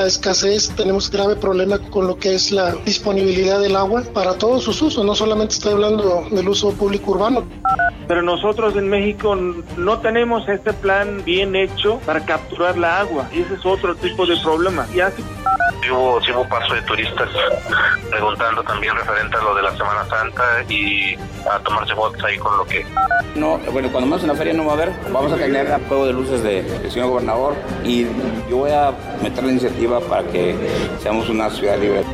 La 0.00 0.06
escasez, 0.06 0.70
tenemos 0.76 1.10
grave 1.10 1.36
problema 1.36 1.78
con 1.78 2.06
lo 2.06 2.16
que 2.16 2.34
es 2.34 2.52
la 2.52 2.74
disponibilidad 2.86 3.60
del 3.60 3.76
agua 3.76 4.02
para 4.14 4.38
todos 4.38 4.64
sus 4.64 4.80
usos, 4.80 5.04
no 5.04 5.14
solamente 5.14 5.52
estoy 5.52 5.74
hablando 5.74 6.26
del 6.30 6.48
uso 6.48 6.72
público 6.72 7.10
urbano. 7.10 7.44
Pero 8.08 8.22
nosotros 8.22 8.74
en 8.76 8.88
México 8.88 9.36
no 9.36 9.98
tenemos 9.98 10.48
este 10.48 10.72
plan 10.72 11.22
bien 11.22 11.54
hecho 11.54 12.00
para 12.06 12.24
capturar 12.24 12.78
la 12.78 12.98
agua 12.98 13.28
y 13.30 13.42
ese 13.42 13.52
es 13.52 13.66
otro 13.66 13.94
tipo 13.94 14.24
de 14.24 14.38
problema. 14.38 14.86
Hubo, 15.88 16.20
sí 16.22 16.30
hubo 16.30 16.46
paso 16.48 16.74
de 16.74 16.82
turistas 16.82 17.28
preguntando 18.10 18.62
también 18.62 18.94
referente 18.94 19.36
a 19.36 19.42
lo 19.42 19.54
de 19.54 19.62
la 19.62 19.76
Semana 19.76 20.04
Santa 20.06 20.42
y 20.68 21.16
a 21.50 21.58
tomarse 21.60 21.94
fotos 21.94 22.22
ahí 22.24 22.36
con 22.38 22.56
lo 22.56 22.64
que... 22.64 22.84
No, 23.34 23.58
bueno, 23.72 23.88
cuando 23.90 24.08
más 24.08 24.22
en 24.22 24.28
la 24.28 24.34
feria 24.34 24.52
no 24.52 24.66
va 24.66 24.72
a 24.72 24.74
haber, 24.74 24.92
vamos 25.10 25.32
a 25.32 25.36
tener 25.36 25.66
juego 25.88 26.06
de 26.06 26.12
luces 26.12 26.42
del 26.42 26.82
de 26.82 26.90
señor 26.90 27.08
gobernador 27.08 27.54
y 27.84 28.04
yo 28.48 28.58
voy 28.58 28.72
a 28.72 28.92
meter 29.22 29.44
la 29.44 29.50
iniciativa 29.52 30.00
para 30.00 30.22
que 30.24 30.54
seamos 31.00 31.28
una 31.28 31.48
ciudad 31.50 31.78
libre. 31.78 32.04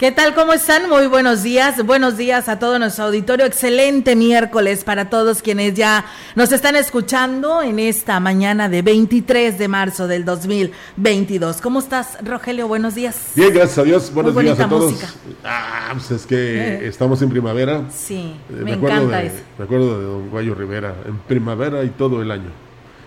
¿Qué 0.00 0.10
tal? 0.12 0.34
¿Cómo 0.34 0.54
están? 0.54 0.88
Muy 0.88 1.08
buenos 1.08 1.42
días. 1.42 1.84
Buenos 1.84 2.16
días 2.16 2.48
a 2.48 2.58
todo 2.58 2.78
nuestro 2.78 3.04
auditorio. 3.04 3.44
Excelente 3.44 4.16
miércoles 4.16 4.82
para 4.82 5.10
todos 5.10 5.42
quienes 5.42 5.74
ya 5.74 6.06
nos 6.34 6.52
están 6.52 6.74
escuchando 6.74 7.60
en 7.60 7.78
esta 7.78 8.18
mañana 8.18 8.70
de 8.70 8.80
23 8.80 9.58
de 9.58 9.68
marzo 9.68 10.08
del 10.08 10.24
2022. 10.24 11.60
¿Cómo 11.60 11.80
estás, 11.80 12.16
Rogelio? 12.24 12.66
Buenos 12.66 12.94
días. 12.94 13.32
Bien, 13.34 13.52
gracias 13.52 13.76
a 13.76 13.82
Dios. 13.82 14.14
Buenos 14.14 14.34
días 14.34 14.58
a 14.58 14.70
todos. 14.70 14.92
Música. 14.92 15.12
Ah, 15.44 15.90
pues 15.92 16.10
es 16.12 16.24
que 16.24 16.36
eh. 16.36 16.88
estamos 16.88 17.20
en 17.20 17.28
primavera. 17.28 17.82
Sí, 17.90 18.36
eh, 18.48 18.52
me, 18.52 18.72
encanta 18.72 19.18
de, 19.18 19.26
eso. 19.26 19.36
Me 19.58 19.64
acuerdo 19.66 19.98
de 19.98 20.04
don 20.06 20.30
Guayo 20.30 20.54
Rivera, 20.54 20.94
en 21.04 21.18
primavera 21.18 21.84
y 21.84 21.90
todo 21.90 22.22
el 22.22 22.30
año. 22.30 22.48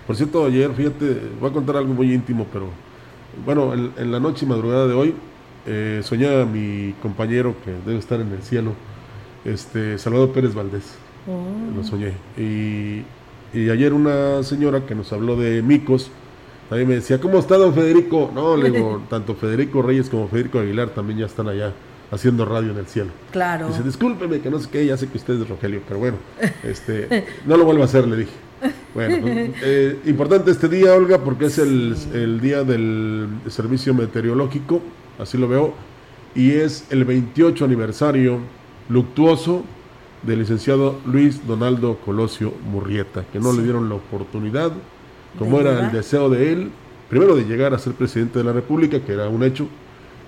Por 0.05 0.15
cierto, 0.15 0.45
ayer, 0.45 0.71
fíjate, 0.75 1.21
voy 1.39 1.49
a 1.49 1.53
contar 1.53 1.75
algo 1.77 1.91
muy 1.95 2.13
íntimo, 2.13 2.45
pero 2.53 2.69
bueno, 3.43 3.73
en, 3.73 3.93
en 3.97 4.11
la 4.11 4.19
noche 4.19 4.45
y 4.45 4.47
madrugada 4.47 4.85
de 4.85 4.93
hoy 4.93 5.15
eh, 5.65 6.01
soñé 6.03 6.41
a 6.41 6.45
mi 6.45 6.93
compañero 7.01 7.55
que 7.63 7.71
debe 7.85 7.99
estar 7.99 8.19
en 8.19 8.31
el 8.31 8.43
cielo, 8.43 8.73
este 9.45 9.97
Salvador 9.97 10.31
Pérez 10.31 10.53
Valdés. 10.53 10.95
Oh. 11.27 11.75
Lo 11.75 11.83
soñé. 11.83 12.13
Y, 12.37 13.03
y, 13.57 13.69
ayer 13.69 13.93
una 13.93 14.43
señora 14.43 14.85
que 14.85 14.93
nos 14.93 15.13
habló 15.13 15.37
de 15.37 15.61
micos, 15.61 16.11
también 16.69 16.89
me 16.89 16.95
decía, 16.95 17.19
¿cómo 17.19 17.39
está 17.39 17.55
don 17.55 17.73
Federico? 17.73 18.31
No, 18.33 18.57
le 18.57 18.71
digo, 18.71 19.01
tanto 19.09 19.35
Federico 19.35 19.81
Reyes 19.81 20.09
como 20.09 20.27
Federico 20.27 20.59
Aguilar 20.59 20.89
también 20.89 21.19
ya 21.19 21.25
están 21.27 21.47
allá 21.47 21.71
haciendo 22.11 22.45
radio 22.45 22.71
en 22.71 22.77
el 22.77 22.87
cielo. 22.87 23.11
Claro. 23.31 23.67
Dice, 23.67 23.83
discúlpeme 23.83 24.39
que 24.39 24.49
no 24.49 24.59
sé 24.59 24.69
qué, 24.69 24.85
ya 24.85 24.97
sé 24.97 25.07
que 25.07 25.17
usted 25.17 25.41
es 25.41 25.47
Rogelio, 25.47 25.81
pero 25.87 25.99
bueno, 25.99 26.17
este, 26.63 27.25
no 27.45 27.57
lo 27.57 27.65
vuelvo 27.65 27.83
a 27.83 27.85
hacer, 27.85 28.07
le 28.07 28.17
dije. 28.17 28.33
Bueno, 28.93 29.17
pues, 29.21 29.49
eh, 29.63 29.99
importante 30.05 30.51
este 30.51 30.67
día, 30.67 30.93
Olga, 30.93 31.19
porque 31.19 31.45
es 31.45 31.57
el, 31.57 31.95
el 32.13 32.39
día 32.39 32.63
del 32.63 33.27
servicio 33.49 33.93
meteorológico 33.93 34.81
así 35.19 35.37
lo 35.37 35.47
veo, 35.47 35.73
y 36.35 36.51
es 36.51 36.85
el 36.89 37.05
28 37.05 37.65
aniversario 37.65 38.39
luctuoso 38.89 39.63
del 40.23 40.39
licenciado 40.39 40.99
Luis 41.05 41.45
Donaldo 41.45 41.97
Colosio 41.97 42.53
Murrieta, 42.69 43.25
que 43.31 43.39
no 43.39 43.53
le 43.53 43.63
dieron 43.63 43.89
la 43.89 43.95
oportunidad, 43.95 44.71
como 45.37 45.59
era 45.59 45.85
el 45.85 45.91
deseo 45.91 46.29
de 46.29 46.53
él, 46.53 46.71
primero 47.09 47.35
de 47.35 47.43
llegar 47.43 47.73
a 47.73 47.79
ser 47.79 47.93
presidente 47.93 48.39
de 48.39 48.45
la 48.45 48.53
República, 48.53 48.99
que 49.01 49.13
era 49.13 49.27
un 49.27 49.43
hecho, 49.43 49.67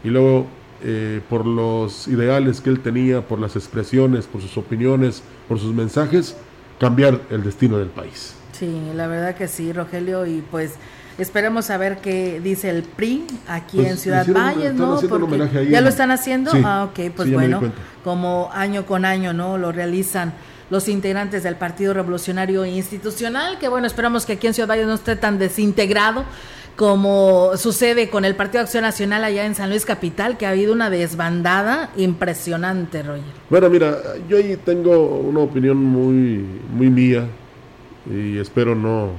y 0.03 0.09
luego 0.09 0.47
eh, 0.84 1.22
por 1.29 1.46
los 1.46 2.07
ideales 2.07 2.62
que 2.62 2.69
él 2.69 2.81
tenía, 2.81 3.22
por 3.22 3.40
las 3.40 3.56
expresiones, 3.56 4.25
por 4.28 4.41
sus 4.41 4.57
opiniones, 4.57 5.23
por 5.47 5.59
sus 5.59 5.73
mensajes, 5.73 6.35
cambiar 6.79 7.22
el 7.29 7.44
destino 7.44 7.78
del 7.78 7.88
país. 7.88 8.35
Sí, 8.52 8.91
la 8.94 9.07
verdad 9.07 9.35
que 9.35 9.47
sí, 9.47 9.72
Rogelio, 9.73 10.25
y 10.25 10.44
pues 10.52 10.75
Esperemos 11.18 11.70
a 11.70 11.78
ver 11.78 11.98
qué 12.00 12.42
dice 12.44 12.70
el 12.70 12.84
PRI 12.84 13.26
aquí 13.48 13.78
pues, 13.78 13.90
en 13.90 13.98
Ciudad 13.98 14.28
Valles, 14.28 14.74
¿no? 14.74 15.00
Porque 15.00 15.68
ya 15.70 15.81
lo 15.81 15.90
están 15.90 16.12
haciendo. 16.12 16.52
ah, 16.64 16.90
ok, 16.90 17.12
pues 17.16 17.31
bueno, 17.31 17.62
como 18.03 18.50
año 18.53 18.86
con 18.86 19.06
año, 19.06 19.31
¿no? 19.31 19.58
Lo 19.58 19.72
realizan 19.72 20.34
los 20.70 20.90
integrantes 20.90 21.44
del 21.44 21.56
Partido 21.56 21.94
Revolucionario 21.94 22.66
Institucional, 22.66 23.59
que 23.59 23.70
bueno, 23.70 23.88
esperamos 23.88 24.26
que 24.26 24.34
aquí 24.34 24.48
en 24.48 24.53
Ciudad 24.53 24.68
Valles 24.68 24.88
no 24.88 24.96
esté 24.96 25.16
tan 25.16 25.38
desintegrado 25.38 26.26
como 26.76 27.52
sucede 27.56 28.09
con 28.09 28.26
el 28.26 28.36
Partido 28.36 28.62
Acción 28.62 28.82
Nacional 28.82 29.24
allá 29.24 29.46
en 29.46 29.56
San 29.56 29.70
Luis 29.70 29.86
Capital, 29.86 30.38
que 30.38 30.46
ha 30.46 30.50
habido 30.50 30.74
una 30.74 30.90
desbandada 30.90 31.92
impresionante, 31.96 33.02
Roger. 33.02 33.24
Bueno, 33.50 33.70
mira, 33.70 33.97
yo 34.28 34.38
ahí 34.38 34.58
tengo 34.58 35.20
una 35.20 35.40
opinión 35.40 35.78
muy, 35.78 36.46
muy 36.74 36.90
mía 36.90 37.26
y 38.12 38.38
espero 38.38 38.76
no 38.76 39.12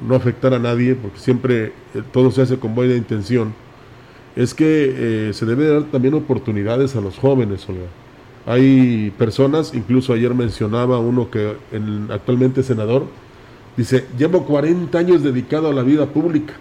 no 0.00 0.14
afectar 0.14 0.54
a 0.54 0.58
nadie, 0.58 0.94
porque 0.94 1.18
siempre 1.18 1.72
eh, 1.94 2.02
todo 2.12 2.30
se 2.30 2.42
hace 2.42 2.58
con 2.58 2.74
buena 2.74 2.94
intención, 2.94 3.54
es 4.36 4.54
que 4.54 5.28
eh, 5.28 5.32
se 5.34 5.44
debe 5.46 5.68
dar 5.68 5.82
también 5.84 6.14
oportunidades 6.14 6.96
a 6.96 7.00
los 7.00 7.18
jóvenes, 7.18 7.68
Olga. 7.68 7.86
Hay 8.46 9.12
personas, 9.18 9.72
incluso 9.74 10.12
ayer 10.12 10.34
mencionaba 10.34 10.98
uno 10.98 11.30
que 11.30 11.54
en, 11.70 12.08
actualmente 12.10 12.62
es 12.62 12.66
senador, 12.66 13.06
dice, 13.76 14.06
llevo 14.18 14.44
40 14.44 14.98
años 14.98 15.22
dedicado 15.22 15.68
a 15.68 15.72
la 15.72 15.82
vida 15.82 16.06
pública. 16.06 16.54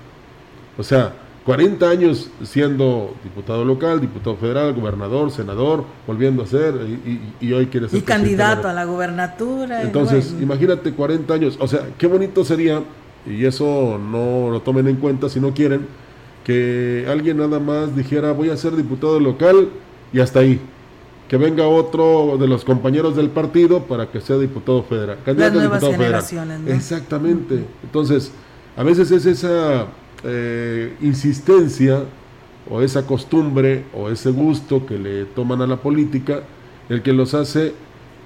O 0.78 0.84
sea, 0.84 1.14
40 1.46 1.90
años 1.90 2.30
siendo 2.44 3.16
diputado 3.24 3.66
local, 3.66 4.00
diputado 4.00 4.36
federal, 4.36 4.74
gobernador, 4.74 5.32
senador, 5.32 5.84
volviendo 6.06 6.44
a 6.44 6.46
ser, 6.46 6.76
y, 7.40 7.52
hoy 7.52 7.66
quiere 7.66 7.90
ser... 7.90 7.98
Y 7.98 8.04
candidato 8.04 8.68
a 8.68 8.74
la 8.74 8.86
gubernatura. 8.86 9.82
Entonces, 9.82 10.36
imagínate 10.40 10.94
40 10.94 11.34
años, 11.34 11.58
o 11.60 11.68
sea, 11.68 11.88
qué 11.98 12.06
bonito 12.06 12.46
sería 12.46 12.84
y 13.26 13.46
eso 13.46 14.00
no 14.00 14.50
lo 14.50 14.62
tomen 14.62 14.88
en 14.88 14.96
cuenta 14.98 15.30
si 15.30 15.40
no 15.40 15.54
quieren, 15.54 15.86
que 16.44 17.06
alguien 17.08 17.38
nada 17.38 17.60
más 17.60 17.96
dijera 17.96 18.32
voy 18.32 18.50
a 18.50 18.58
ser 18.58 18.76
diputado 18.76 19.20
local 19.20 19.70
y 20.12 20.20
hasta 20.20 20.40
ahí. 20.40 20.60
Que 21.28 21.38
venga 21.38 21.66
otro 21.66 22.38
de 22.38 22.48
los 22.48 22.66
compañeros 22.66 23.16
del 23.16 23.30
partido 23.30 23.84
para 23.84 24.12
que 24.12 24.20
sea 24.20 24.38
diputado 24.38 24.84
federal. 24.84 25.20
Candidato 25.24 25.60
Las 25.60 25.82
nuevas 25.82 25.98
generaciones. 25.98 26.60
Exactamente. 26.68 27.64
Entonces, 27.84 28.34
a 28.76 28.84
veces 28.84 29.12
es 29.12 29.26
esa 29.26 29.88
eh, 30.24 30.94
insistencia 31.02 32.04
o 32.70 32.82
esa 32.82 33.08
costumbre 33.08 33.86
o 33.94 34.10
ese 34.10 34.32
gusto 34.32 34.86
que 34.86 34.98
le 34.98 35.26
toman 35.26 35.62
a 35.62 35.68
la 35.68 35.78
política 35.78 36.42
el 36.90 37.02
que 37.02 37.14
los 37.14 37.34
hace 37.34 37.74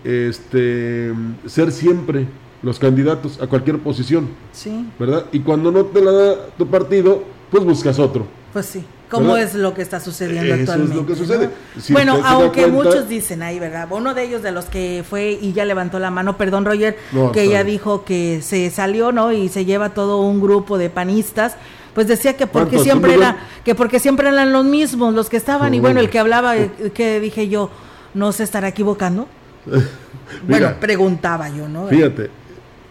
este, 0.03 1.13
ser 1.45 1.71
siempre 1.71 2.27
los 2.65 2.79
candidatos 2.79 3.39
a 3.39 3.45
cualquier 3.45 3.77
posición. 3.77 4.27
Sí. 4.51 4.89
¿Verdad? 4.97 5.25
Y 5.31 5.39
cuando 5.39 5.71
no 5.71 5.85
te 5.85 6.01
la 6.01 6.11
da 6.11 6.35
tu 6.57 6.65
partido, 6.67 7.23
pues 7.51 7.63
buscas 7.63 7.99
otro. 7.99 8.25
Pues 8.51 8.65
sí. 8.65 8.83
¿Cómo 9.07 9.37
es 9.37 9.53
lo 9.53 9.75
que 9.75 9.83
está 9.83 9.99
sucediendo 9.99 10.51
actualmente? 10.51 10.93
Es 10.93 10.99
lo 10.99 11.05
que 11.05 11.15
sucede. 11.15 11.49
bueno, 11.89 12.19
aunque 12.25 12.65
muchos 12.65 13.07
dicen 13.07 13.43
ahí, 13.43 13.59
¿verdad? 13.59 13.87
Uno 13.91 14.15
de 14.15 14.23
ellos 14.23 14.41
de 14.41 14.51
los 14.51 14.65
que 14.65 15.05
fue 15.07 15.37
y 15.39 15.53
ya 15.53 15.63
levantó 15.63 15.99
la 15.99 16.09
mano, 16.09 16.37
perdón 16.37 16.65
Roger, 16.65 16.97
que 17.31 17.47
ya 17.47 17.63
dijo 17.63 18.03
que 18.03 18.41
se 18.41 18.71
salió, 18.71 19.11
¿no? 19.11 19.31
Y 19.31 19.47
se 19.49 19.63
lleva 19.63 19.93
todo 19.93 20.21
un 20.21 20.41
grupo 20.41 20.79
de 20.79 20.89
panistas 20.89 21.55
pues 21.93 22.07
decía 22.07 22.35
que 22.35 22.45
porque 22.45 22.77
siempre 22.79 23.13
era, 23.13 23.37
que 23.63 23.73
porque 23.73 23.99
siempre 24.01 24.27
eran 24.27 24.51
los 24.51 24.65
mismos 24.65 25.13
los 25.13 25.29
que 25.29 25.37
estaban, 25.37 25.73
y 25.73 25.79
bueno, 25.79 26.01
el 26.01 26.09
que 26.09 26.19
hablaba, 26.19 26.57
eh, 26.57 26.69
que 26.93 27.21
dije 27.21 27.47
yo, 27.47 27.69
¿no 28.13 28.33
se 28.33 28.43
estará 28.43 28.67
equivocando? 28.67 29.29
bueno, 30.47 30.73
preguntaba 30.81 31.47
yo, 31.47 31.69
¿no? 31.69 31.87
Fíjate, 31.87 32.29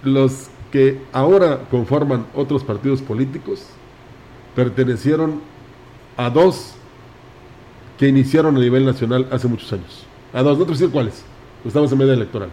los 0.05 0.49
que 0.71 1.01
ahora 1.13 1.61
conforman 1.71 2.27
otros 2.35 2.65
partidos 2.65 3.01
políticos 3.01 3.67
pertenecieron 4.55 5.41
a 6.17 6.31
dos 6.31 6.75
que 7.99 8.09
iniciaron 8.09 8.57
a 8.57 8.61
nivel 8.61 8.85
nacional 8.85 9.29
hace 9.31 9.49
muchos 9.49 9.73
años. 9.73 10.05
A 10.33 10.43
dos, 10.43 10.59
no 10.59 10.65
te 10.65 10.73
decir 10.73 10.91
cuáles, 10.91 11.25
estamos 11.65 11.93
en 11.93 11.99
media 11.99 12.15
electoral. 12.15 12.51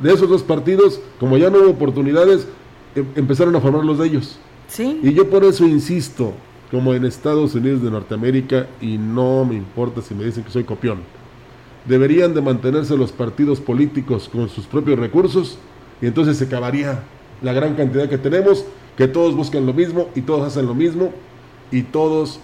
De 0.00 0.12
esos 0.12 0.28
dos 0.28 0.42
partidos, 0.42 1.00
como 1.18 1.36
ya 1.36 1.50
no 1.50 1.58
hubo 1.58 1.70
oportunidades, 1.70 2.46
em, 2.94 3.04
empezaron 3.16 3.54
a 3.56 3.60
formar 3.60 3.84
los 3.84 3.98
de 3.98 4.06
ellos. 4.06 4.38
¿Sí? 4.68 5.00
Y 5.02 5.12
yo 5.12 5.28
por 5.28 5.44
eso 5.44 5.66
insisto, 5.66 6.32
como 6.70 6.94
en 6.94 7.04
Estados 7.04 7.54
Unidos 7.54 7.82
de 7.82 7.90
Norteamérica, 7.90 8.68
y 8.80 8.96
no 8.96 9.44
me 9.44 9.56
importa 9.56 10.00
si 10.00 10.14
me 10.14 10.24
dicen 10.24 10.44
que 10.44 10.50
soy 10.50 10.64
copión, 10.64 11.00
deberían 11.84 12.32
de 12.32 12.42
mantenerse 12.42 12.96
los 12.96 13.10
partidos 13.10 13.60
políticos 13.60 14.28
con 14.32 14.48
sus 14.48 14.66
propios 14.66 14.98
recursos 14.98 15.58
y 16.00 16.06
entonces 16.06 16.36
se 16.36 16.44
acabaría 16.44 17.00
la 17.42 17.52
gran 17.52 17.74
cantidad 17.74 18.08
que 18.08 18.18
tenemos, 18.18 18.64
que 18.96 19.08
todos 19.08 19.34
buscan 19.34 19.66
lo 19.66 19.72
mismo 19.72 20.08
y 20.14 20.22
todos 20.22 20.46
hacen 20.46 20.66
lo 20.66 20.74
mismo 20.74 21.12
y 21.70 21.82
todos 21.82 22.40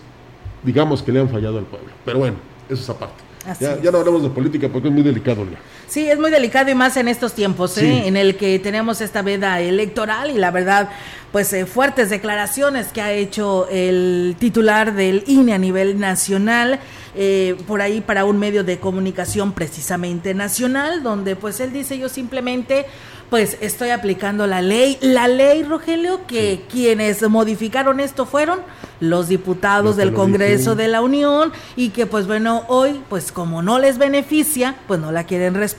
digamos 0.63 1.03
que 1.03 1.13
le 1.13 1.21
han 1.21 1.29
fallado 1.29 1.59
al 1.59 1.65
pueblo. 1.65 1.89
Pero 2.05 2.19
bueno, 2.19 2.37
eso 2.69 2.83
es 2.83 2.91
aparte. 2.91 3.23
Ya, 3.61 3.81
ya, 3.81 3.93
no 3.93 3.99
hablamos 3.99 4.23
de 4.23 4.31
política 4.31 4.69
porque 4.69 4.89
es 4.89 4.95
muy 4.95 5.03
delicado. 5.03 5.45
ya. 5.45 5.59
Sí, 5.89 6.11
es 6.11 6.19
muy 6.19 6.31
delicado 6.31 6.71
y 6.71 6.75
más 6.75 6.97
en 6.97 7.07
estos 7.07 7.33
tiempos, 7.35 7.79
¿eh? 7.79 8.07
en 8.07 8.17
el 8.17 8.37
que 8.37 8.59
tenemos 8.59 9.01
esta 9.01 9.23
veda 9.23 9.61
electoral 9.61 10.31
y 10.31 10.35
la 10.35 10.51
verdad, 10.51 10.89
pues 11.31 11.53
eh, 11.53 11.65
fuertes 11.65 12.11
declaraciones 12.11 12.89
que 12.89 13.01
ha 13.01 13.13
hecho 13.13 13.69
el 13.71 14.37
titular 14.39 14.95
del 14.95 15.23
INE 15.29 15.55
a 15.55 15.59
nivel 15.59 16.01
nacional, 16.01 16.81
eh, 17.15 17.57
por 17.69 17.83
ahí 17.83 18.01
para 18.01 18.25
un 18.25 18.39
medio 18.39 18.65
de 18.65 18.79
comunicación 18.79 19.53
precisamente 19.53 20.35
nacional, 20.35 21.05
donde 21.05 21.37
pues 21.37 21.61
él 21.61 21.73
dice 21.73 21.97
yo 21.99 22.09
simplemente 22.09 22.87
pues 23.31 23.57
estoy 23.61 23.91
aplicando 23.91 24.47
la 24.47 24.63
ley. 24.63 24.99
La 25.01 25.29
ley, 25.29 25.63
Rogelio, 25.63 26.27
que 26.27 26.63
quienes 26.71 27.29
modificaron 27.29 28.01
esto 28.01 28.27
fueron 28.27 28.61
los 29.01 29.29
diputados 29.29 29.97
del 29.97 30.13
Congreso 30.15 30.75
de 30.75 30.89
la 30.89 31.03
Unión 31.03 31.53
y 31.77 31.91
que 31.91 32.07
pues 32.07 32.27
bueno, 32.27 32.65
hoy 32.69 33.01
pues 33.09 33.33
como 33.33 33.63
no 33.63 33.79
les 33.79 33.99
beneficia, 33.99 34.77
pues 34.87 35.01
no 35.01 35.13
la 35.13 35.25
quieren 35.25 35.55
respetar 35.55 35.76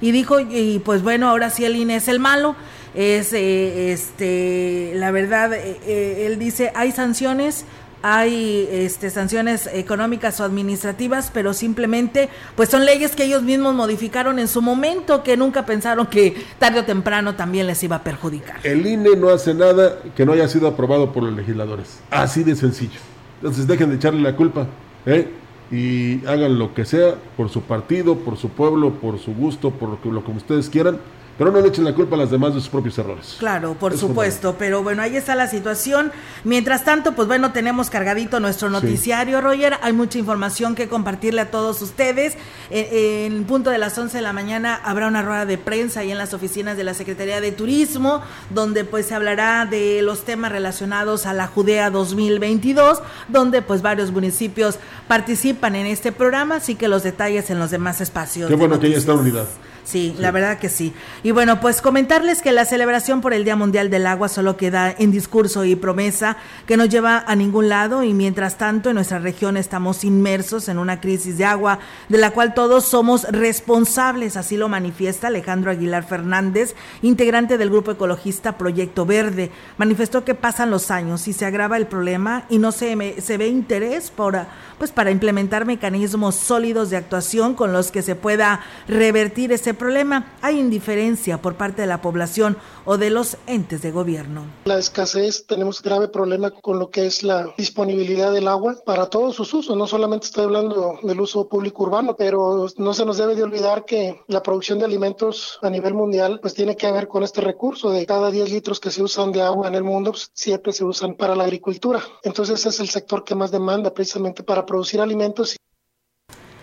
y 0.00 0.12
dijo 0.12 0.40
y 0.40 0.80
pues 0.84 1.02
bueno, 1.02 1.28
ahora 1.28 1.50
sí 1.50 1.64
el 1.64 1.76
INE 1.76 1.96
es 1.96 2.08
el 2.08 2.20
malo. 2.20 2.56
Es 2.94 3.34
eh, 3.34 3.92
este 3.92 4.92
la 4.94 5.10
verdad 5.10 5.52
eh, 5.52 5.78
eh, 5.86 6.26
él 6.26 6.38
dice 6.38 6.72
hay 6.74 6.92
sanciones 6.92 7.66
hay 8.02 8.68
este, 8.70 9.10
sanciones 9.10 9.68
económicas 9.72 10.38
o 10.38 10.44
administrativas, 10.44 11.30
pero 11.34 11.52
simplemente 11.52 12.28
pues 12.54 12.68
son 12.68 12.84
leyes 12.84 13.16
que 13.16 13.24
ellos 13.24 13.42
mismos 13.42 13.74
modificaron 13.74 14.38
en 14.38 14.46
su 14.46 14.62
momento, 14.62 15.24
que 15.24 15.36
nunca 15.36 15.66
pensaron 15.66 16.06
que 16.06 16.36
tarde 16.58 16.80
o 16.80 16.84
temprano 16.84 17.34
también 17.34 17.66
les 17.66 17.82
iba 17.82 17.96
a 17.96 18.04
perjudicar. 18.04 18.58
El 18.62 18.86
INE 18.86 19.16
no 19.16 19.30
hace 19.30 19.54
nada 19.54 19.98
que 20.14 20.24
no 20.24 20.32
haya 20.32 20.46
sido 20.46 20.68
aprobado 20.68 21.12
por 21.12 21.24
los 21.24 21.34
legisladores, 21.34 21.98
así 22.10 22.44
de 22.44 22.54
sencillo. 22.54 23.00
Entonces 23.40 23.66
dejen 23.66 23.90
de 23.90 23.96
echarle 23.96 24.20
la 24.22 24.36
culpa 24.36 24.66
¿eh? 25.04 25.28
Y 25.70 26.24
hagan 26.26 26.58
lo 26.58 26.74
que 26.74 26.84
sea 26.84 27.16
por 27.36 27.48
su 27.48 27.62
partido, 27.62 28.16
por 28.16 28.36
su 28.36 28.50
pueblo, 28.50 28.90
por 28.94 29.18
su 29.18 29.34
gusto, 29.34 29.70
por 29.70 29.88
lo 29.88 30.00
que, 30.00 30.10
lo 30.10 30.24
que 30.24 30.30
ustedes 30.30 30.70
quieran 30.70 30.98
pero 31.38 31.50
no 31.50 31.60
le 31.60 31.68
echen 31.68 31.84
la 31.84 31.94
culpa 31.94 32.16
a 32.16 32.18
las 32.18 32.30
demás 32.30 32.54
de 32.54 32.60
sus 32.60 32.68
propios 32.68 32.96
errores. 32.98 33.36
Claro, 33.38 33.74
por 33.74 33.96
supuesto, 33.96 34.56
pero 34.58 34.82
bueno, 34.82 35.02
ahí 35.02 35.16
está 35.16 35.34
la 35.34 35.48
situación. 35.48 36.10
Mientras 36.44 36.84
tanto, 36.84 37.12
pues 37.12 37.28
bueno, 37.28 37.52
tenemos 37.52 37.90
cargadito 37.90 38.40
nuestro 38.40 38.70
noticiario, 38.70 39.40
Roger. 39.40 39.74
Hay 39.82 39.92
mucha 39.92 40.18
información 40.18 40.74
que 40.74 40.88
compartirle 40.88 41.42
a 41.42 41.50
todos 41.50 41.82
ustedes. 41.82 42.36
En, 42.70 43.44
punto 43.44 43.70
de 43.70 43.78
las 43.78 43.96
11 43.96 44.16
de 44.16 44.22
la 44.22 44.32
mañana 44.32 44.80
habrá 44.82 45.06
una 45.08 45.22
rueda 45.22 45.46
de 45.46 45.58
prensa 45.58 46.00
ahí 46.00 46.10
en 46.10 46.18
las 46.18 46.32
oficinas 46.32 46.76
de 46.76 46.84
la 46.84 46.94
Secretaría 46.94 47.40
de 47.40 47.52
Turismo, 47.52 48.22
donde 48.50 48.84
pues 48.84 49.06
se 49.06 49.14
hablará 49.14 49.66
de 49.66 50.00
los 50.02 50.24
temas 50.24 50.50
relacionados 50.50 51.26
a 51.26 51.34
la 51.34 51.46
Judea 51.46 51.90
2022, 51.90 53.02
donde 53.28 53.62
pues 53.62 53.82
varios 53.82 54.10
municipios 54.10 54.78
participan 55.06 55.76
en 55.76 55.86
este 55.86 56.12
programa, 56.12 56.56
así 56.56 56.74
que 56.74 56.88
los 56.88 57.02
detalles 57.02 57.50
en 57.50 57.58
los 57.58 57.70
demás 57.70 58.00
espacios. 58.00 58.48
Qué 58.48 58.56
bueno 58.56 58.80
que 58.80 58.86
haya 58.86 58.96
esta 58.96 59.12
unidad. 59.12 59.46
Sí, 59.86 60.16
la 60.18 60.32
verdad 60.32 60.58
que 60.58 60.68
sí. 60.68 60.92
Y 61.22 61.30
bueno, 61.30 61.60
pues 61.60 61.80
comentarles 61.80 62.42
que 62.42 62.50
la 62.50 62.64
celebración 62.64 63.20
por 63.20 63.32
el 63.32 63.44
Día 63.44 63.54
Mundial 63.54 63.88
del 63.88 64.08
Agua 64.08 64.28
solo 64.28 64.56
queda 64.56 64.92
en 64.98 65.12
discurso 65.12 65.64
y 65.64 65.76
promesa 65.76 66.38
que 66.66 66.76
no 66.76 66.86
lleva 66.86 67.22
a 67.24 67.36
ningún 67.36 67.68
lado 67.68 68.02
y 68.02 68.12
mientras 68.12 68.58
tanto 68.58 68.88
en 68.88 68.96
nuestra 68.96 69.20
región 69.20 69.56
estamos 69.56 70.02
inmersos 70.02 70.68
en 70.68 70.78
una 70.78 71.00
crisis 71.00 71.38
de 71.38 71.44
agua 71.44 71.78
de 72.08 72.18
la 72.18 72.32
cual 72.32 72.52
todos 72.52 72.84
somos 72.84 73.28
responsables, 73.30 74.36
así 74.36 74.56
lo 74.56 74.68
manifiesta 74.68 75.28
Alejandro 75.28 75.70
Aguilar 75.70 76.04
Fernández, 76.04 76.74
integrante 77.02 77.56
del 77.56 77.70
grupo 77.70 77.92
ecologista 77.92 78.58
Proyecto 78.58 79.06
Verde. 79.06 79.52
Manifestó 79.78 80.24
que 80.24 80.34
pasan 80.34 80.72
los 80.72 80.90
años 80.90 81.28
y 81.28 81.32
se 81.32 81.46
agrava 81.46 81.76
el 81.76 81.86
problema 81.86 82.44
y 82.48 82.58
no 82.58 82.72
se, 82.72 83.20
se 83.20 83.38
ve 83.38 83.46
interés 83.46 84.10
por, 84.10 84.36
pues, 84.78 84.90
para 84.90 85.12
implementar 85.12 85.64
mecanismos 85.64 86.34
sólidos 86.34 86.90
de 86.90 86.96
actuación 86.96 87.54
con 87.54 87.72
los 87.72 87.92
que 87.92 88.02
se 88.02 88.16
pueda 88.16 88.62
revertir 88.88 89.52
ese 89.52 89.75
problema, 89.76 90.34
hay 90.42 90.58
indiferencia 90.58 91.40
por 91.40 91.56
parte 91.56 91.82
de 91.82 91.86
la 91.86 92.00
población 92.00 92.56
o 92.84 92.98
de 92.98 93.10
los 93.10 93.36
entes 93.46 93.82
de 93.82 93.90
gobierno. 93.90 94.44
La 94.64 94.78
escasez, 94.78 95.46
tenemos 95.46 95.82
grave 95.82 96.08
problema 96.08 96.50
con 96.50 96.78
lo 96.78 96.90
que 96.90 97.06
es 97.06 97.22
la 97.22 97.48
disponibilidad 97.56 98.32
del 98.32 98.48
agua 98.48 98.76
para 98.84 99.06
todos 99.06 99.36
sus 99.36 99.52
usos. 99.54 99.76
No 99.76 99.86
solamente 99.86 100.26
estoy 100.26 100.44
hablando 100.44 100.98
del 101.02 101.20
uso 101.20 101.48
público 101.48 101.84
urbano, 101.84 102.16
pero 102.16 102.66
no 102.76 102.94
se 102.94 103.04
nos 103.04 103.18
debe 103.18 103.34
de 103.34 103.42
olvidar 103.42 103.84
que 103.84 104.20
la 104.28 104.42
producción 104.42 104.78
de 104.78 104.84
alimentos 104.84 105.58
a 105.62 105.70
nivel 105.70 105.94
mundial 105.94 106.40
pues 106.40 106.54
tiene 106.54 106.76
que 106.76 106.90
ver 106.90 107.08
con 107.08 107.22
este 107.22 107.40
recurso. 107.40 107.90
De 107.90 108.06
cada 108.06 108.30
10 108.30 108.50
litros 108.50 108.80
que 108.80 108.90
se 108.90 109.02
usan 109.02 109.32
de 109.32 109.42
agua 109.42 109.68
en 109.68 109.74
el 109.74 109.84
mundo, 109.84 110.12
pues, 110.12 110.30
siempre 110.34 110.72
se 110.72 110.84
usan 110.84 111.14
para 111.14 111.36
la 111.36 111.44
agricultura. 111.44 112.02
Entonces 112.22 112.64
es 112.66 112.80
el 112.80 112.88
sector 112.88 113.24
que 113.24 113.34
más 113.34 113.50
demanda 113.50 113.92
precisamente 113.92 114.42
para 114.42 114.64
producir 114.64 115.00
alimentos 115.00 115.56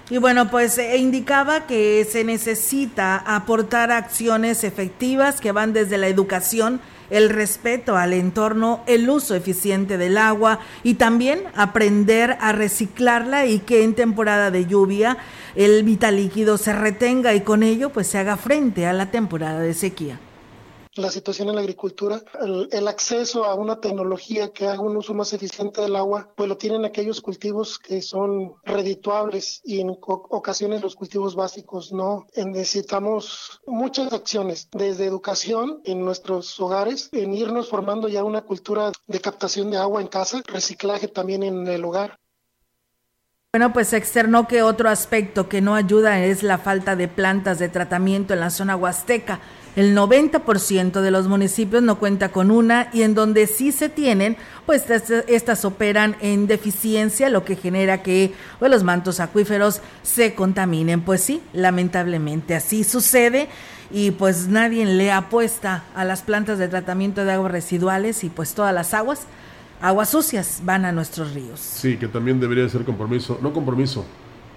y 0.09 0.17
bueno, 0.17 0.51
pues 0.51 0.77
eh, 0.77 0.97
indicaba 0.97 1.65
que 1.65 2.05
se 2.09 2.23
necesita 2.23 3.17
aportar 3.17 3.91
acciones 3.91 4.63
efectivas 4.63 5.39
que 5.39 5.53
van 5.53 5.71
desde 5.71 5.97
la 5.97 6.07
educación, 6.07 6.81
el 7.09 7.29
respeto 7.29 7.95
al 7.95 8.11
entorno, 8.11 8.81
el 8.85 9.09
uso 9.09 9.33
eficiente 9.33 9.97
del 9.97 10.17
agua 10.17 10.59
y 10.83 10.95
también 10.95 11.43
aprender 11.55 12.37
a 12.41 12.51
reciclarla 12.51 13.45
y 13.45 13.59
que 13.59 13.83
en 13.83 13.93
temporada 13.93 14.51
de 14.51 14.65
lluvia 14.65 15.17
el 15.55 15.83
vital 15.83 16.17
líquido 16.17 16.57
se 16.57 16.73
retenga 16.73 17.33
y 17.33 17.41
con 17.41 17.63
ello 17.63 17.89
pues 17.89 18.07
se 18.07 18.17
haga 18.17 18.35
frente 18.35 18.85
a 18.87 18.93
la 18.93 19.11
temporada 19.11 19.59
de 19.59 19.73
sequía 19.73 20.19
la 20.95 21.09
situación 21.09 21.49
en 21.49 21.55
la 21.55 21.61
agricultura, 21.61 22.21
el, 22.41 22.87
acceso 22.87 23.45
a 23.45 23.55
una 23.55 23.79
tecnología 23.79 24.51
que 24.51 24.67
haga 24.67 24.81
un 24.81 24.97
uso 24.97 25.13
más 25.13 25.33
eficiente 25.33 25.81
del 25.81 25.95
agua, 25.95 26.29
pues 26.35 26.47
lo 26.47 26.57
tienen 26.57 26.85
aquellos 26.85 27.21
cultivos 27.21 27.79
que 27.79 28.01
son 28.01 28.53
redituables 28.63 29.61
y 29.63 29.79
en 29.79 29.89
ocasiones 29.89 30.81
los 30.81 30.95
cultivos 30.95 31.35
básicos 31.35 31.91
no. 31.91 32.27
Necesitamos 32.35 33.61
muchas 33.65 34.13
acciones, 34.13 34.69
desde 34.71 35.05
educación 35.05 35.81
en 35.85 36.05
nuestros 36.05 36.59
hogares, 36.59 37.09
en 37.11 37.33
irnos 37.33 37.69
formando 37.69 38.07
ya 38.07 38.23
una 38.23 38.41
cultura 38.41 38.91
de 39.07 39.19
captación 39.19 39.71
de 39.71 39.77
agua 39.77 40.01
en 40.01 40.07
casa, 40.07 40.41
reciclaje 40.45 41.07
también 41.07 41.43
en 41.43 41.67
el 41.67 41.83
hogar. 41.85 42.19
Bueno, 43.51 43.71
pues 43.71 43.93
externó 43.93 44.47
que 44.47 44.63
otro 44.63 44.89
aspecto 44.89 45.47
que 45.47 45.61
no 45.61 45.75
ayuda 45.75 46.19
es 46.19 46.41
la 46.41 46.57
falta 46.57 46.95
de 46.95 47.07
plantas 47.07 47.59
de 47.59 47.69
tratamiento 47.69 48.33
en 48.33 48.39
la 48.39 48.49
zona 48.49 48.75
huasteca. 48.75 49.41
El 49.75 49.97
90% 49.97 51.01
de 51.01 51.09
los 51.09 51.27
municipios 51.27 51.81
no 51.81 51.97
cuenta 51.97 52.29
con 52.29 52.51
una 52.51 52.89
y 52.93 53.01
en 53.01 53.15
donde 53.15 53.47
sí 53.47 53.71
se 53.71 53.89
tienen, 53.89 54.37
pues 54.67 54.83
estas, 54.89 55.65
operan 55.65 56.15
en 56.21 56.45
deficiencia, 56.45 57.29
lo 57.29 57.43
que 57.43 57.55
genera 57.55 58.03
que 58.03 58.33
pues, 58.59 58.69
los 58.69 58.83
mantos 58.83 59.19
acuíferos 59.19 59.81
se 60.03 60.35
contaminen. 60.35 61.01
Pues 61.01 61.21
sí, 61.21 61.41
lamentablemente 61.53 62.53
así 62.53 62.83
sucede 62.83 63.49
y 63.89 64.11
pues 64.11 64.47
nadie 64.47 64.85
le 64.85 65.11
apuesta 65.11 65.85
a 65.95 66.03
las 66.03 66.21
plantas 66.21 66.59
de 66.59 66.67
tratamiento 66.67 67.25
de 67.25 67.31
aguas 67.31 67.51
residuales 67.51 68.23
y 68.23 68.29
pues 68.29 68.53
todas 68.53 68.75
las 68.75 68.93
aguas, 68.93 69.21
aguas 69.81 70.09
sucias, 70.09 70.61
van 70.63 70.85
a 70.85 70.91
nuestros 70.91 71.33
ríos. 71.33 71.59
Sí, 71.59 71.97
que 71.97 72.07
también 72.07 72.39
debería 72.39 72.69
ser 72.69 72.83
compromiso, 72.83 73.39
no 73.41 73.51
compromiso, 73.53 74.05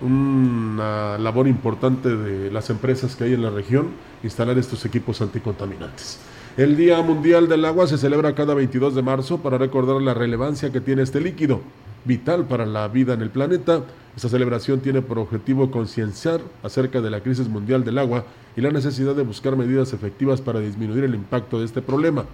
una 0.01 1.19
labor 1.19 1.49
importante 1.49 2.15
de 2.15 2.51
las 2.51 2.71
empresas 2.71 3.17
que 3.17 3.25
hay 3.25 3.35
en 3.35 3.43
la 3.43 3.51
región 3.51 3.89
instalar 4.23 4.59
estos 4.59 4.85
equipos 4.85 5.21
anticontaminantes. 5.23 6.19
El 6.57 6.77
Día 6.77 7.01
Mundial 7.03 7.49
del 7.49 7.65
Agua 7.65 7.87
se 7.87 7.99
celebra 7.99 8.35
cada 8.35 8.55
22 8.55 8.95
de 8.95 9.03
marzo 9.03 9.39
para 9.39 9.59
recordar 9.59 10.01
la 10.01 10.15
relevancia 10.15 10.73
que 10.73 10.81
tiene 10.81 11.03
este 11.03 11.21
líquido, 11.21 11.61
vital 12.05 12.47
para 12.47 12.65
la 12.65 12.89
vida 12.89 13.15
en 13.15 13.21
el 13.21 13.31
planeta. 13.31 13.83
Esta 14.17 14.29
celebración 14.29 14.81
tiene 14.81 15.03
por 15.03 15.19
objetivo 15.19 15.71
concienciar 15.71 16.41
acerca 16.63 17.01
de 17.01 17.11
la 17.11 17.21
crisis 17.21 17.49
mundial 17.49 17.85
del 17.85 17.99
agua 17.99 18.25
y 18.57 18.63
la 18.63 18.71
necesidad 18.71 19.15
de 19.15 19.23
buscar 19.23 19.57
medidas 19.57 19.93
efectivas 19.93 20.41
para 20.41 20.61
disminuir 20.61 21.05
el 21.05 21.15
impacto 21.15 21.59
de 21.59 21.67
este 21.67 21.83
problema. 21.83 22.25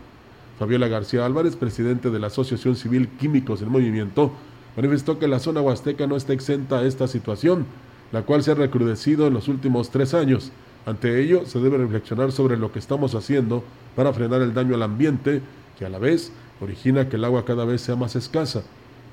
Fabiola 0.58 0.86
García 0.86 1.26
Álvarez, 1.26 1.56
presidente 1.56 2.10
de 2.10 2.20
la 2.20 2.28
Asociación 2.28 2.76
Civil 2.76 3.08
Químicos 3.18 3.62
en 3.62 3.70
Movimiento, 3.70 4.32
manifestó 4.76 5.18
que 5.18 5.28
la 5.28 5.38
zona 5.38 5.60
huasteca 5.60 6.06
no 6.06 6.16
está 6.16 6.32
exenta 6.32 6.78
a 6.78 6.84
esta 6.84 7.08
situación, 7.08 7.66
la 8.12 8.22
cual 8.22 8.42
se 8.42 8.52
ha 8.52 8.54
recrudecido 8.54 9.26
en 9.26 9.34
los 9.34 9.48
últimos 9.48 9.90
tres 9.90 10.14
años. 10.14 10.52
Ante 10.84 11.20
ello, 11.20 11.46
se 11.46 11.60
debe 11.60 11.78
reflexionar 11.78 12.32
sobre 12.32 12.56
lo 12.56 12.72
que 12.72 12.78
estamos 12.78 13.14
haciendo 13.14 13.62
para 13.94 14.12
frenar 14.12 14.42
el 14.42 14.54
daño 14.54 14.74
al 14.74 14.82
ambiente, 14.82 15.40
que 15.78 15.86
a 15.86 15.88
la 15.88 15.98
vez 15.98 16.32
origina 16.60 17.08
que 17.08 17.16
el 17.16 17.24
agua 17.24 17.44
cada 17.44 17.64
vez 17.64 17.80
sea 17.80 17.96
más 17.96 18.16
escasa. 18.16 18.62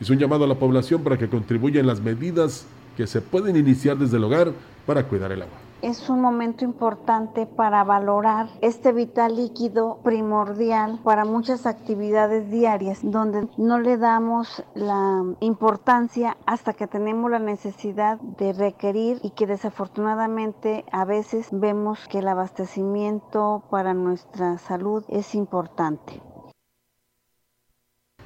Hizo 0.02 0.14
un 0.14 0.20
llamado 0.20 0.46
a 0.46 0.48
la 0.48 0.56
población 0.56 1.04
para 1.04 1.18
que 1.18 1.30
contribuya 1.30 1.80
en 1.80 1.88
las 1.88 2.02
medidas 2.02 2.66
que 2.98 3.08
se 3.08 3.22
pueden 3.22 3.56
iniciar 3.56 3.98
desde 3.98 4.18
el 4.18 4.24
hogar 4.24 4.52
para 4.86 5.08
cuidar 5.08 5.32
el 5.32 5.44
agua 5.44 5.69
es 5.82 6.10
un 6.10 6.22
momento 6.22 6.66
importante 6.66 7.46
para 7.46 7.84
valorar 7.84 8.48
este 8.62 8.92
vital 8.92 9.36
líquido 9.36 10.00
primordial 10.04 11.00
para 11.04 11.26
muchas 11.26 11.66
actividades 11.66 12.50
diarias, 12.50 13.00
donde 13.02 13.48
no 13.58 13.80
le 13.80 13.98
damos 13.98 14.64
la 14.76 15.24
importancia 15.40 16.38
hasta 16.46 16.74
que 16.74 16.88
tenemos 16.88 17.32
la 17.32 17.40
necesidad 17.40 18.20
de 18.20 18.54
requerir 18.54 19.20
y 19.24 19.32
que 19.32 19.48
desafortunadamente 19.48 20.86
a 20.92 21.06
veces 21.06 21.48
vemos 21.52 22.08
que 22.08 22.20
el 22.20 22.28
abastecimiento 22.28 23.64
para 23.70 23.94
nuestra 23.94 24.58
salud 24.58 25.04
es 25.08 25.36
importante. 25.36 26.22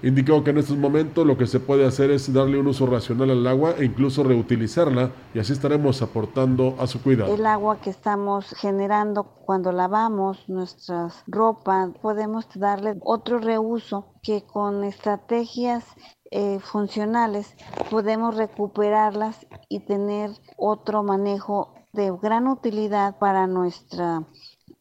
Indicó 0.03 0.43
que 0.43 0.49
en 0.49 0.57
estos 0.57 0.75
momentos 0.75 1.25
lo 1.25 1.37
que 1.37 1.47
se 1.47 1.61
puede 1.61 1.85
hacer 1.85 2.11
es 2.11 2.31
darle 2.33 2.59
un 2.59 2.67
uso 2.67 2.85
racional 2.85 3.31
al 3.31 3.47
agua 3.47 3.75
e 3.79 3.85
incluso 3.85 4.21
reutilizarla 4.21 5.11
y 5.33 5.39
así 5.39 5.53
estaremos 5.53 6.01
aportando 6.01 6.75
a 6.77 6.87
su 6.87 7.01
cuidado. 7.01 7.33
El 7.33 7.45
agua 7.45 7.79
que 7.79 7.89
estamos 7.89 8.53
generando 8.57 9.23
cuando 9.23 9.71
lavamos 9.71 10.49
nuestras 10.49 11.23
ropas, 11.25 11.91
podemos 12.01 12.45
darle 12.53 12.97
otro 12.99 13.39
reuso 13.39 14.07
que 14.21 14.43
con 14.43 14.83
estrategias 14.83 15.85
eh, 16.31 16.59
funcionales 16.59 17.55
podemos 17.89 18.35
recuperarlas 18.35 19.47
y 19.69 19.85
tener 19.85 20.31
otro 20.57 21.03
manejo 21.03 21.75
de 21.93 22.11
gran 22.21 22.47
utilidad 22.47 23.17
para 23.19 23.47
nuestra 23.47 24.23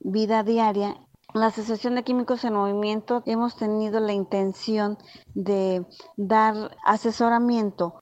vida 0.01 0.43
diaria 0.43 0.97
la 1.35 1.47
Asociación 1.47 1.95
de 1.95 2.03
Químicos 2.03 2.45
en 2.45 2.55
Movimiento 2.55 3.23
hemos 3.27 3.57
tenido 3.57 4.01
la 4.01 4.13
intención 4.13 4.99
de 5.35 5.85
dar 6.17 6.77
asesoramiento. 6.85 8.01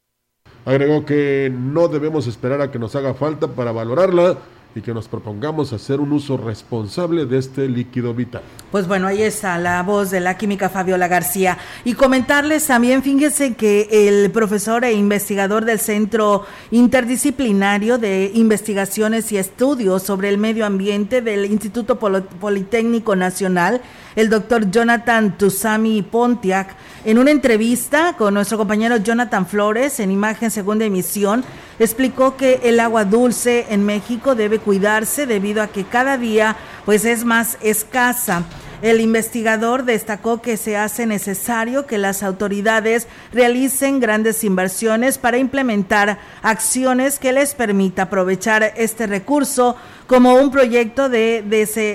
Agregó 0.64 1.04
que 1.04 1.50
no 1.54 1.88
debemos 1.88 2.26
esperar 2.26 2.60
a 2.60 2.70
que 2.70 2.78
nos 2.78 2.94
haga 2.96 3.14
falta 3.14 3.48
para 3.48 3.72
valorarla 3.72 4.36
y 4.74 4.80
que 4.80 4.94
nos 4.94 5.08
propongamos 5.08 5.72
hacer 5.72 6.00
un 6.00 6.12
uso 6.12 6.36
responsable 6.36 7.26
de 7.26 7.38
este 7.38 7.68
líquido 7.68 8.14
vital. 8.14 8.42
Pues 8.70 8.86
bueno, 8.86 9.08
ahí 9.08 9.22
está 9.22 9.58
la 9.58 9.82
voz 9.82 10.10
de 10.10 10.20
la 10.20 10.36
química 10.36 10.68
Fabiola 10.68 11.08
García. 11.08 11.58
Y 11.84 11.94
comentarles 11.94 12.66
también, 12.66 13.02
fíjense 13.02 13.54
que 13.54 13.88
el 13.90 14.30
profesor 14.30 14.84
e 14.84 14.92
investigador 14.92 15.64
del 15.64 15.80
Centro 15.80 16.44
Interdisciplinario 16.70 17.98
de 17.98 18.30
Investigaciones 18.34 19.32
y 19.32 19.38
Estudios 19.38 20.02
sobre 20.04 20.28
el 20.28 20.38
Medio 20.38 20.66
Ambiente 20.66 21.20
del 21.20 21.46
Instituto 21.46 21.98
Politécnico 21.98 23.16
Nacional, 23.16 23.80
el 24.20 24.28
doctor 24.28 24.70
Jonathan 24.70 25.38
Tusami 25.38 26.02
Pontiac, 26.02 26.76
en 27.06 27.18
una 27.18 27.30
entrevista 27.30 28.14
con 28.18 28.34
nuestro 28.34 28.58
compañero 28.58 28.98
Jonathan 28.98 29.46
Flores 29.46 29.98
en 29.98 30.10
Imagen 30.10 30.50
Segunda 30.50 30.84
Emisión, 30.84 31.42
explicó 31.78 32.36
que 32.36 32.60
el 32.64 32.80
agua 32.80 33.06
dulce 33.06 33.66
en 33.70 33.86
México 33.86 34.34
debe 34.34 34.58
cuidarse 34.58 35.24
debido 35.24 35.62
a 35.62 35.68
que 35.68 35.84
cada 35.84 36.18
día 36.18 36.56
pues 36.84 37.06
es 37.06 37.24
más 37.24 37.56
escasa. 37.62 38.44
El 38.82 39.02
investigador 39.02 39.84
destacó 39.84 40.40
que 40.40 40.56
se 40.56 40.78
hace 40.78 41.04
necesario 41.04 41.86
que 41.86 41.98
las 41.98 42.22
autoridades 42.22 43.08
realicen 43.30 44.00
grandes 44.00 44.42
inversiones 44.42 45.18
para 45.18 45.36
implementar 45.36 46.18
acciones 46.40 47.18
que 47.18 47.32
les 47.32 47.54
permita 47.54 48.04
aprovechar 48.04 48.72
este 48.76 49.06
recurso 49.06 49.76
como 50.06 50.34
un 50.34 50.50
proyecto 50.50 51.10
de 51.10 51.44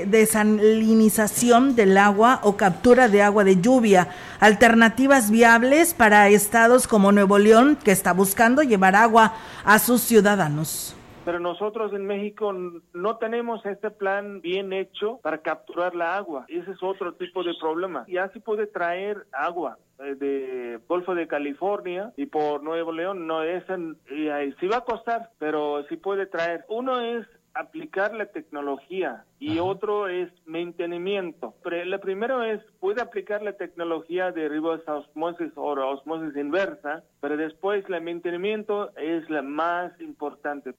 desalinización 0.08 1.76
del 1.76 1.98
agua 1.98 2.40
o 2.44 2.56
captura 2.56 3.10
de 3.10 3.24
agua 3.24 3.44
de 3.44 3.60
lluvia, 3.60 4.10
alternativas 4.40 5.32
viables 5.32 5.96
para 5.96 6.30
estados 6.30 6.88
como 6.88 7.12
Nuevo 7.12 7.40
León, 7.40 7.80
que 7.84 7.92
está 7.92 8.14
buscando 8.14 8.62
llevar 8.62 8.96
agua 8.96 9.34
a 9.64 9.80
sus 9.80 10.02
ciudadanos 10.02 10.95
pero 11.26 11.40
nosotros 11.40 11.92
en 11.94 12.06
México 12.06 12.54
no 12.54 13.18
tenemos 13.18 13.66
este 13.66 13.90
plan 13.90 14.42
bien 14.42 14.72
hecho 14.72 15.20
para 15.24 15.40
capturar 15.40 15.96
la 15.96 16.16
agua. 16.16 16.46
Ese 16.48 16.72
es 16.72 16.84
otro 16.84 17.16
tipo 17.16 17.44
de 17.44 17.56
problema. 17.60 18.06
Ya 18.08 18.30
se 18.30 18.40
puede 18.40 18.68
traer 18.68 19.26
agua 19.34 19.80
eh, 20.00 20.16
de 20.16 20.80
Golfo 20.88 21.16
de 21.16 21.28
California 21.28 22.14
y 22.16 22.28
por 22.28 22.64
Nuevo 22.64 22.92
León, 22.92 23.26
no 23.26 23.42
es, 23.44 23.68
en, 23.70 23.98
sí 24.08 24.68
va 24.68 24.78
a 24.78 24.86
costar, 24.86 25.32
pero 25.40 25.84
sí 25.90 25.98
puede 25.98 26.28
traer. 26.28 26.64
Uno 26.70 27.02
es 27.02 27.26
aplicar 27.56 28.14
la 28.14 28.28
tecnología 28.28 29.24
y 29.40 29.60
otro 29.60 30.08
es 30.10 30.30
mantenimiento. 30.46 31.56
Pero 31.64 31.86
lo 31.86 32.00
primero 32.00 32.44
es, 32.44 32.62
puede 32.80 33.02
aplicar 33.02 33.42
la 33.42 33.54
tecnología 33.54 34.32
de 34.32 34.50
reverse 34.50 34.92
osmosis 34.92 35.52
o 35.56 35.72
osmosis 35.72 36.36
inversa, 36.36 37.04
pero 37.22 37.38
después 37.38 37.84
el 37.88 38.04
mantenimiento 38.04 38.96
es 38.98 39.28
la 39.30 39.42
más 39.42 40.00
importante. 40.02 40.76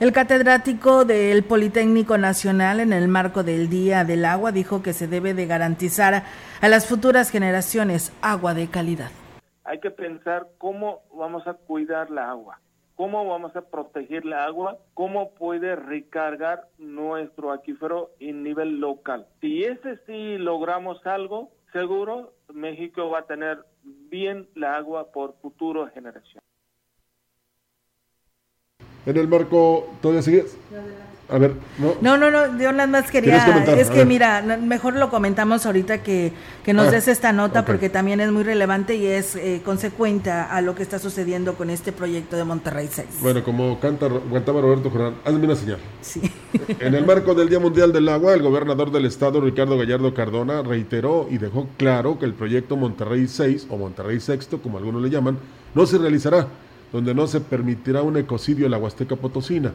El 0.00 0.12
catedrático 0.12 1.04
del 1.04 1.42
Politécnico 1.42 2.18
Nacional 2.18 2.78
en 2.78 2.92
el 2.92 3.08
marco 3.08 3.42
del 3.42 3.68
Día 3.68 4.04
del 4.04 4.26
Agua 4.26 4.52
dijo 4.52 4.80
que 4.80 4.92
se 4.92 5.08
debe 5.08 5.34
de 5.34 5.46
garantizar 5.46 6.22
a 6.60 6.68
las 6.68 6.86
futuras 6.86 7.30
generaciones 7.30 8.16
agua 8.22 8.54
de 8.54 8.68
calidad. 8.68 9.10
Hay 9.64 9.80
que 9.80 9.90
pensar 9.90 10.46
cómo 10.58 11.00
vamos 11.12 11.48
a 11.48 11.54
cuidar 11.54 12.10
la 12.10 12.30
agua, 12.30 12.60
cómo 12.94 13.26
vamos 13.26 13.56
a 13.56 13.62
proteger 13.62 14.24
la 14.24 14.44
agua, 14.44 14.78
cómo 14.94 15.34
puede 15.34 15.74
recargar 15.74 16.68
nuestro 16.78 17.50
acuífero 17.50 18.10
en 18.20 18.44
nivel 18.44 18.78
local. 18.78 19.26
Si 19.40 19.64
ese 19.64 19.96
sí 20.06 20.38
logramos 20.38 21.04
algo, 21.08 21.50
seguro 21.72 22.34
México 22.54 23.10
va 23.10 23.18
a 23.18 23.26
tener 23.26 23.64
bien 23.82 24.48
la 24.54 24.76
agua 24.76 25.10
por 25.10 25.34
futuras 25.42 25.92
generaciones. 25.92 26.47
En 29.08 29.16
el 29.16 29.26
marco, 29.26 29.88
¿todavía 30.02 30.20
sigues? 30.20 30.54
A 31.30 31.38
ver, 31.38 31.54
no. 31.78 31.94
No, 32.02 32.18
no, 32.18 32.30
no, 32.30 32.58
yo 32.58 32.72
nada 32.72 32.86
más 32.86 33.10
quería. 33.10 33.64
Es 33.78 33.88
que, 33.88 34.04
mira, 34.04 34.42
mejor 34.42 34.96
lo 34.96 35.08
comentamos 35.08 35.64
ahorita 35.64 36.02
que, 36.02 36.32
que 36.62 36.74
nos 36.74 36.88
ah, 36.88 36.90
des 36.90 37.08
esta 37.08 37.32
nota 37.32 37.64
porque 37.64 37.88
también 37.88 38.20
es 38.20 38.30
muy 38.30 38.42
relevante 38.42 38.96
y 38.96 39.06
es 39.06 39.34
eh, 39.36 39.62
consecuente 39.64 40.30
a 40.30 40.60
lo 40.60 40.74
que 40.74 40.82
está 40.82 40.98
sucediendo 40.98 41.54
con 41.54 41.70
este 41.70 41.90
proyecto 41.90 42.36
de 42.36 42.44
Monterrey 42.44 42.88
6. 42.90 43.06
Bueno, 43.22 43.42
como 43.42 43.80
canta, 43.80 44.08
cantaba 44.30 44.60
Roberto 44.60 44.90
Jordán, 44.90 45.14
hazme 45.24 45.44
una 45.46 45.56
señal. 45.56 45.78
Sí. 46.02 46.20
En 46.80 46.94
el 46.94 47.04
marco 47.04 47.34
del 47.34 47.48
Día 47.48 47.58
Mundial 47.60 47.92
del 47.92 48.08
Agua, 48.08 48.34
el 48.34 48.42
gobernador 48.42 48.90
del 48.90 49.04
estado, 49.06 49.40
Ricardo 49.40 49.76
Gallardo 49.78 50.12
Cardona, 50.14 50.62
reiteró 50.62 51.26
y 51.30 51.38
dejó 51.38 51.66
claro 51.76 52.18
que 52.18 52.24
el 52.24 52.34
proyecto 52.34 52.76
Monterrey 52.76 53.26
6 53.26 53.66
o 53.70 53.76
Monterrey 53.76 54.20
Sexto, 54.20 54.60
como 54.60 54.78
algunos 54.78 55.02
le 55.02 55.10
llaman, 55.10 55.38
no 55.74 55.86
se 55.86 55.98
realizará 55.98 56.48
donde 56.92 57.14
no 57.14 57.26
se 57.26 57.40
permitirá 57.40 58.02
un 58.02 58.16
ecocidio 58.16 58.64
en 58.64 58.72
la 58.72 58.78
Huasteca 58.78 59.16
Potosina. 59.16 59.72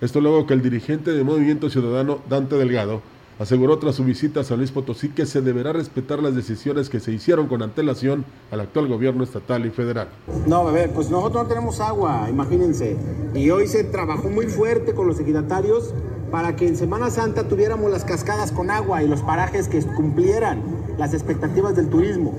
Esto 0.00 0.20
luego 0.20 0.46
que 0.46 0.54
el 0.54 0.62
dirigente 0.62 1.12
del 1.12 1.24
Movimiento 1.24 1.70
Ciudadano, 1.70 2.18
Dante 2.28 2.56
Delgado, 2.56 3.02
aseguró 3.38 3.78
tras 3.78 3.96
su 3.96 4.04
visita 4.04 4.40
a 4.40 4.44
San 4.44 4.58
Luis 4.58 4.70
Potosí 4.70 5.08
que 5.08 5.26
se 5.26 5.42
deberá 5.42 5.72
respetar 5.72 6.20
las 6.20 6.34
decisiones 6.34 6.88
que 6.88 7.00
se 7.00 7.12
hicieron 7.12 7.48
con 7.48 7.62
antelación 7.62 8.24
al 8.50 8.60
actual 8.60 8.88
gobierno 8.88 9.24
estatal 9.24 9.66
y 9.66 9.70
federal. 9.70 10.08
No, 10.46 10.68
a 10.68 10.72
ver, 10.72 10.92
pues 10.92 11.10
nosotros 11.10 11.44
no 11.44 11.48
tenemos 11.48 11.80
agua, 11.80 12.26
imagínense. 12.28 12.96
Y 13.34 13.50
hoy 13.50 13.66
se 13.66 13.84
trabajó 13.84 14.28
muy 14.28 14.46
fuerte 14.46 14.94
con 14.94 15.06
los 15.06 15.18
ejidatarios 15.18 15.94
para 16.30 16.56
que 16.56 16.66
en 16.66 16.76
Semana 16.76 17.10
Santa 17.10 17.48
tuviéramos 17.48 17.90
las 17.90 18.04
cascadas 18.04 18.52
con 18.52 18.70
agua 18.70 19.02
y 19.02 19.08
los 19.08 19.22
parajes 19.22 19.68
que 19.68 19.82
cumplieran 19.82 20.62
las 20.98 21.14
expectativas 21.14 21.74
del 21.76 21.88
turismo. 21.88 22.34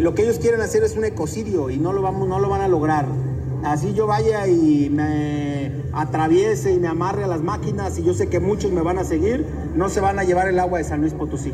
Lo 0.00 0.14
que 0.14 0.22
ellos 0.22 0.38
quieren 0.38 0.60
hacer 0.60 0.82
es 0.84 0.96
un 0.96 1.04
ecocidio 1.04 1.68
y 1.70 1.76
no 1.76 1.92
lo, 1.92 2.02
vamos, 2.02 2.28
no 2.28 2.38
lo 2.38 2.48
van 2.48 2.60
a 2.60 2.68
lograr 2.68 3.06
así 3.64 3.94
yo 3.94 4.06
vaya 4.06 4.46
y 4.46 4.90
me 4.90 5.72
atraviese 5.92 6.72
y 6.72 6.78
me 6.78 6.88
amarre 6.88 7.24
a 7.24 7.26
las 7.26 7.42
máquinas 7.42 7.98
y 7.98 8.04
yo 8.04 8.14
sé 8.14 8.28
que 8.28 8.40
muchos 8.40 8.70
me 8.72 8.82
van 8.82 8.98
a 8.98 9.04
seguir, 9.04 9.46
no 9.74 9.88
se 9.88 10.00
van 10.00 10.18
a 10.18 10.24
llevar 10.24 10.48
el 10.48 10.58
agua 10.58 10.78
de 10.78 10.84
San 10.84 11.00
Luis 11.00 11.14
Potosí. 11.14 11.52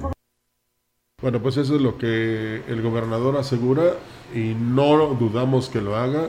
Bueno, 1.21 1.43
pues 1.43 1.57
eso 1.57 1.75
es 1.75 1.81
lo 1.81 1.99
que 1.99 2.63
el 2.69 2.81
gobernador 2.81 3.37
asegura 3.37 3.95
y 4.35 4.55
no 4.55 5.15
dudamos 5.15 5.69
que 5.69 5.81
lo 5.81 5.97
haga. 5.97 6.29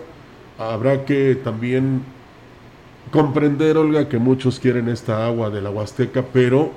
Habrá 0.58 1.06
que 1.06 1.36
también 1.36 2.02
comprender, 3.12 3.78
Olga, 3.78 4.10
que 4.10 4.18
muchos 4.18 4.60
quieren 4.60 4.90
esta 4.90 5.26
agua 5.26 5.50
de 5.50 5.62
la 5.62 5.70
Huasteca, 5.70 6.26
pero 6.34 6.72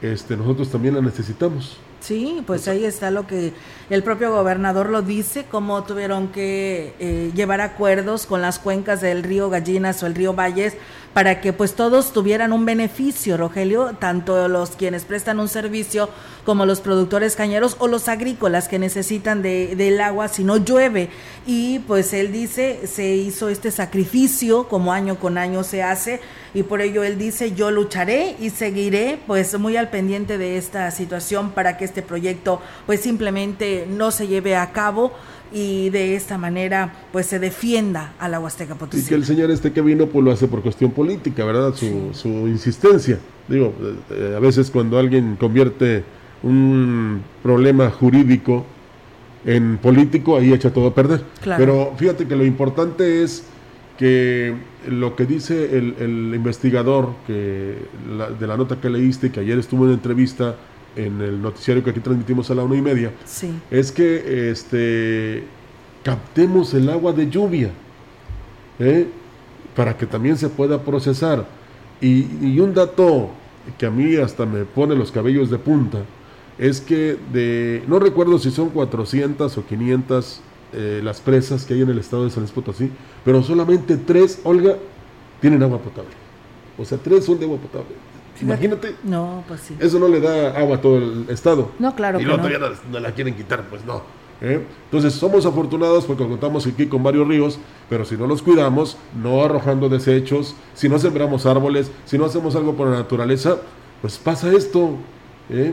este, 0.00 0.36
nosotros 0.36 0.70
también 0.70 0.94
la 0.94 1.02
necesitamos. 1.02 1.78
Sí, 2.02 2.42
pues 2.48 2.66
ahí 2.66 2.84
está 2.84 3.12
lo 3.12 3.28
que 3.28 3.52
el 3.88 4.02
propio 4.02 4.32
gobernador 4.32 4.90
lo 4.90 5.02
dice, 5.02 5.44
cómo 5.48 5.84
tuvieron 5.84 6.32
que 6.32 6.94
eh, 6.98 7.30
llevar 7.32 7.60
acuerdos 7.60 8.26
con 8.26 8.42
las 8.42 8.58
cuencas 8.58 9.00
del 9.00 9.22
río 9.22 9.50
Gallinas 9.50 10.02
o 10.02 10.06
el 10.06 10.16
río 10.16 10.34
Valles 10.34 10.74
para 11.14 11.40
que 11.40 11.52
pues 11.52 11.74
todos 11.74 12.12
tuvieran 12.12 12.52
un 12.52 12.64
beneficio, 12.64 13.36
Rogelio, 13.36 13.94
tanto 13.98 14.48
los 14.48 14.70
quienes 14.70 15.04
prestan 15.04 15.40
un 15.40 15.48
servicio 15.48 16.08
como 16.44 16.66
los 16.66 16.80
productores 16.80 17.36
cañeros 17.36 17.76
o 17.78 17.86
los 17.88 18.08
agrícolas 18.08 18.66
que 18.68 18.78
necesitan 18.78 19.42
de, 19.42 19.76
del 19.76 20.00
agua 20.00 20.28
si 20.28 20.42
no 20.42 20.56
llueve. 20.56 21.10
Y 21.46 21.80
pues 21.80 22.12
él 22.12 22.32
dice, 22.32 22.86
se 22.86 23.14
hizo 23.14 23.48
este 23.48 23.70
sacrificio 23.70 24.68
como 24.68 24.92
año 24.92 25.18
con 25.18 25.38
año 25.38 25.64
se 25.64 25.82
hace 25.82 26.20
y 26.54 26.62
por 26.62 26.80
ello 26.80 27.02
él 27.02 27.18
dice, 27.18 27.52
yo 27.52 27.70
lucharé 27.70 28.36
y 28.40 28.50
seguiré 28.50 29.18
pues 29.26 29.58
muy 29.58 29.76
al 29.76 29.90
pendiente 29.90 30.38
de 30.38 30.56
esta 30.56 30.90
situación 30.90 31.50
para 31.50 31.76
que 31.76 31.84
este 31.84 32.02
proyecto 32.02 32.60
pues 32.86 33.00
simplemente 33.00 33.86
no 33.88 34.10
se 34.10 34.26
lleve 34.26 34.56
a 34.56 34.72
cabo 34.72 35.12
y 35.52 35.90
de 35.90 36.16
esta 36.16 36.38
manera 36.38 36.92
pues 37.12 37.26
se 37.26 37.38
defienda 37.38 38.14
a 38.18 38.28
la 38.28 38.40
Huasteca 38.40 38.74
Potosí. 38.74 39.02
Y 39.02 39.06
que 39.06 39.14
el 39.14 39.24
señor 39.24 39.50
este 39.50 39.72
que 39.72 39.80
vino 39.80 40.06
pues 40.06 40.24
lo 40.24 40.32
hace 40.32 40.48
por 40.48 40.62
cuestión 40.62 40.92
política, 40.92 41.44
¿verdad? 41.44 41.74
Su, 41.74 42.10
su 42.12 42.28
insistencia. 42.28 43.18
Digo, 43.48 43.72
eh, 44.10 44.34
a 44.36 44.40
veces 44.40 44.70
cuando 44.70 44.98
alguien 44.98 45.36
convierte 45.36 46.04
un 46.42 47.22
problema 47.42 47.90
jurídico 47.90 48.64
en 49.44 49.78
político, 49.78 50.36
ahí 50.36 50.52
echa 50.52 50.72
todo 50.72 50.88
a 50.88 50.94
perder. 50.94 51.22
Pero 51.44 51.92
fíjate 51.96 52.26
que 52.26 52.36
lo 52.36 52.44
importante 52.44 53.22
es 53.22 53.44
que 53.98 54.54
lo 54.88 55.14
que 55.16 55.26
dice 55.26 55.76
el, 55.76 56.32
investigador 56.34 57.14
que 57.26 57.76
de 58.38 58.46
la 58.46 58.56
nota 58.56 58.80
que 58.80 58.90
leíste, 58.90 59.30
que 59.30 59.40
ayer 59.40 59.58
estuvo 59.58 59.86
en 59.86 59.92
entrevista 59.92 60.56
en 60.96 61.20
el 61.20 61.40
noticiario 61.40 61.82
que 61.82 61.90
aquí 61.90 62.00
transmitimos 62.00 62.50
a 62.50 62.54
la 62.54 62.64
una 62.64 62.76
y 62.76 62.82
media, 62.82 63.12
es 63.70 63.92
que 63.92 64.50
este 64.50 65.44
captemos 66.02 66.74
el 66.74 66.88
agua 66.90 67.12
de 67.12 67.30
lluvia 67.30 67.70
¿eh? 68.78 69.06
para 69.76 69.96
que 69.96 70.06
también 70.06 70.36
se 70.36 70.48
pueda 70.48 70.82
procesar. 70.82 71.46
Y, 72.00 72.26
y, 72.40 72.58
un 72.58 72.74
dato 72.74 73.30
que 73.78 73.86
a 73.86 73.90
mí 73.90 74.16
hasta 74.16 74.44
me 74.44 74.64
pone 74.64 74.96
los 74.96 75.12
cabellos 75.12 75.50
de 75.50 75.58
punta 75.58 75.98
es 76.58 76.80
que 76.80 77.16
de, 77.32 77.82
no 77.86 77.98
recuerdo 77.98 78.38
si 78.38 78.50
son 78.50 78.70
400 78.70 79.56
o 79.56 79.66
500 79.66 80.40
eh, 80.74 81.00
las 81.02 81.20
presas 81.20 81.64
que 81.64 81.74
hay 81.74 81.82
en 81.82 81.90
el 81.90 81.98
estado 81.98 82.24
de 82.24 82.30
San 82.30 82.42
Luis 82.42 82.52
Potosí, 82.52 82.90
pero 83.24 83.42
solamente 83.42 83.96
tres, 83.96 84.40
Olga, 84.42 84.76
tienen 85.40 85.62
agua 85.62 85.78
potable. 85.78 86.10
O 86.78 86.84
sea, 86.84 86.98
tres 86.98 87.24
son 87.24 87.38
de 87.38 87.44
agua 87.44 87.58
potable. 87.58 87.94
Imagínate. 88.40 88.96
No, 89.04 89.44
pues 89.46 89.60
sí. 89.60 89.76
Eso 89.78 89.98
no 89.98 90.08
le 90.08 90.20
da 90.20 90.58
agua 90.58 90.76
a 90.76 90.80
todo 90.80 90.98
el 90.98 91.26
estado. 91.28 91.70
No, 91.78 91.94
claro. 91.94 92.20
Y 92.20 92.24
luego 92.24 92.38
todavía 92.38 92.58
no, 92.90 93.00
la 93.00 93.12
quieren 93.12 93.34
quitar, 93.34 93.62
pues 93.68 93.84
no. 93.84 94.02
¿eh? 94.40 94.64
Entonces 94.84 95.14
somos 95.14 95.46
afortunados 95.46 96.04
porque 96.04 96.26
contamos 96.26 96.66
aquí 96.66 96.86
con 96.86 97.02
varios 97.02 97.26
ríos, 97.28 97.58
pero 97.88 98.04
si 98.04 98.16
no 98.16 98.26
los 98.26 98.42
cuidamos, 98.42 98.96
no 99.20 99.44
arrojando 99.44 99.88
desechos, 99.88 100.54
si 100.74 100.88
no 100.88 100.98
sembramos 100.98 101.46
árboles, 101.46 101.90
si 102.04 102.18
no 102.18 102.24
hacemos 102.24 102.56
algo 102.56 102.74
por 102.74 102.88
la 102.88 102.96
naturaleza, 102.96 103.58
pues 104.00 104.18
pasa 104.18 104.52
esto. 104.52 104.96
¿eh? 105.48 105.72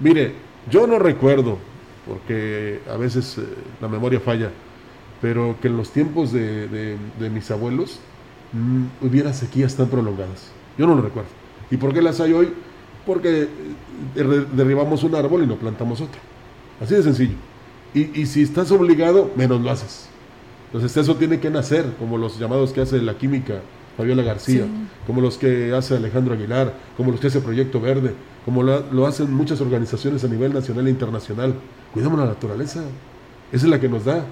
Mire, 0.00 0.34
yo 0.70 0.86
no 0.86 0.98
recuerdo, 0.98 1.58
porque 2.06 2.80
a 2.90 2.96
veces 2.96 3.38
eh, 3.38 3.42
la 3.80 3.88
memoria 3.88 4.20
falla, 4.20 4.50
pero 5.20 5.56
que 5.60 5.68
en 5.68 5.76
los 5.76 5.90
tiempos 5.90 6.32
de, 6.32 6.98
mis 7.32 7.50
abuelos 7.50 8.00
mm, 8.52 9.06
hubiera 9.06 9.32
sequías 9.32 9.74
tan 9.76 9.88
prolongadas. 9.88 10.50
Yo 10.76 10.86
no 10.86 10.94
lo 10.94 11.02
recuerdo. 11.02 11.43
¿Y 11.70 11.76
por 11.76 11.92
qué 11.92 12.02
las 12.02 12.20
hay 12.20 12.32
hoy? 12.32 12.52
Porque 13.06 13.48
eh, 14.16 14.46
derribamos 14.52 15.02
un 15.04 15.14
árbol 15.14 15.42
y 15.42 15.46
no 15.46 15.56
plantamos 15.56 16.00
otro. 16.00 16.20
Así 16.80 16.94
de 16.94 17.02
sencillo. 17.02 17.34
Y, 17.94 18.26
si 18.26 18.42
estás 18.42 18.72
obligado, 18.72 19.30
menos 19.36 19.60
lo 19.60 19.70
haces. 19.70 20.08
Entonces 20.66 20.96
eso 20.96 21.14
tiene 21.14 21.38
que 21.38 21.48
nacer, 21.48 21.86
como 21.96 22.18
los 22.18 22.40
llamados 22.40 22.72
que 22.72 22.80
hace 22.80 23.00
la 23.00 23.16
química 23.16 23.60
Fabiola 23.96 24.24
García, 24.24 24.66
como 25.06 25.20
los 25.20 25.38
que 25.38 25.72
hace 25.72 25.94
Alejandro 25.94 26.34
Aguilar, 26.34 26.74
como 26.96 27.12
los 27.12 27.20
que 27.20 27.28
hace 27.28 27.40
Proyecto 27.40 27.80
Verde, 27.80 28.12
como 28.44 28.64
lo, 28.64 29.06
hacen 29.06 29.32
muchas 29.32 29.60
organizaciones 29.60 30.24
a 30.24 30.28
nivel 30.28 30.52
nacional 30.52 30.88
e 30.88 30.90
internacional. 30.90 31.54
Cuidamos 31.92 32.18
la 32.18 32.26
naturaleza, 32.26 32.82
esa 33.52 33.64
es 33.64 33.70
la 33.70 33.78
que 33.78 33.88
nos 33.88 34.04
da. 34.04 34.24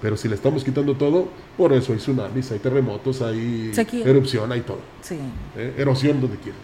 Pero 0.00 0.16
si 0.16 0.26
le 0.26 0.34
estamos 0.34 0.64
quitando 0.64 0.96
todo, 0.96 1.28
por 1.58 1.74
eso 1.74 1.92
hay 1.92 1.98
tsunamis, 1.98 2.50
hay 2.50 2.58
terremotos, 2.58 3.20
hay 3.20 3.70
erupción, 4.04 4.50
hay 4.50 4.62
todo. 4.62 4.80
Sí. 5.02 5.16
Eh, 5.56 5.74
erosión 5.76 6.20
donde 6.20 6.38
quiera. 6.38 6.58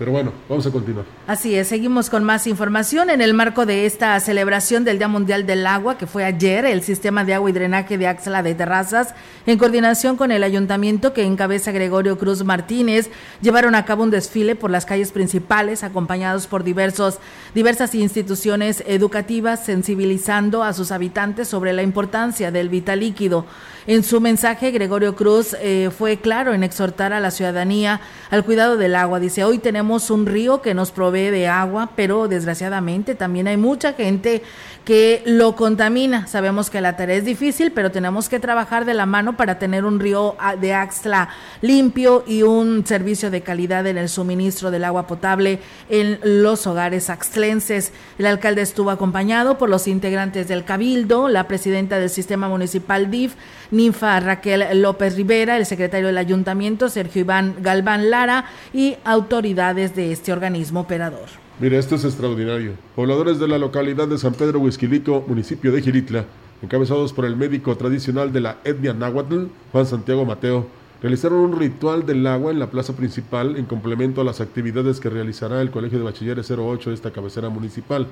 Pero 0.00 0.12
bueno, 0.12 0.32
vamos 0.48 0.66
a 0.66 0.70
continuar. 0.70 1.04
Así 1.26 1.54
es, 1.54 1.68
seguimos 1.68 2.08
con 2.08 2.24
más 2.24 2.46
información. 2.46 3.10
En 3.10 3.20
el 3.20 3.34
marco 3.34 3.66
de 3.66 3.84
esta 3.84 4.18
celebración 4.18 4.82
del 4.82 4.96
Día 4.96 5.08
Mundial 5.08 5.44
del 5.44 5.66
Agua, 5.66 5.98
que 5.98 6.06
fue 6.06 6.24
ayer, 6.24 6.64
el 6.64 6.82
Sistema 6.82 7.22
de 7.22 7.34
Agua 7.34 7.50
y 7.50 7.52
Drenaje 7.52 7.98
de 7.98 8.06
Axla 8.06 8.42
de 8.42 8.54
Terrazas, 8.54 9.14
en 9.44 9.58
coordinación 9.58 10.16
con 10.16 10.32
el 10.32 10.42
ayuntamiento 10.42 11.12
que 11.12 11.24
encabeza 11.24 11.70
Gregorio 11.70 12.16
Cruz 12.16 12.42
Martínez, 12.44 13.10
llevaron 13.42 13.74
a 13.74 13.84
cabo 13.84 14.02
un 14.02 14.10
desfile 14.10 14.56
por 14.56 14.70
las 14.70 14.86
calles 14.86 15.12
principales, 15.12 15.84
acompañados 15.84 16.46
por 16.46 16.64
diversos, 16.64 17.18
diversas 17.54 17.94
instituciones 17.94 18.82
educativas, 18.86 19.66
sensibilizando 19.66 20.62
a 20.62 20.72
sus 20.72 20.92
habitantes 20.92 21.46
sobre 21.46 21.74
la 21.74 21.82
importancia 21.82 22.50
del 22.50 22.70
vital 22.70 23.00
líquido. 23.00 23.44
En 23.86 24.02
su 24.02 24.20
mensaje, 24.20 24.72
Gregorio 24.72 25.16
Cruz 25.16 25.56
eh, 25.58 25.90
fue 25.96 26.18
claro 26.18 26.52
en 26.52 26.62
exhortar 26.62 27.14
a 27.14 27.20
la 27.20 27.30
ciudadanía 27.30 28.00
al 28.30 28.44
cuidado 28.44 28.76
del 28.76 28.94
agua. 28.94 29.20
Dice, 29.20 29.42
hoy 29.42 29.58
tenemos 29.58 30.10
un 30.10 30.26
río 30.26 30.60
que 30.60 30.74
nos 30.74 30.90
provee 30.90 31.30
de 31.30 31.48
agua, 31.48 31.90
pero 31.96 32.28
desgraciadamente 32.28 33.14
también 33.14 33.48
hay 33.48 33.56
mucha 33.56 33.94
gente 33.94 34.42
que 34.84 35.22
lo 35.24 35.56
contamina. 35.56 36.26
Sabemos 36.26 36.68
que 36.68 36.80
la 36.80 36.96
tarea 36.96 37.16
es 37.16 37.24
difícil, 37.24 37.72
pero 37.72 37.90
tenemos 37.90 38.28
que 38.28 38.38
trabajar 38.38 38.84
de 38.84 38.92
la 38.92 39.06
mano 39.06 39.36
para 39.36 39.58
tener 39.58 39.84
un 39.84 39.98
río 39.98 40.36
ah, 40.38 40.56
de 40.56 40.74
Axla 40.74 41.30
limpio 41.62 42.24
y 42.26 42.42
un 42.42 42.84
servicio 42.86 43.30
de 43.30 43.42
calidad 43.42 43.86
en 43.86 43.98
el 43.98 44.08
suministro 44.08 44.70
del 44.70 44.84
agua 44.84 45.06
potable 45.06 45.60
en 45.88 46.18
los 46.22 46.66
hogares 46.66 47.08
axlenses. 47.08 47.92
El 48.18 48.26
alcalde 48.26 48.62
estuvo 48.62 48.90
acompañado 48.90 49.58
por 49.58 49.70
los 49.70 49.88
integrantes 49.88 50.48
del 50.48 50.64
Cabildo, 50.64 51.28
la 51.28 51.48
presidenta 51.48 51.98
del 51.98 52.10
sistema 52.10 52.48
municipal 52.48 53.10
DIF, 53.10 53.34
Ninfa 53.70 54.18
Raquel 54.20 54.82
López 54.82 55.16
Rivera, 55.16 55.56
el 55.56 55.66
secretario 55.66 56.08
del 56.08 56.18
ayuntamiento, 56.18 56.88
Sergio 56.88 57.20
Iván 57.20 57.56
Galván 57.60 58.10
Lara 58.10 58.46
y 58.72 58.96
autoridades 59.04 59.94
de 59.94 60.12
este 60.12 60.32
organismo 60.32 60.80
operador. 60.80 61.28
Mire, 61.60 61.78
esto 61.78 61.94
es 61.94 62.04
extraordinario. 62.04 62.72
Pobladores 62.96 63.38
de 63.38 63.46
la 63.46 63.58
localidad 63.58 64.08
de 64.08 64.18
San 64.18 64.34
Pedro 64.34 64.60
Huizquilico, 64.60 65.24
municipio 65.26 65.70
de 65.72 65.82
Giritla, 65.82 66.24
encabezados 66.62 67.12
por 67.12 67.24
el 67.24 67.36
médico 67.36 67.76
tradicional 67.76 68.32
de 68.32 68.40
la 68.40 68.56
etnia 68.64 68.94
náhuatl, 68.94 69.46
Juan 69.72 69.86
Santiago 69.86 70.24
Mateo, 70.24 70.66
realizaron 71.02 71.38
un 71.40 71.58
ritual 71.58 72.04
del 72.06 72.26
agua 72.26 72.50
en 72.50 72.58
la 72.58 72.70
plaza 72.70 72.94
principal 72.94 73.56
en 73.56 73.66
complemento 73.66 74.20
a 74.20 74.24
las 74.24 74.40
actividades 74.40 75.00
que 75.00 75.10
realizará 75.10 75.62
el 75.62 75.70
Colegio 75.70 75.98
de 75.98 76.04
Bachilleres 76.04 76.50
08 76.50 76.90
de 76.90 76.94
esta 76.94 77.10
cabecera 77.10 77.48
municipal. 77.48 78.06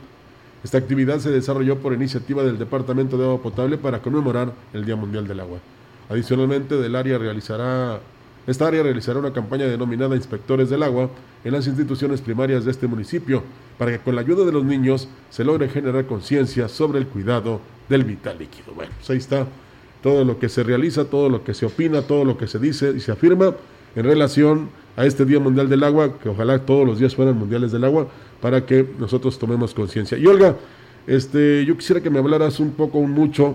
Esta 0.64 0.79
actividad 0.79 1.18
se 1.18 1.31
desarrolló 1.31 1.79
por 1.79 1.92
iniciativa 1.92 2.42
del 2.42 2.59
Departamento 2.59 3.16
de 3.16 3.25
Agua 3.25 3.42
Potable 3.42 3.79
para 3.79 4.03
conmemorar 4.03 4.53
el 4.73 4.85
Día 4.85 4.97
Mundial 4.97 5.29
del 5.29 5.40
Agua. 5.40 5.59
Adicionalmente, 6.09 6.77
del 6.77 6.97
área 6.97 7.18
realizará 7.18 8.01
esta 8.49 8.66
área 8.66 8.83
realizará 8.83 9.18
una 9.18 9.35
campaña 9.35 9.66
denominada 9.66 10.16
Inspectores 10.16 10.71
del 10.71 10.83
Agua 10.83 11.11
en 11.44 11.53
las 11.53 11.66
instituciones 11.66 12.23
primarias 12.23 12.64
de 12.64 12.71
este 12.71 12.87
municipio 12.87 13.42
para 13.77 13.92
que 13.92 13.99
con 13.99 14.14
la 14.14 14.23
ayuda 14.23 14.47
de 14.47 14.53
los 14.53 14.64
niños 14.64 15.07
se 15.29 15.44
logre 15.44 15.68
generar 15.68 16.07
conciencia 16.07 16.66
sobre 16.66 16.99
el 16.99 17.07
cuidado 17.07 17.61
del 17.90 18.05
vital 18.05 18.38
líquido. 18.38 18.73
Bueno, 18.75 18.90
pues 18.97 19.11
ahí 19.11 19.18
está 19.18 19.47
todo 20.03 20.25
lo 20.25 20.38
que 20.38 20.49
se 20.49 20.62
realiza, 20.62 21.05
todo 21.05 21.29
lo 21.29 21.44
que 21.44 21.53
se 21.53 21.66
opina, 21.66 22.01
todo 22.01 22.25
lo 22.25 22.38
que 22.38 22.47
se 22.47 22.59
dice 22.59 22.94
y 22.97 23.01
se 23.01 23.12
afirma 23.12 23.55
en 23.94 24.05
relación 24.05 24.71
a 24.99 25.07
este 25.07 25.25
Día 25.25 25.39
Mundial 25.39 25.69
del 25.69 25.85
Agua, 25.85 26.19
que 26.21 26.29
ojalá 26.29 26.59
todos 26.59 26.85
los 26.85 26.99
días 26.99 27.15
fueran 27.15 27.39
mundiales 27.39 27.71
del 27.71 27.85
agua, 27.85 28.09
para 28.43 28.67
que 28.67 28.85
nosotros 28.99 29.39
tomemos 29.39 29.73
conciencia. 29.73 30.19
Y 30.19 30.27
Olga, 30.27 30.57
este, 31.07 31.65
yo 31.65 31.77
quisiera 31.77 32.01
que 32.01 32.11
me 32.11 32.19
hablaras 32.19 32.59
un 32.59 32.73
poco, 32.73 32.99
un 32.99 33.13
mucho, 33.13 33.55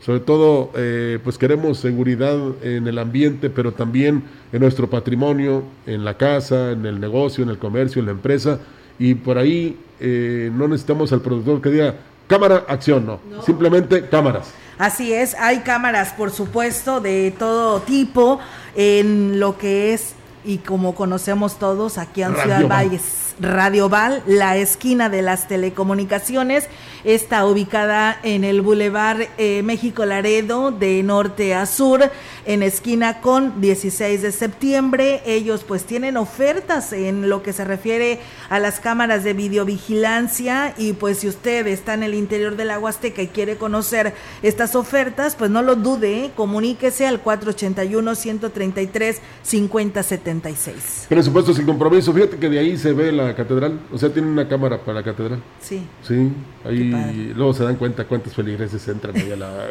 sobre 0.00 0.20
todo, 0.20 0.70
eh, 0.76 1.18
pues 1.24 1.36
queremos 1.36 1.78
seguridad 1.78 2.38
en 2.62 2.86
el 2.86 2.98
ambiente, 3.00 3.50
pero 3.50 3.72
también 3.72 4.22
en 4.52 4.60
nuestro 4.60 4.88
patrimonio, 4.88 5.64
en 5.84 6.04
la 6.04 6.16
casa, 6.16 6.70
en 6.70 6.86
el 6.86 7.00
negocio, 7.00 7.42
en 7.42 7.50
el 7.50 7.58
comercio, 7.58 7.98
en 7.98 8.06
la 8.06 8.12
empresa. 8.12 8.60
Y 8.96 9.14
por 9.16 9.36
ahí 9.36 9.76
eh, 9.98 10.48
no 10.54 10.68
necesitamos 10.68 11.12
al 11.12 11.22
productor 11.22 11.60
que 11.60 11.70
diga 11.70 11.96
cámara, 12.28 12.66
acción, 12.68 13.04
no. 13.04 13.18
Simplemente 13.44 14.06
cámaras. 14.08 14.54
Así 14.78 15.12
es, 15.12 15.34
hay 15.34 15.58
cámaras, 15.60 16.12
por 16.12 16.30
supuesto, 16.30 17.00
de 17.00 17.34
todo 17.36 17.80
tipo 17.80 18.38
en 18.76 19.40
lo 19.40 19.58
que 19.58 19.92
es 19.92 20.14
y 20.44 20.58
como 20.58 20.94
conocemos 20.94 21.58
todos 21.58 21.98
aquí 21.98 22.22
en 22.22 22.34
Ciudad 22.36 22.68
Valles 22.68 23.33
Radio 23.40 23.88
Val, 23.88 24.22
la 24.26 24.56
esquina 24.56 25.08
de 25.08 25.22
las 25.22 25.48
telecomunicaciones. 25.48 26.68
Está 27.04 27.46
ubicada 27.46 28.18
en 28.22 28.44
el 28.44 28.62
Boulevard 28.62 29.28
eh, 29.36 29.62
México 29.62 30.06
Laredo 30.06 30.70
de 30.70 31.02
norte 31.02 31.54
a 31.54 31.66
sur, 31.66 32.10
en 32.46 32.62
esquina 32.62 33.20
con 33.20 33.60
16 33.60 34.22
de 34.22 34.32
septiembre. 34.32 35.22
Ellos 35.26 35.64
pues 35.64 35.84
tienen 35.84 36.16
ofertas 36.16 36.92
en 36.92 37.28
lo 37.28 37.42
que 37.42 37.52
se 37.52 37.64
refiere 37.64 38.20
a 38.48 38.58
las 38.58 38.80
cámaras 38.80 39.24
de 39.24 39.34
videovigilancia 39.34 40.74
y 40.78 40.94
pues 40.94 41.18
si 41.18 41.28
usted 41.28 41.66
está 41.66 41.94
en 41.94 42.04
el 42.04 42.14
interior 42.14 42.56
de 42.56 42.64
la 42.64 42.78
Huasteca 42.78 43.22
y 43.22 43.28
quiere 43.28 43.56
conocer 43.56 44.14
estas 44.42 44.74
ofertas, 44.74 45.34
pues 45.36 45.50
no 45.50 45.62
lo 45.62 45.76
dude, 45.76 46.24
¿eh? 46.24 46.30
comuníquese 46.34 47.06
al 47.06 47.20
481 47.20 48.14
133 48.14 49.20
5076. 49.42 51.06
Presupuesto 51.08 51.52
sin 51.52 51.66
compromiso. 51.66 52.12
Fíjate 52.12 52.38
que 52.38 52.48
de 52.48 52.58
ahí 52.58 52.76
se 52.78 52.92
ve 52.92 53.12
la 53.12 53.23
catedral. 53.32 53.78
O 53.92 53.98
sea, 53.98 54.10
tiene 54.10 54.28
una 54.28 54.48
cámara 54.48 54.78
para 54.78 54.94
la 54.98 55.04
catedral. 55.04 55.38
Sí. 55.60 55.86
Sí, 56.02 56.32
ahí 56.64 57.32
luego 57.36 57.54
se 57.54 57.62
dan 57.62 57.76
cuenta 57.76 58.04
cuántos 58.04 58.34
feligreses 58.34 58.86
entran 58.88 59.16
ahí 59.16 59.30
a 59.30 59.36
la, 59.36 59.68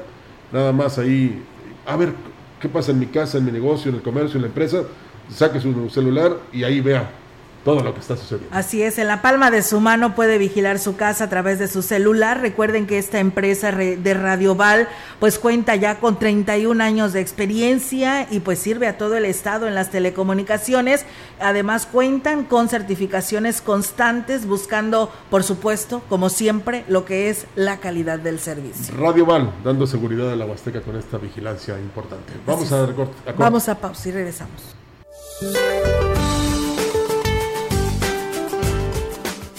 nada 0.51 0.71
más 0.71 0.97
ahí, 0.97 1.43
a 1.85 1.95
ver 1.95 2.13
qué 2.59 2.69
pasa 2.69 2.91
en 2.91 2.99
mi 2.99 3.07
casa, 3.07 3.37
en 3.37 3.45
mi 3.45 3.51
negocio, 3.51 3.89
en 3.89 3.97
el 3.97 4.01
comercio, 4.01 4.37
en 4.37 4.43
la 4.43 4.47
empresa, 4.47 4.83
saque 5.29 5.59
su 5.59 5.89
celular 5.89 6.37
y 6.51 6.63
ahí 6.63 6.81
vea 6.81 7.20
todo 7.63 7.81
lo 7.81 7.93
que 7.93 7.99
está 7.99 8.17
sucediendo. 8.17 8.55
Así 8.55 8.81
es, 8.81 8.97
en 8.97 9.07
la 9.07 9.21
palma 9.21 9.51
de 9.51 9.61
su 9.61 9.79
mano 9.79 10.15
puede 10.15 10.37
vigilar 10.37 10.79
su 10.79 10.95
casa 10.95 11.25
a 11.25 11.29
través 11.29 11.59
de 11.59 11.67
su 11.67 11.81
celular. 11.81 12.41
Recuerden 12.41 12.87
que 12.87 12.97
esta 12.97 13.19
empresa 13.19 13.71
de 13.71 14.13
Radioval 14.13 14.87
pues 15.19 15.37
cuenta 15.37 15.75
ya 15.75 15.99
con 15.99 16.17
31 16.17 16.83
años 16.83 17.13
de 17.13 17.21
experiencia 17.21 18.27
y 18.31 18.39
pues 18.39 18.59
sirve 18.59 18.87
a 18.87 18.97
todo 18.97 19.15
el 19.17 19.25
estado 19.25 19.67
en 19.67 19.75
las 19.75 19.91
telecomunicaciones. 19.91 21.05
Además 21.39 21.85
cuentan 21.85 22.45
con 22.45 22.69
certificaciones 22.69 23.61
constantes 23.61 24.45
buscando, 24.45 25.11
por 25.29 25.43
supuesto, 25.43 26.01
como 26.09 26.29
siempre, 26.29 26.83
lo 26.87 27.05
que 27.05 27.29
es 27.29 27.45
la 27.55 27.77
calidad 27.77 28.19
del 28.19 28.39
servicio. 28.39 28.95
Radioval 28.97 29.51
dando 29.63 29.85
seguridad 29.85 30.31
a 30.31 30.35
la 30.35 30.45
Huasteca 30.45 30.81
con 30.81 30.95
esta 30.95 31.17
vigilancia 31.17 31.79
importante. 31.79 32.33
Vamos 32.45 32.71
a, 32.71 32.83
a, 32.83 33.31
Vamos 33.37 33.69
a 33.69 33.79
pausa 33.79 34.09
y 34.09 34.11
regresamos. 34.11 34.75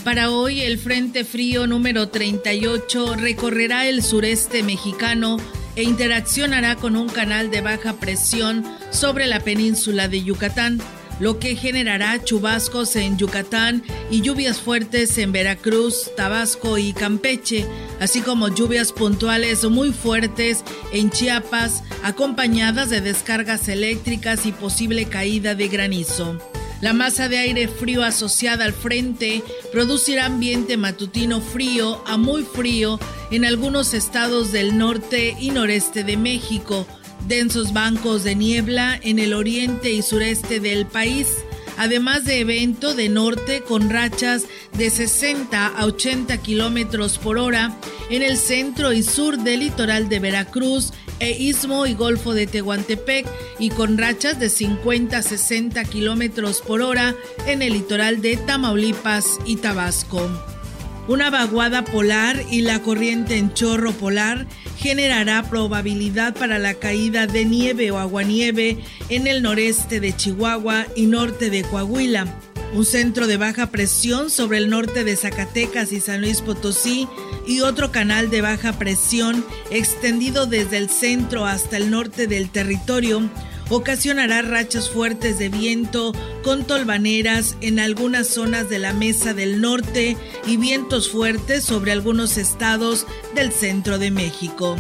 Para 0.05 0.31
hoy 0.33 0.63
el 0.63 0.79
Frente 0.79 1.25
Frío 1.25 1.69
número 1.69 2.09
38 2.09 3.15
recorrerá 3.15 3.87
el 3.87 4.03
sureste 4.03 4.65
mexicano 4.65 5.37
e 5.77 5.85
interaccionará 5.85 6.75
con 6.75 6.97
un 6.97 7.09
canal 7.09 7.53
de 7.53 7.61
baja 7.61 7.95
presión 7.95 8.65
sobre 8.91 9.27
la 9.27 9.39
península 9.39 10.09
de 10.09 10.25
Yucatán, 10.25 10.81
lo 11.21 11.39
que 11.39 11.55
generará 11.55 12.23
chubascos 12.25 12.97
en 12.97 13.17
Yucatán 13.17 13.85
y 14.11 14.23
lluvias 14.23 14.59
fuertes 14.59 15.17
en 15.19 15.31
Veracruz, 15.31 16.11
Tabasco 16.17 16.79
y 16.79 16.93
Campeche, 16.93 17.65
así 18.01 18.23
como 18.23 18.49
lluvias 18.49 18.91
puntuales 18.91 19.63
muy 19.71 19.93
fuertes 19.93 20.65
en 20.93 21.11
Chiapas, 21.11 21.85
acompañadas 22.03 22.91
de 22.91 23.01
descargas 23.03 23.69
eléctricas 23.69 24.47
y 24.47 24.53
posible 24.53 25.05
caída 25.05 25.55
de 25.55 25.69
granizo. 25.69 26.52
La 26.83 26.93
masa 26.93 27.29
de 27.29 27.39
aire 27.39 27.69
frío 27.69 28.03
asociada 28.03 28.65
al 28.65 28.73
frente 28.73 29.45
producirá 29.71 30.27
ambiente 30.27 30.77
matutino 30.77 31.41
frío 31.41 32.03
a 32.09 32.17
muy 32.17 32.43
frío 32.43 32.99
en 33.31 33.45
algunos 33.45 33.95
estados 33.95 34.51
del 34.51 34.77
norte 34.77 35.37
y 35.39 35.53
noreste 35.53 36.03
de 36.03 36.17
México, 36.17 36.85
densos 37.29 37.73
bancos 37.73 38.25
de 38.25 38.35
niebla 38.35 38.99
en 39.01 39.21
el 39.21 39.33
oriente 39.33 39.93
y 39.93 40.03
sureste 40.03 40.59
del 40.59 40.85
país, 40.85 41.29
además 41.77 42.25
de 42.25 42.41
evento 42.41 42.95
de 42.95 43.09
norte 43.09 43.63
con 43.63 43.91
rachas 43.91 44.45
de 44.77 44.91
60 44.91 45.67
a 45.67 45.87
80 45.87 46.37
kilómetros 46.39 47.19
por 47.19 47.39
hora 47.39 47.77
en 48.11 48.23
el 48.23 48.37
centro 48.37 48.93
y 48.93 49.03
sur 49.03 49.39
del 49.39 49.61
litoral 49.61 50.09
de 50.09 50.21
Veracruz 50.21 50.93
e 51.19 51.31
Istmo 51.31 51.87
y 51.87 51.95
Golfo 51.95 52.35
de 52.35 52.47
Tehuantepec 52.47 53.27
y 53.59 53.71
con 53.71 53.97
rachas 53.97 54.39
de 54.41 54.49
50 54.49 55.19
a 55.19 55.23
60 55.23 55.85
kilómetros 55.85 56.61
por 56.61 56.83
hora 56.83 57.15
en 57.47 57.63
el 57.63 57.75
litoral 57.75 58.21
de 58.21 58.37
Tamaulipas 58.37 59.39
y 59.47 59.57
Tabasco. 59.57 60.29
Una 61.09 61.31
vaguada 61.31 61.85
polar 61.85 62.43
y 62.51 62.63
la 62.63 62.81
corriente 62.81 63.37
en 63.37 63.53
chorro 63.55 63.93
polar 63.93 64.47
generará 64.83 65.45
probabilidad 65.45 66.35
para 66.35 66.59
la 66.59 66.75
caída 66.75 67.29
de 67.29 67.45
nieve 67.45 67.93
o 67.93 67.99
aguanieve 67.99 68.79
en 69.09 69.29
el 69.29 69.41
noreste 69.41 70.01
de 70.01 70.15
Chihuahua 70.15 70.87
y 70.97 71.07
norte 71.07 71.51
de 71.51 71.63
Coahuila. 71.63 72.27
Un 72.75 72.85
centro 72.85 73.29
de 73.29 73.37
baja 73.37 73.71
presión 73.71 74.29
sobre 74.29 74.59
el 74.59 74.71
norte 74.71 75.05
de 75.05 75.15
Zacatecas 75.15 75.93
y 75.93 76.01
San 76.01 76.21
Luis 76.21 76.41
Potosí 76.41 77.07
y 77.47 77.61
otro 77.61 77.93
canal 77.93 78.29
de 78.29 78.41
baja 78.41 78.73
presión 78.73 79.45
extendido 79.71 80.47
desde 80.47 80.79
el 80.79 80.91
centro 80.91 81.47
hasta 81.47 81.77
el 81.77 81.91
norte 81.91 82.27
del 82.27 82.51
territorio 82.51 83.31
ocasionará 83.69 84.43
rachas 84.43 84.91
fuertes 84.91 85.39
de 85.39 85.49
viento 85.49 86.13
con 86.43 86.65
tolvaneras 86.65 87.57
en 87.61 87.79
algunas 87.79 88.29
zonas 88.29 88.69
de 88.69 88.79
la 88.79 88.93
mesa 88.93 89.35
del 89.35 89.61
norte 89.61 90.17
y 90.47 90.57
vientos 90.57 91.11
fuertes 91.11 91.65
sobre 91.65 91.93
algunos 91.93 92.37
estados 92.37 93.07
del 93.35 93.53
centro 93.53 93.99
de 93.99 94.11
México. 94.11 94.77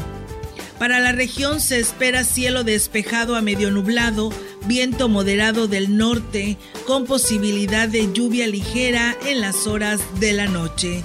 Para 0.78 0.98
la 0.98 1.12
región 1.12 1.60
se 1.60 1.78
espera 1.78 2.24
cielo 2.24 2.64
despejado 2.64 3.36
a 3.36 3.40
medio 3.40 3.70
nublado, 3.70 4.32
viento 4.66 5.08
moderado 5.08 5.68
del 5.68 5.96
norte, 5.96 6.58
con 6.86 7.06
posibilidad 7.06 7.88
de 7.88 8.12
lluvia 8.12 8.48
ligera 8.48 9.16
en 9.24 9.40
las 9.40 9.68
horas 9.68 10.00
de 10.18 10.32
la 10.32 10.46
noche. 10.46 11.04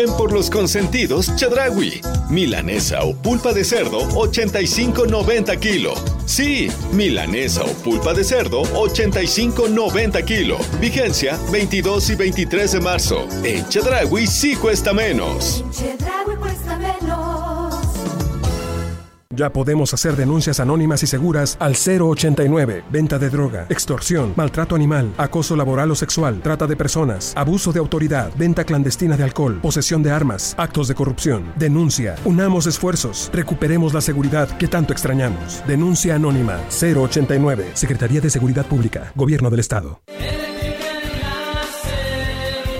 Ven 0.00 0.16
por 0.16 0.32
los 0.32 0.48
consentidos 0.48 1.36
Chadragui. 1.36 2.00
Milanesa 2.30 3.04
o 3.04 3.14
pulpa 3.14 3.52
de 3.52 3.64
cerdo, 3.64 4.08
85.90 4.12 5.58
kilo. 5.58 5.92
Sí, 6.24 6.70
milanesa 6.92 7.64
o 7.64 7.72
pulpa 7.84 8.14
de 8.14 8.24
cerdo, 8.24 8.62
85.90 8.62 10.24
kilo. 10.24 10.56
Vigencia 10.80 11.38
22 11.52 12.10
y 12.10 12.14
23 12.14 12.72
de 12.72 12.80
marzo. 12.80 13.28
En 13.44 13.68
Chadragui 13.68 14.26
sí 14.26 14.56
cuesta 14.56 14.94
menos. 14.94 15.62
cuesta 16.40 16.78
ya 19.40 19.50
podemos 19.50 19.94
hacer 19.94 20.16
denuncias 20.16 20.60
anónimas 20.60 21.02
y 21.02 21.06
seguras 21.06 21.56
al 21.60 21.74
089. 21.74 22.84
Venta 22.90 23.18
de 23.18 23.30
droga, 23.30 23.64
extorsión, 23.70 24.34
maltrato 24.36 24.74
animal, 24.74 25.14
acoso 25.16 25.56
laboral 25.56 25.90
o 25.90 25.94
sexual, 25.94 26.40
trata 26.42 26.66
de 26.66 26.76
personas, 26.76 27.32
abuso 27.36 27.72
de 27.72 27.78
autoridad, 27.78 28.30
venta 28.36 28.64
clandestina 28.64 29.16
de 29.16 29.24
alcohol, 29.24 29.58
posesión 29.62 30.02
de 30.02 30.10
armas, 30.10 30.54
actos 30.58 30.88
de 30.88 30.94
corrupción. 30.94 31.52
Denuncia. 31.56 32.16
Unamos 32.26 32.66
esfuerzos. 32.66 33.30
Recuperemos 33.32 33.94
la 33.94 34.02
seguridad 34.02 34.48
que 34.58 34.68
tanto 34.68 34.92
extrañamos. 34.92 35.62
Denuncia 35.66 36.16
anónima 36.16 36.58
089. 36.68 37.70
Secretaría 37.72 38.20
de 38.20 38.28
Seguridad 38.28 38.66
Pública. 38.66 39.10
Gobierno 39.16 39.48
del 39.48 39.60
Estado. 39.60 40.02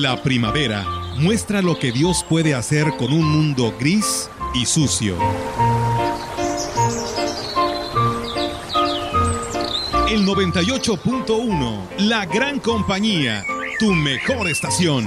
La 0.00 0.22
primavera 0.22 0.86
muestra 1.18 1.60
lo 1.60 1.78
que 1.78 1.92
Dios 1.92 2.24
puede 2.26 2.54
hacer 2.54 2.96
con 2.96 3.12
un 3.12 3.22
mundo 3.22 3.74
gris 3.78 4.30
y 4.54 4.64
sucio. 4.64 5.14
El 10.08 10.24
98.1, 10.26 11.98
la 11.98 12.24
gran 12.24 12.60
compañía, 12.60 13.44
tu 13.78 13.92
mejor 13.92 14.48
estación. 14.48 15.04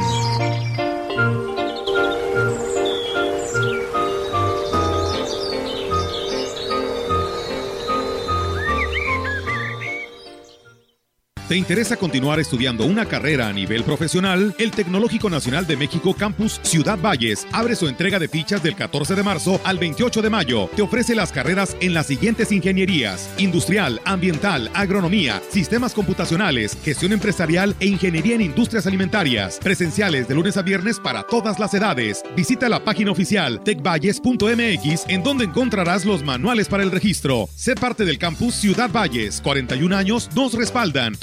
¿Te 11.49 11.57
interesa 11.57 11.97
continuar 11.97 12.39
estudiando 12.39 12.85
una 12.85 13.05
carrera 13.05 13.49
a 13.49 13.53
nivel 13.53 13.83
profesional? 13.83 14.55
El 14.57 14.71
Tecnológico 14.71 15.29
Nacional 15.29 15.67
de 15.67 15.75
México 15.75 16.13
Campus 16.13 16.61
Ciudad 16.63 16.97
Valles 16.97 17.45
abre 17.51 17.75
su 17.75 17.89
entrega 17.89 18.17
de 18.17 18.29
fichas 18.29 18.63
del 18.63 18.77
14 18.77 19.13
de 19.13 19.23
marzo 19.23 19.59
al 19.65 19.77
28 19.77 20.21
de 20.21 20.29
mayo. 20.29 20.69
Te 20.73 20.81
ofrece 20.81 21.15
las 21.15 21.33
carreras 21.33 21.75
en 21.81 21.93
las 21.93 22.07
siguientes 22.07 22.53
ingenierías: 22.53 23.29
industrial, 23.37 23.99
ambiental, 24.05 24.71
agronomía, 24.73 25.41
sistemas 25.49 25.93
computacionales, 25.93 26.77
gestión 26.81 27.11
empresarial 27.11 27.75
e 27.81 27.87
ingeniería 27.87 28.35
en 28.35 28.41
industrias 28.41 28.87
alimentarias. 28.87 29.59
Presenciales 29.61 30.29
de 30.29 30.35
lunes 30.35 30.55
a 30.55 30.61
viernes 30.61 30.97
para 30.97 31.23
todas 31.23 31.59
las 31.59 31.73
edades. 31.73 32.23
Visita 32.37 32.69
la 32.69 32.85
página 32.85 33.11
oficial 33.11 33.61
tecvalles.mx 33.65 35.05
en 35.09 35.23
donde 35.23 35.43
encontrarás 35.43 36.05
los 36.05 36.23
manuales 36.23 36.69
para 36.69 36.83
el 36.83 36.91
registro. 36.91 37.49
Sé 37.53 37.75
parte 37.75 38.05
del 38.05 38.17
campus 38.17 38.55
Ciudad 38.55 38.89
Valles. 38.89 39.41
41 39.41 39.93
años 39.93 40.29
nos 40.33 40.53
respaldan. 40.53 41.15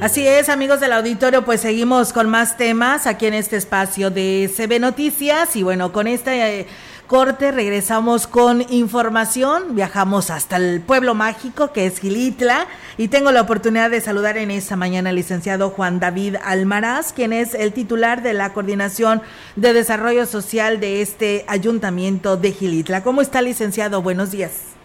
Así 0.00 0.26
es, 0.26 0.50
amigos 0.50 0.80
del 0.80 0.92
auditorio, 0.92 1.44
pues 1.44 1.62
seguimos 1.62 2.12
con 2.12 2.28
más 2.28 2.56
temas 2.56 3.06
aquí 3.06 3.26
en 3.26 3.34
este 3.34 3.56
espacio 3.56 4.10
de 4.10 4.50
CB 4.54 4.78
Noticias 4.80 5.56
y 5.56 5.62
bueno, 5.62 5.92
con 5.92 6.06
esta... 6.06 6.34
Eh, 6.36 6.66
corte, 7.06 7.52
regresamos 7.52 8.26
con 8.26 8.62
información, 8.70 9.74
viajamos 9.74 10.30
hasta 10.30 10.56
el 10.56 10.80
pueblo 10.80 11.14
mágico 11.14 11.72
que 11.72 11.86
es 11.86 12.00
Gilitla 12.00 12.66
y 12.98 13.08
tengo 13.08 13.30
la 13.30 13.42
oportunidad 13.42 13.90
de 13.90 14.00
saludar 14.00 14.36
en 14.36 14.50
esta 14.50 14.76
mañana 14.76 15.10
al 15.10 15.16
licenciado 15.16 15.70
Juan 15.70 16.00
David 16.00 16.36
Almaraz, 16.44 17.12
quien 17.12 17.32
es 17.32 17.54
el 17.54 17.72
titular 17.72 18.22
de 18.22 18.32
la 18.32 18.52
Coordinación 18.52 19.22
de 19.54 19.72
Desarrollo 19.72 20.26
Social 20.26 20.80
de 20.80 21.00
este 21.00 21.44
ayuntamiento 21.48 22.36
de 22.36 22.52
Gilitla. 22.52 23.02
¿Cómo 23.02 23.20
está, 23.20 23.40
licenciado? 23.40 24.02
Buenos 24.02 24.32
días. 24.32 24.76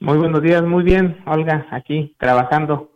Muy 0.00 0.18
buenos 0.18 0.42
días, 0.42 0.62
muy 0.62 0.82
bien, 0.82 1.18
Olga, 1.26 1.66
aquí 1.70 2.16
trabajando 2.18 2.90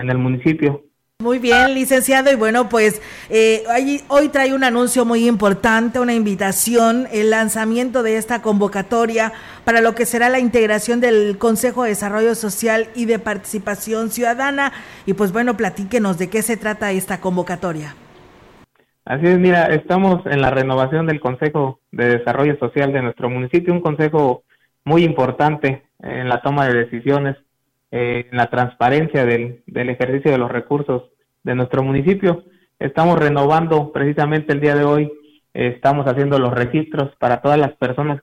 en 0.00 0.10
el 0.10 0.18
municipio. 0.18 0.91
Muy 1.22 1.38
bien, 1.38 1.72
licenciado. 1.72 2.32
Y 2.32 2.34
bueno, 2.34 2.68
pues 2.68 3.00
eh, 3.30 3.62
hoy, 4.08 4.28
trae 4.30 4.52
un 4.52 4.64
anuncio 4.64 5.04
muy 5.04 5.28
importante, 5.28 6.00
una 6.00 6.14
invitación, 6.14 7.06
el 7.12 7.30
lanzamiento 7.30 8.02
de 8.02 8.16
esta 8.16 8.42
convocatoria 8.42 9.32
para 9.64 9.80
lo 9.80 9.94
que 9.94 10.04
será 10.04 10.28
la 10.28 10.40
integración 10.40 11.00
del 11.00 11.38
Consejo 11.38 11.84
de 11.84 11.90
Desarrollo 11.90 12.34
Social 12.34 12.88
y 12.96 13.04
de 13.04 13.20
Participación 13.20 14.10
Ciudadana. 14.10 14.72
Y 15.06 15.12
pues 15.12 15.30
bueno, 15.30 15.56
platíquenos 15.56 16.18
de 16.18 16.28
qué 16.28 16.42
se 16.42 16.56
trata 16.56 16.90
esta 16.90 17.20
convocatoria. 17.20 17.94
Así 19.04 19.28
es, 19.28 19.38
mira, 19.38 19.66
estamos 19.66 20.26
en 20.26 20.40
la 20.40 20.50
renovación 20.50 21.06
del 21.06 21.20
Consejo 21.20 21.78
de 21.92 22.18
Desarrollo 22.18 22.58
Social 22.58 22.92
de 22.92 23.02
nuestro 23.02 23.30
municipio, 23.30 23.72
un 23.72 23.80
consejo 23.80 24.42
muy 24.84 25.04
importante 25.04 25.84
en 26.00 26.28
la 26.28 26.42
toma 26.42 26.66
de 26.66 26.74
decisiones, 26.74 27.36
eh, 27.92 28.26
en 28.30 28.36
la 28.36 28.48
transparencia 28.50 29.24
del, 29.24 29.62
del 29.66 29.90
ejercicio 29.90 30.32
de 30.32 30.38
los 30.38 30.50
recursos 30.50 31.10
de 31.44 31.54
nuestro 31.54 31.82
municipio. 31.82 32.42
Estamos 32.78 33.18
renovando 33.18 33.92
precisamente 33.92 34.52
el 34.52 34.60
día 34.60 34.74
de 34.74 34.84
hoy, 34.84 35.12
estamos 35.52 36.06
haciendo 36.06 36.38
los 36.38 36.54
registros 36.54 37.14
para 37.18 37.42
todas 37.42 37.58
las 37.58 37.72
personas 37.72 38.20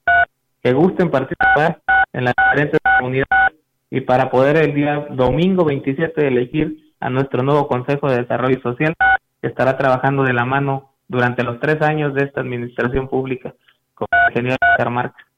que 0.61 0.73
gusten 0.73 1.11
participar 1.11 1.81
en 2.13 2.25
las 2.25 2.33
diferentes 2.35 2.79
comunidades 2.97 3.59
y 3.91 4.01
para 4.01 4.29
poder 4.29 4.57
el 4.57 4.73
día 4.73 5.07
domingo 5.11 5.63
27 5.63 6.27
elegir 6.27 6.93
a 6.99 7.09
nuestro 7.09 7.43
nuevo 7.43 7.67
Consejo 7.67 8.09
de 8.09 8.23
Desarrollo 8.23 8.59
Social 8.61 8.93
que 9.41 9.47
estará 9.47 9.77
trabajando 9.77 10.23
de 10.23 10.33
la 10.33 10.45
mano 10.45 10.93
durante 11.07 11.43
los 11.43 11.59
tres 11.59 11.81
años 11.81 12.13
de 12.13 12.25
esta 12.25 12.41
administración 12.41 13.07
pública 13.07 13.53
con 13.93 14.07
el 14.11 14.29
ingeniero 14.29 14.57
Marca. 14.89 15.28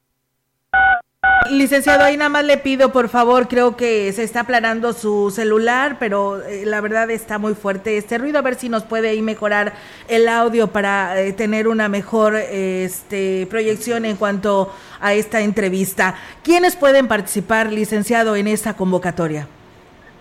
Licenciado, 1.50 2.04
ahí 2.04 2.16
nada 2.16 2.28
más 2.28 2.44
le 2.44 2.56
pido, 2.56 2.92
por 2.92 3.08
favor, 3.08 3.48
creo 3.48 3.76
que 3.76 4.12
se 4.12 4.22
está 4.22 4.40
aplanando 4.40 4.92
su 4.92 5.30
celular, 5.30 5.96
pero 5.98 6.42
eh, 6.42 6.64
la 6.64 6.80
verdad 6.80 7.10
está 7.10 7.38
muy 7.38 7.54
fuerte 7.54 7.96
este 7.96 8.18
ruido. 8.18 8.38
A 8.38 8.42
ver 8.42 8.54
si 8.54 8.68
nos 8.68 8.84
puede 8.84 9.08
ahí 9.08 9.22
mejorar 9.22 9.72
el 10.08 10.28
audio 10.28 10.68
para 10.68 11.20
eh, 11.20 11.32
tener 11.32 11.68
una 11.68 11.88
mejor 11.88 12.36
este, 12.36 13.46
proyección 13.50 14.04
en 14.04 14.16
cuanto 14.16 14.72
a 15.00 15.14
esta 15.14 15.40
entrevista. 15.40 16.14
¿Quiénes 16.42 16.76
pueden 16.76 17.08
participar, 17.08 17.72
licenciado, 17.72 18.36
en 18.36 18.46
esta 18.46 18.74
convocatoria? 18.74 19.48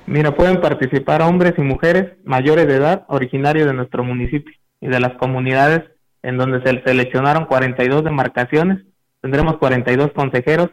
Mira, 0.07 0.35
pueden 0.35 0.59
participar 0.59 1.21
hombres 1.21 1.53
y 1.57 1.61
mujeres 1.61 2.13
mayores 2.23 2.67
de 2.67 2.75
edad 2.75 3.05
originarios 3.07 3.67
de 3.67 3.73
nuestro 3.73 4.03
municipio 4.03 4.53
y 4.81 4.87
de 4.87 4.99
las 4.99 5.13
comunidades 5.13 5.83
en 6.23 6.37
donde 6.37 6.61
se 6.63 6.81
seleccionaron 6.83 7.45
42 7.45 8.03
demarcaciones. 8.03 8.79
Tendremos 9.21 9.57
42 9.57 10.11
consejeros 10.13 10.71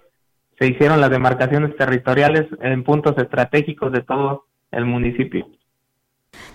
se 0.59 0.67
hicieron 0.67 1.01
las 1.01 1.11
demarcaciones 1.11 1.77
territoriales 1.77 2.47
en 2.61 2.83
puntos 2.83 3.17
estratégicos 3.17 3.93
de 3.93 4.03
todo 4.03 4.47
el 4.73 4.85
municipio. 4.85 5.49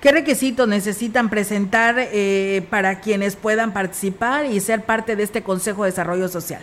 ¿Qué 0.01 0.11
requisitos 0.11 0.67
necesitan 0.67 1.29
presentar 1.29 1.95
eh, 1.97 2.61
para 2.69 2.99
quienes 2.99 3.35
puedan 3.35 3.73
participar 3.73 4.45
y 4.45 4.59
ser 4.59 4.83
parte 4.83 5.15
de 5.15 5.23
este 5.23 5.41
Consejo 5.41 5.83
de 5.83 5.91
Desarrollo 5.91 6.27
Social? 6.27 6.61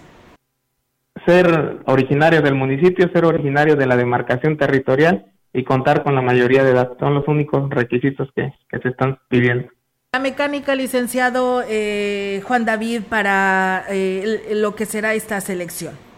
Ser 1.27 1.81
originarios 1.87 2.43
del 2.43 2.55
municipio, 2.55 3.11
ser 3.13 3.25
originarios 3.25 3.79
de 3.79 3.87
la 3.87 3.97
demarcación 3.97 4.57
territorial 4.57 5.27
y 5.53 5.65
contar 5.65 6.03
con 6.03 6.15
la 6.15 6.23
mayoría 6.23 6.63
de 6.63 6.71
edad. 6.71 6.93
Son 6.99 7.15
los 7.15 7.27
únicos 7.27 7.69
requisitos 7.71 8.29
que, 8.35 8.53
que 8.69 8.79
se 8.79 8.89
están 8.89 9.19
pidiendo. 9.29 9.69
La 10.13 10.21
mecánica, 10.21 10.75
licenciado 10.75 11.63
eh, 11.69 12.43
Juan 12.45 12.65
David, 12.65 13.03
para 13.09 13.85
eh, 13.89 14.51
lo 14.55 14.75
que 14.75 14.87
será 14.87 15.15
esta 15.15 15.41
selección. 15.41 16.10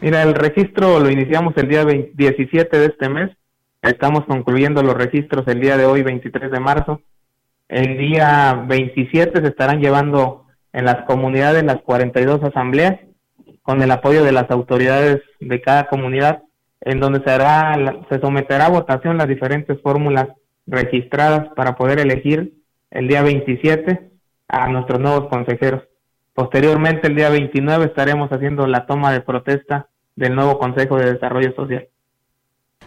Mira, 0.00 0.22
el 0.22 0.34
registro 0.34 1.00
lo 1.00 1.10
iniciamos 1.10 1.54
el 1.56 1.68
día 1.68 1.84
17 1.84 2.78
de 2.78 2.86
este 2.86 3.08
mes. 3.08 3.30
Estamos 3.82 4.24
concluyendo 4.26 4.80
los 4.80 4.94
registros 4.94 5.46
el 5.48 5.60
día 5.60 5.76
de 5.76 5.86
hoy, 5.86 6.02
23 6.02 6.52
de 6.52 6.60
marzo. 6.60 7.00
El 7.68 7.98
día 7.98 8.64
27 8.68 9.40
se 9.40 9.48
estarán 9.48 9.80
llevando 9.80 10.46
en 10.72 10.84
las 10.84 11.04
comunidades 11.04 11.64
las 11.64 11.82
42 11.82 12.44
asambleas 12.44 13.00
con 13.62 13.82
el 13.82 13.90
apoyo 13.90 14.22
de 14.22 14.30
las 14.30 14.48
autoridades 14.52 15.20
de 15.40 15.60
cada 15.60 15.88
comunidad, 15.88 16.42
en 16.80 17.00
donde 17.00 17.20
se, 17.24 17.30
hará, 17.30 17.76
se 18.08 18.20
someterá 18.20 18.66
a 18.66 18.70
votación 18.70 19.18
las 19.18 19.26
diferentes 19.26 19.82
fórmulas 19.82 20.28
registradas 20.68 21.48
para 21.56 21.74
poder 21.74 21.98
elegir 21.98 22.54
el 22.92 23.08
día 23.08 23.22
27 23.22 24.10
a 24.46 24.68
nuestros 24.68 25.00
nuevos 25.00 25.28
consejeros. 25.28 25.82
Posteriormente, 26.34 27.08
el 27.08 27.16
día 27.16 27.30
29, 27.30 27.86
estaremos 27.86 28.30
haciendo 28.30 28.68
la 28.68 28.86
toma 28.86 29.10
de 29.10 29.20
protesta 29.20 29.87
del 30.18 30.34
nuevo 30.34 30.58
Consejo 30.58 30.96
de 30.96 31.12
Desarrollo 31.12 31.54
Social. 31.54 31.86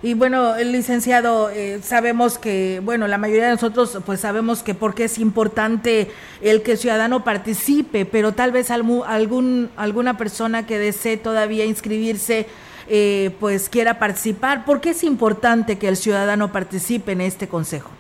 Y 0.04 0.16
bueno, 0.16 0.56
el 0.56 0.72
licenciado, 0.72 1.52
eh, 1.52 1.80
sabemos 1.82 2.40
que, 2.40 2.82
bueno, 2.84 3.08
la 3.08 3.20
mayoría 3.20 3.46
de 3.46 3.52
nosotros 3.52 4.00
pues 4.06 4.20
sabemos 4.20 4.64
que 4.64 4.74
porque 4.74 5.04
es 5.04 5.20
importante 5.20 6.10
el 6.42 6.64
que 6.64 6.72
el 6.72 6.78
ciudadano 6.78 7.24
participe, 7.24 8.06
pero 8.06 8.32
tal 8.32 8.52
vez 8.52 8.72
algún, 8.72 9.70
alguna 9.78 10.18
persona 10.18 10.66
que 10.66 10.80
desee 10.80 11.18
todavía 11.18 11.66
inscribirse 11.66 12.48
eh, 12.90 13.30
pues 13.40 13.70
quiera 13.70 14.00
participar. 14.00 14.66
¿Por 14.66 14.82
qué 14.82 14.90
es 14.90 15.04
importante 15.04 15.78
que 15.78 15.88
el 15.88 15.96
ciudadano 15.96 16.52
participe 16.52 17.12
en 17.12 17.22
este 17.22 17.48
consejo? 17.48 17.92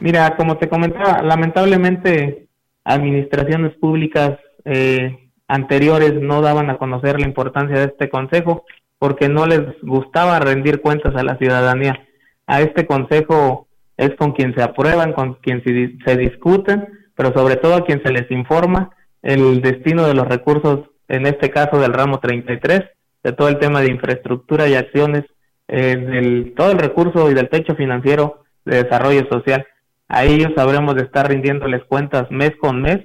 Mira, 0.00 0.36
como 0.36 0.58
te 0.58 0.68
comentaba, 0.68 1.22
lamentablemente 1.22 2.48
administraciones 2.84 3.74
públicas 3.76 4.38
eh, 4.64 5.29
anteriores 5.50 6.14
no 6.14 6.40
daban 6.42 6.70
a 6.70 6.78
conocer 6.78 7.20
la 7.20 7.26
importancia 7.26 7.76
de 7.76 7.86
este 7.86 8.08
consejo 8.08 8.64
porque 8.98 9.28
no 9.28 9.46
les 9.46 9.60
gustaba 9.82 10.38
rendir 10.38 10.80
cuentas 10.80 11.14
a 11.16 11.24
la 11.24 11.36
ciudadanía. 11.38 12.06
A 12.46 12.60
este 12.60 12.86
consejo 12.86 13.66
es 13.96 14.14
con 14.14 14.32
quien 14.32 14.54
se 14.54 14.62
aprueban, 14.62 15.12
con 15.12 15.34
quien 15.34 15.62
se, 15.64 15.96
se 16.04 16.16
discuten, 16.16 16.88
pero 17.16 17.32
sobre 17.32 17.56
todo 17.56 17.74
a 17.74 17.84
quien 17.84 18.00
se 18.02 18.12
les 18.12 18.30
informa 18.30 18.90
el 19.22 19.60
destino 19.60 20.06
de 20.06 20.14
los 20.14 20.26
recursos, 20.26 20.88
en 21.08 21.26
este 21.26 21.50
caso 21.50 21.80
del 21.80 21.92
ramo 21.92 22.20
33, 22.20 22.82
de 23.24 23.32
todo 23.32 23.48
el 23.48 23.58
tema 23.58 23.80
de 23.80 23.90
infraestructura 23.90 24.68
y 24.68 24.74
acciones, 24.74 25.24
eh, 25.68 25.96
del 25.96 26.54
todo 26.56 26.70
el 26.70 26.78
recurso 26.78 27.30
y 27.30 27.34
del 27.34 27.48
techo 27.48 27.74
financiero 27.74 28.44
de 28.64 28.84
desarrollo 28.84 29.26
social. 29.28 29.66
A 30.08 30.24
ellos 30.24 30.52
sabremos 30.54 30.94
de 30.94 31.02
estar 31.02 31.28
rindiéndoles 31.28 31.82
cuentas 31.84 32.30
mes 32.30 32.52
con 32.60 32.80
mes 32.80 33.00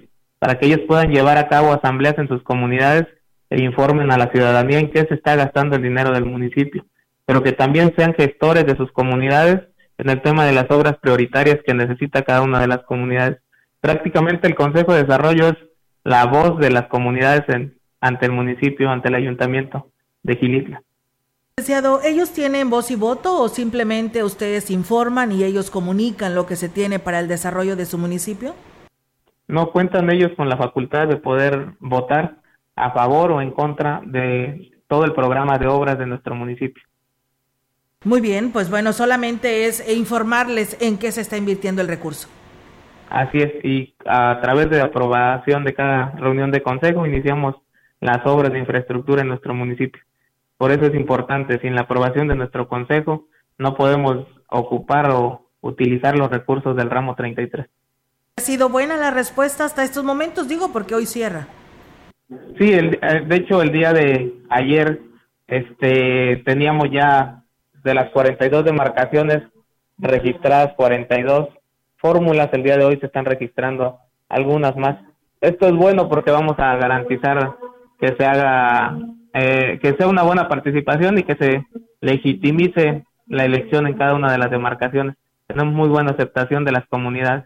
para 0.46 0.60
que 0.60 0.68
ellos 0.68 0.82
puedan 0.88 1.10
llevar 1.10 1.40
a 1.40 1.48
cabo 1.48 1.74
asambleas 1.74 2.20
en 2.20 2.28
sus 2.28 2.44
comunidades 2.44 3.08
e 3.50 3.64
informen 3.64 4.12
a 4.12 4.18
la 4.20 4.30
ciudadanía 4.30 4.78
en 4.78 4.92
qué 4.92 5.04
se 5.08 5.16
está 5.16 5.36
gastando 5.36 5.76
el 5.76 5.82
dinero 5.82 6.12
del 6.12 6.26
municipio, 6.26 6.86
pero 7.26 7.42
que 7.42 7.52
también 7.52 7.96
sean 7.98 8.14
gestores 8.14 8.64
de 8.68 8.78
sus 8.78 8.92
comunidades 8.92 9.62
en 9.98 10.08
el 10.08 10.22
tema 10.22 10.46
de 10.46 10.52
las 10.52 10.70
obras 10.70 10.98
prioritarias 11.02 11.58
que 11.66 11.74
necesita 11.74 12.22
cada 12.22 12.44
una 12.44 12.60
de 12.60 12.68
las 12.68 12.84
comunidades. 12.84 13.40
Prácticamente 13.82 14.48
el 14.48 14.54
Consejo 14.54 14.94
de 14.94 15.02
Desarrollo 15.02 15.48
es 15.48 15.56
la 16.04 16.28
voz 16.28 16.60
de 16.60 16.70
las 16.70 16.90
comunidades 16.90 17.42
en, 17.48 17.80
ante 18.00 18.28
el 18.28 18.32
municipio, 18.32 18.92
ante 18.92 19.08
el 19.08 19.16
ayuntamiento 19.16 19.90
de 20.22 20.36
Gilitla. 20.36 20.84
¿ellos 22.04 22.34
tienen 22.34 22.70
voz 22.70 22.92
y 22.92 22.96
voto 22.96 23.42
o 23.42 23.50
simplemente 23.50 24.24
ustedes 24.24 24.70
informan 24.70 25.32
y 25.32 25.44
ellos 25.44 25.72
comunican 25.72 26.36
lo 26.36 26.46
que 26.46 26.56
se 26.56 26.70
tiene 26.70 27.00
para 27.00 27.20
el 27.20 27.28
desarrollo 27.28 27.76
de 27.76 27.88
su 27.88 27.98
municipio? 27.98 28.54
No 29.48 29.72
cuentan 29.72 30.10
ellos 30.12 30.32
con 30.36 30.50
la 30.50 30.58
facultad 30.58 31.08
de 31.08 31.18
poder 31.18 31.74
votar 31.80 32.38
a 32.76 32.92
favor 32.92 33.32
o 33.32 33.42
en 33.42 33.52
contra 33.52 34.02
de 34.06 34.72
todo 34.88 35.06
el 35.06 35.14
programa 35.14 35.58
de 35.58 35.68
obras 35.68 35.98
de 35.98 36.06
nuestro 36.06 36.36
municipio. 36.36 36.84
Muy 38.04 38.22
bien, 38.22 38.52
pues 38.52 38.70
bueno, 38.70 38.94
solamente 38.94 39.66
es 39.66 39.88
informarles 39.92 40.78
en 40.80 40.98
qué 40.98 41.12
se 41.12 41.22
está 41.22 41.38
invirtiendo 41.38 41.82
el 41.82 41.88
recurso. 41.88 42.28
Así 43.10 43.40
es, 43.40 43.64
y 43.64 43.96
a 44.06 44.40
través 44.42 44.70
de 44.70 44.78
la 44.78 44.86
aprobación 44.86 45.64
de 45.64 45.74
cada 45.74 46.12
reunión 46.12 46.52
de 46.52 46.62
consejo 46.62 47.06
iniciamos 47.06 47.56
las 48.00 48.26
obras 48.26 48.52
de 48.52 48.60
infraestructura 48.60 49.22
en 49.22 49.30
nuestro 49.30 49.54
municipio. 49.54 50.02
Por 50.58 50.72
eso 50.72 50.86
es 50.86 50.96
importante, 50.96 51.60
sin 51.60 51.76
la 51.76 51.82
aprobación 51.82 52.28
de 52.28 52.36
nuestro 52.36 52.68
consejo 52.68 53.28
no 53.58 53.76
podemos 53.76 54.28
ocupar 54.50 55.10
o 55.12 55.50
utilizar 55.62 56.18
los 56.18 56.30
recursos 56.30 56.76
del 56.76 56.90
ramo 56.90 57.16
33. 57.16 57.68
¿Ha 58.38 58.42
sido 58.42 58.68
buena 58.68 58.98
la 58.98 59.12
respuesta 59.12 59.64
hasta 59.64 59.86
estos 59.86 60.04
momentos? 60.04 60.50
Digo 60.50 60.74
porque 60.74 60.94
hoy 60.94 61.06
cierra. 61.06 61.48
Sí, 62.58 62.74
el, 62.74 63.00
eh, 63.02 63.24
de 63.26 63.36
hecho 63.38 63.62
el 63.62 63.72
día 63.72 63.94
de 63.94 64.34
ayer 64.50 65.00
este 65.48 66.44
teníamos 66.46 66.90
ya 66.92 67.44
de 67.82 67.94
las 67.94 68.10
42 68.12 68.66
demarcaciones 68.66 69.42
registradas 69.98 70.74
42 70.76 71.48
fórmulas, 71.96 72.50
el 72.52 72.64
día 72.64 72.78
de 72.78 72.84
hoy 72.84 72.98
se 73.00 73.06
están 73.06 73.24
registrando 73.24 74.00
algunas 74.28 74.76
más. 74.76 74.98
Esto 75.40 75.68
es 75.68 75.74
bueno 75.74 76.10
porque 76.10 76.32
vamos 76.32 76.56
a 76.60 76.76
garantizar 76.76 77.56
que 78.02 78.16
se 78.18 78.26
haga 78.26 78.98
eh, 79.34 79.80
que 79.82 79.94
sea 79.94 80.08
una 80.08 80.24
buena 80.24 80.50
participación 80.50 81.18
y 81.18 81.24
que 81.24 81.36
se 81.36 81.66
legitimice 82.02 83.06
la 83.28 83.46
elección 83.46 83.88
en 83.88 83.98
cada 83.98 84.14
una 84.14 84.30
de 84.30 84.40
las 84.40 84.52
demarcaciones. 84.52 85.16
Tenemos 85.48 85.74
muy 85.74 85.88
buena 85.88 86.12
aceptación 86.12 86.66
de 86.66 86.74
las 86.74 86.86
comunidades. 86.88 87.46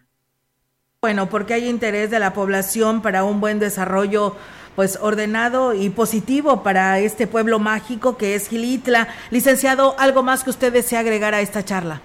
Bueno, 1.01 1.29
porque 1.29 1.53
hay 1.53 1.69
interés 1.69 2.11
de 2.11 2.19
la 2.19 2.33
población 2.33 3.01
para 3.01 3.23
un 3.23 3.39
buen 3.39 3.57
desarrollo 3.57 4.35
pues 4.75 4.99
ordenado 5.01 5.73
y 5.73 5.89
positivo 5.91 6.61
para 6.61 6.99
este 6.99 7.25
pueblo 7.25 7.57
mágico 7.57 8.17
que 8.17 8.35
es 8.35 8.49
Gilitla. 8.49 9.07
Licenciado, 9.31 9.95
¿algo 9.97 10.23
más 10.23 10.43
que 10.43 10.49
usted 10.49 10.73
desea 10.73 10.99
agregar 10.99 11.33
a 11.33 11.39
esta 11.39 11.63
charla? 11.63 12.01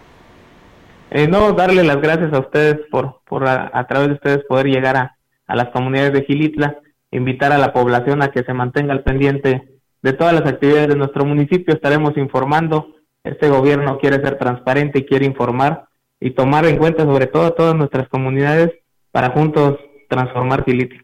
Eh, 1.10 1.26
no, 1.26 1.54
darle 1.54 1.82
las 1.82 2.00
gracias 2.00 2.32
a 2.32 2.38
ustedes 2.38 2.86
por, 2.88 3.20
por 3.24 3.48
a, 3.48 3.84
través 3.88 4.10
de 4.10 4.14
ustedes 4.14 4.44
poder 4.44 4.66
llegar 4.66 4.96
a, 4.96 5.16
a 5.48 5.56
las 5.56 5.70
comunidades 5.70 6.12
de 6.12 6.22
Gilitla, 6.22 6.78
invitar 7.10 7.50
a 7.50 7.58
la 7.58 7.72
población 7.72 8.22
a 8.22 8.30
que 8.30 8.44
se 8.44 8.54
mantenga 8.54 8.92
al 8.92 9.02
pendiente 9.02 9.76
de 10.02 10.12
todas 10.12 10.34
las 10.34 10.46
actividades 10.46 10.90
de 10.90 10.96
nuestro 10.96 11.24
municipio. 11.24 11.74
Estaremos 11.74 12.16
informando. 12.16 12.94
Este 13.24 13.48
gobierno 13.48 13.98
quiere 13.98 14.22
ser 14.22 14.38
transparente 14.38 15.00
y 15.00 15.04
quiere 15.04 15.26
informar 15.26 15.88
y 16.20 16.30
tomar 16.30 16.64
en 16.64 16.76
cuenta 16.76 17.02
sobre 17.02 17.26
todo 17.26 17.46
a 17.46 17.56
todas 17.56 17.74
nuestras 17.74 18.08
comunidades 18.08 18.83
para 19.14 19.30
juntos 19.30 19.78
transformar 20.08 20.64
Gilitla. 20.64 21.00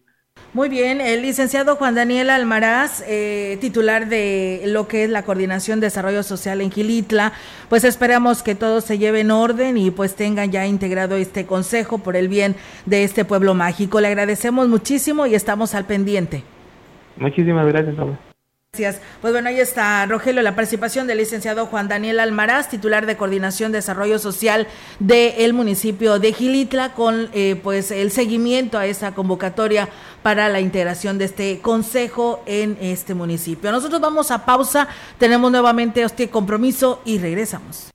Muy 0.52 0.68
bien, 0.68 1.00
el 1.00 1.22
licenciado 1.22 1.76
Juan 1.76 1.94
Daniel 1.94 2.28
Almaraz, 2.28 3.04
eh, 3.06 3.56
titular 3.60 4.08
de 4.08 4.62
lo 4.66 4.88
que 4.88 5.04
es 5.04 5.10
la 5.10 5.22
Coordinación 5.22 5.78
de 5.78 5.86
Desarrollo 5.86 6.24
Social 6.24 6.60
en 6.60 6.72
Gilitla, 6.72 7.32
pues 7.68 7.84
esperamos 7.84 8.42
que 8.42 8.56
todo 8.56 8.80
se 8.80 8.98
lleve 8.98 9.20
en 9.20 9.30
orden 9.30 9.78
y 9.78 9.92
pues 9.92 10.16
tengan 10.16 10.50
ya 10.50 10.66
integrado 10.66 11.14
este 11.14 11.46
consejo 11.46 11.98
por 11.98 12.16
el 12.16 12.26
bien 12.26 12.56
de 12.84 13.04
este 13.04 13.24
pueblo 13.24 13.54
mágico. 13.54 14.00
Le 14.00 14.08
agradecemos 14.08 14.66
muchísimo 14.66 15.26
y 15.26 15.36
estamos 15.36 15.76
al 15.76 15.84
pendiente. 15.84 16.42
Muchísimas 17.16 17.68
gracias, 17.68 17.94
Gracias. 18.72 19.02
Pues 19.20 19.32
bueno, 19.32 19.48
ahí 19.48 19.58
está, 19.58 20.06
Rogelio, 20.06 20.42
la 20.42 20.54
participación 20.54 21.08
del 21.08 21.18
licenciado 21.18 21.66
Juan 21.66 21.88
Daniel 21.88 22.20
Almaraz, 22.20 22.68
titular 22.68 23.04
de 23.04 23.16
Coordinación 23.16 23.72
de 23.72 23.78
Desarrollo 23.78 24.20
Social 24.20 24.68
del 25.00 25.52
municipio 25.54 26.20
de 26.20 26.32
Gilitla, 26.32 26.94
con 26.94 27.30
eh, 27.32 27.58
pues 27.60 27.90
el 27.90 28.12
seguimiento 28.12 28.78
a 28.78 28.86
esa 28.86 29.12
convocatoria 29.12 29.88
para 30.22 30.48
la 30.48 30.60
integración 30.60 31.18
de 31.18 31.24
este 31.24 31.58
consejo 31.58 32.44
en 32.46 32.78
este 32.80 33.14
municipio. 33.14 33.72
Nosotros 33.72 34.00
vamos 34.00 34.30
a 34.30 34.46
pausa, 34.46 34.86
tenemos 35.18 35.50
nuevamente 35.50 36.02
este 36.02 36.30
compromiso 36.30 37.02
y 37.04 37.18
regresamos. 37.18 37.90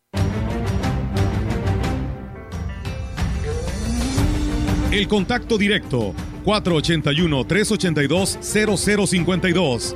El 4.91 5.07
contacto 5.07 5.57
directo 5.57 6.13
481 6.43 7.45
382 7.45 8.39
0052 8.41 9.95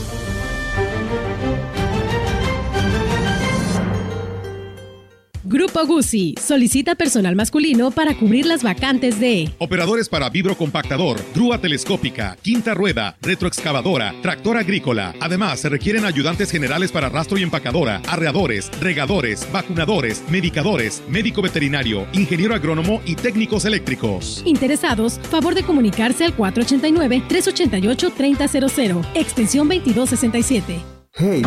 Grupo 5.51 5.85
Guzzi 5.85 6.33
solicita 6.41 6.95
personal 6.95 7.35
masculino 7.35 7.91
para 7.91 8.15
cubrir 8.15 8.45
las 8.45 8.63
vacantes 8.63 9.19
de 9.19 9.51
operadores 9.57 10.07
para 10.07 10.29
vibrocompactador, 10.29 11.19
grúa 11.35 11.57
telescópica, 11.57 12.37
quinta 12.41 12.73
rueda, 12.73 13.17
retroexcavadora, 13.21 14.15
tractor 14.21 14.55
agrícola. 14.55 15.13
Además, 15.19 15.59
se 15.59 15.67
requieren 15.67 16.05
ayudantes 16.05 16.49
generales 16.49 16.93
para 16.93 17.09
rastro 17.09 17.37
y 17.37 17.43
empacadora, 17.43 18.01
arreadores, 18.07 18.71
regadores, 18.79 19.45
vacunadores, 19.51 20.23
medicadores, 20.29 21.03
médico 21.09 21.41
veterinario, 21.41 22.07
ingeniero 22.13 22.55
agrónomo 22.55 23.01
y 23.05 23.15
técnicos 23.15 23.65
eléctricos. 23.65 24.41
Interesados, 24.45 25.19
favor 25.29 25.53
de 25.53 25.63
comunicarse 25.63 26.23
al 26.23 26.33
489-388-3000, 26.37 29.05
extensión 29.15 29.67
2267. 29.67 30.79
Hey. 31.13 31.41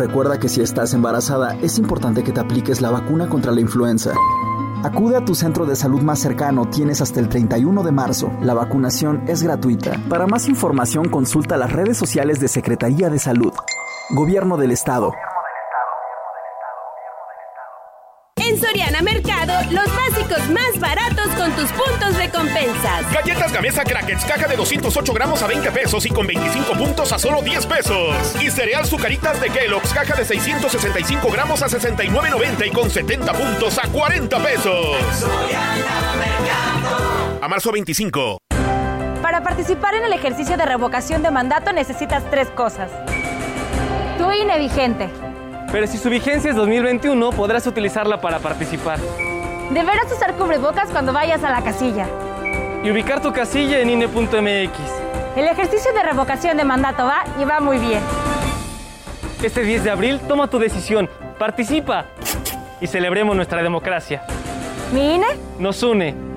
Recuerda 0.00 0.40
que 0.40 0.48
si 0.48 0.62
estás 0.62 0.94
embarazada 0.94 1.58
es 1.60 1.76
importante 1.76 2.24
que 2.24 2.32
te 2.32 2.40
apliques 2.40 2.80
la 2.80 2.90
vacuna 2.90 3.28
contra 3.28 3.52
la 3.52 3.60
influenza. 3.60 4.14
Acude 4.82 5.18
a 5.18 5.26
tu 5.26 5.34
centro 5.34 5.66
de 5.66 5.76
salud 5.76 6.00
más 6.00 6.18
cercano, 6.20 6.70
tienes 6.70 7.02
hasta 7.02 7.20
el 7.20 7.28
31 7.28 7.82
de 7.82 7.92
marzo. 7.92 8.32
La 8.40 8.54
vacunación 8.54 9.22
es 9.28 9.42
gratuita. 9.42 10.00
Para 10.08 10.26
más 10.26 10.48
información 10.48 11.10
consulta 11.10 11.58
las 11.58 11.70
redes 11.70 11.98
sociales 11.98 12.40
de 12.40 12.48
Secretaría 12.48 13.10
de 13.10 13.18
Salud. 13.18 13.52
Gobierno 14.08 14.56
del 14.56 14.70
Estado. 14.70 15.12
En 18.36 18.58
Soriana 18.58 19.02
Mercado, 19.02 19.52
los 19.70 19.84
básicos 19.84 20.48
más 20.48 20.80
baratos 20.80 21.19
tus 21.60 21.72
puntos 21.72 22.16
de 22.16 22.30
compensas. 22.30 23.12
Galletas 23.12 23.52
Gamesa 23.52 23.84
Crackers, 23.84 24.24
caja 24.24 24.48
de 24.48 24.56
208 24.56 25.12
gramos 25.12 25.42
a 25.42 25.46
20 25.46 25.70
pesos 25.72 26.06
y 26.06 26.08
con 26.08 26.26
25 26.26 26.72
puntos 26.72 27.12
a 27.12 27.18
solo 27.18 27.42
10 27.42 27.66
pesos. 27.66 28.36
Y 28.40 28.50
cereal 28.50 28.86
Zucaritas 28.86 29.38
de 29.42 29.50
Kellogg's, 29.50 29.92
caja 29.92 30.16
de 30.16 30.24
665 30.24 31.30
gramos 31.30 31.62
a 31.62 31.66
69.90 31.66 32.66
y 32.66 32.70
con 32.70 32.88
70 32.90 33.32
puntos 33.34 33.78
a 33.78 33.88
40 33.88 34.42
pesos. 34.42 34.96
A 37.42 37.48
marzo 37.48 37.72
25. 37.72 38.38
Para 39.20 39.42
participar 39.42 39.94
en 39.94 40.04
el 40.04 40.14
ejercicio 40.14 40.56
de 40.56 40.64
revocación 40.64 41.22
de 41.22 41.30
mandato 41.30 41.74
necesitas 41.74 42.22
tres 42.30 42.48
cosas. 42.48 42.90
Tu 44.16 44.32
INE 44.32 44.58
vigente 44.58 45.10
pero 45.72 45.86
si 45.86 45.98
su 45.98 46.10
vigencia 46.10 46.50
es 46.50 46.56
2021, 46.56 47.30
podrás 47.30 47.64
utilizarla 47.64 48.20
para 48.20 48.40
participar. 48.40 48.98
Deberás 49.70 50.10
usar 50.12 50.34
cubrebocas 50.34 50.90
cuando 50.90 51.12
vayas 51.12 51.44
a 51.44 51.50
la 51.50 51.62
casilla. 51.62 52.06
Y 52.82 52.90
ubicar 52.90 53.22
tu 53.22 53.32
casilla 53.32 53.78
en 53.78 53.90
INE.mx. 53.90 54.78
El 55.36 55.46
ejercicio 55.46 55.92
de 55.92 56.02
revocación 56.02 56.56
de 56.56 56.64
mandato 56.64 57.04
va 57.04 57.24
y 57.40 57.44
va 57.44 57.60
muy 57.60 57.78
bien. 57.78 58.02
Este 59.42 59.62
10 59.62 59.84
de 59.84 59.90
abril 59.90 60.20
toma 60.26 60.48
tu 60.48 60.58
decisión, 60.58 61.08
participa 61.38 62.06
y 62.80 62.88
celebremos 62.88 63.36
nuestra 63.36 63.62
democracia. 63.62 64.24
¿Mi 64.92 65.14
INE? 65.14 65.26
Nos 65.58 65.82
une. 65.84 66.29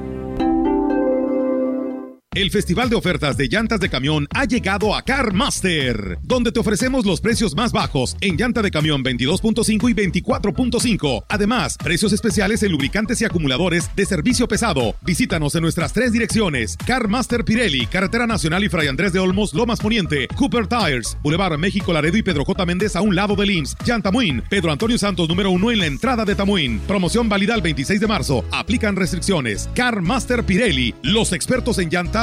El 2.36 2.50
Festival 2.50 2.90
de 2.90 2.96
Ofertas 2.96 3.38
de 3.38 3.48
Llantas 3.48 3.80
de 3.80 3.90
Camión 3.90 4.28
ha 4.34 4.46
llegado 4.46 4.96
a 4.96 5.04
CarMaster, 5.04 6.18
donde 6.24 6.52
te 6.52 6.60
ofrecemos 6.60 7.06
los 7.06 7.22
precios 7.22 7.56
más 7.56 7.72
bajos 7.72 8.18
en 8.22 8.38
llanta 8.38 8.64
de 8.64 8.72
camión 8.72 9.04
22.5 9.04 9.92
y 9.92 9.94
24.5. 9.94 11.26
Además, 11.30 11.78
precios 11.78 12.12
especiales 12.12 12.64
en 12.64 12.72
lubricantes 12.72 13.22
y 13.22 13.26
acumuladores 13.26 13.92
de 13.96 14.08
servicio 14.08 14.48
pesado. 14.48 14.96
Visítanos 15.02 15.54
en 15.54 15.62
nuestras 15.62 15.94
tres 15.94 16.12
direcciones: 16.12 16.76
CarMaster 16.76 17.46
Pirelli, 17.46 17.86
Carretera 17.86 18.26
Nacional 18.26 18.64
y 18.64 18.70
Fray 18.70 18.88
Andrés 18.88 19.14
de 19.14 19.20
Olmos, 19.20 19.54
Lomas 19.54 19.80
Poniente, 19.80 20.28
Cooper 20.30 20.66
Tires, 20.66 21.16
Boulevard 21.22 21.60
México 21.60 21.94
Laredo 21.94 22.18
y 22.18 22.24
Pedro 22.24 22.46
J. 22.46 22.66
Méndez 22.66 22.96
a 22.96 23.02
un 23.02 23.16
lado 23.16 23.36
del 23.36 23.52
IMSS, 23.52 23.76
Tamuín, 24.02 24.42
Pedro 24.50 24.72
Antonio 24.72 24.98
Santos 24.98 25.30
número 25.30 25.52
uno 25.52 25.70
en 25.70 25.78
la 25.78 25.86
entrada 25.86 26.26
de 26.26 26.34
Tamuín. 26.34 26.80
Promoción 26.88 27.30
válida 27.30 27.54
el 27.54 27.62
26 27.62 28.00
de 28.00 28.08
marzo. 28.08 28.44
Aplican 28.52 28.96
restricciones. 28.96 29.70
CarMaster 29.76 30.44
Pirelli, 30.44 30.96
los 31.04 31.32
expertos 31.32 31.78
en 31.78 31.92
llantas 31.92 32.23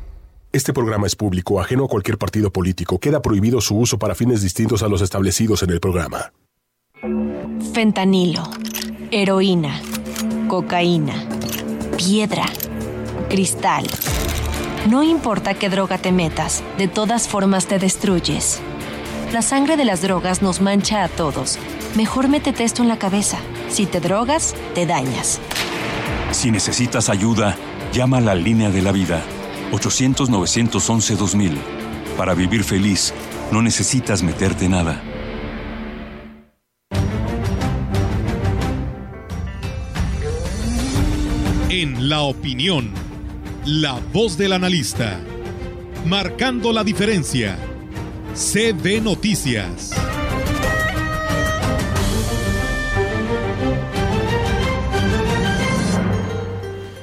Este 0.53 0.73
programa 0.73 1.07
es 1.07 1.15
público, 1.15 1.61
ajeno 1.61 1.85
a 1.85 1.87
cualquier 1.87 2.17
partido 2.17 2.51
político. 2.51 2.99
Queda 2.99 3.21
prohibido 3.21 3.61
su 3.61 3.77
uso 3.77 3.97
para 3.97 4.15
fines 4.15 4.41
distintos 4.41 4.83
a 4.83 4.89
los 4.89 5.01
establecidos 5.01 5.63
en 5.63 5.69
el 5.69 5.79
programa. 5.79 6.33
Fentanilo, 7.73 8.43
heroína, 9.11 9.81
cocaína, 10.49 11.13
piedra, 11.95 12.43
cristal. 13.29 13.85
No 14.89 15.03
importa 15.03 15.53
qué 15.53 15.69
droga 15.69 15.97
te 15.99 16.11
metas, 16.11 16.65
de 16.77 16.89
todas 16.89 17.29
formas 17.29 17.67
te 17.67 17.79
destruyes. 17.79 18.59
La 19.31 19.41
sangre 19.41 19.77
de 19.77 19.85
las 19.85 20.01
drogas 20.01 20.41
nos 20.41 20.59
mancha 20.59 21.05
a 21.05 21.07
todos. 21.07 21.59
Mejor 21.95 22.27
métete 22.27 22.65
esto 22.65 22.81
en 22.81 22.89
la 22.89 22.99
cabeza. 22.99 23.37
Si 23.69 23.85
te 23.85 24.01
drogas, 24.01 24.53
te 24.75 24.85
dañas. 24.85 25.39
Si 26.31 26.51
necesitas 26.51 27.07
ayuda, 27.07 27.55
llama 27.93 28.17
a 28.17 28.21
la 28.21 28.35
línea 28.35 28.69
de 28.69 28.81
la 28.81 28.91
vida 28.91 29.23
800-911-2000. 29.71 31.57
Para 32.17 32.33
vivir 32.33 32.63
feliz, 32.63 33.13
no 33.51 33.61
necesitas 33.61 34.23
meterte 34.23 34.69
nada. 34.69 35.01
En 41.69 42.09
la 42.09 42.21
opinión, 42.21 42.91
la 43.65 43.99
voz 44.13 44.37
del 44.37 44.53
analista, 44.53 45.19
marcando 46.05 46.73
la 46.73 46.83
diferencia. 46.83 47.57
CB 48.33 49.01
Noticias. 49.01 49.91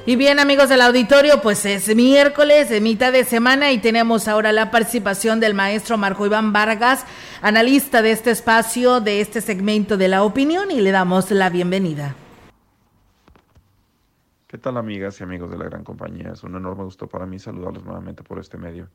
Y 0.09 0.17
bien, 0.17 0.39
amigos 0.39 0.71
del 0.71 0.81
auditorio, 0.81 1.43
pues 1.43 1.67
es 1.67 1.95
miércoles 1.95 2.71
de 2.71 2.81
mitad 2.81 3.13
de 3.13 3.25
semana 3.25 3.73
y 3.73 3.79
tenemos 3.79 4.27
ahora 4.27 4.53
la 4.53 4.71
participación 4.71 5.39
del 5.39 5.53
maestro 5.53 5.99
Marco 5.99 6.25
Iván 6.25 6.51
Vargas, 6.51 7.05
analista 7.43 8.01
de 8.01 8.13
este 8.13 8.31
espacio, 8.31 9.03
de 9.03 9.21
este 9.21 9.43
segmento 9.43 9.99
de 9.99 10.09
la 10.09 10.25
opinión, 10.25 10.71
y 10.71 10.81
le 10.81 10.93
damos 10.93 11.31
la 11.31 11.51
bienvenida. 11.51 12.15
¿Qué 14.47 14.57
tal, 14.57 14.79
amigas 14.79 15.21
y 15.21 15.25
amigos 15.25 15.51
de 15.51 15.59
la 15.59 15.67
gran 15.67 15.85
compañía? 15.85 16.33
Es 16.33 16.43
un 16.43 16.57
enorme 16.57 16.85
gusto 16.85 17.07
para 17.07 17.27
mí 17.27 17.39
saludarlos 17.39 17.85
nuevamente 17.85 18.23
por 18.23 18.39
este 18.39 18.57
medio. 18.57 18.89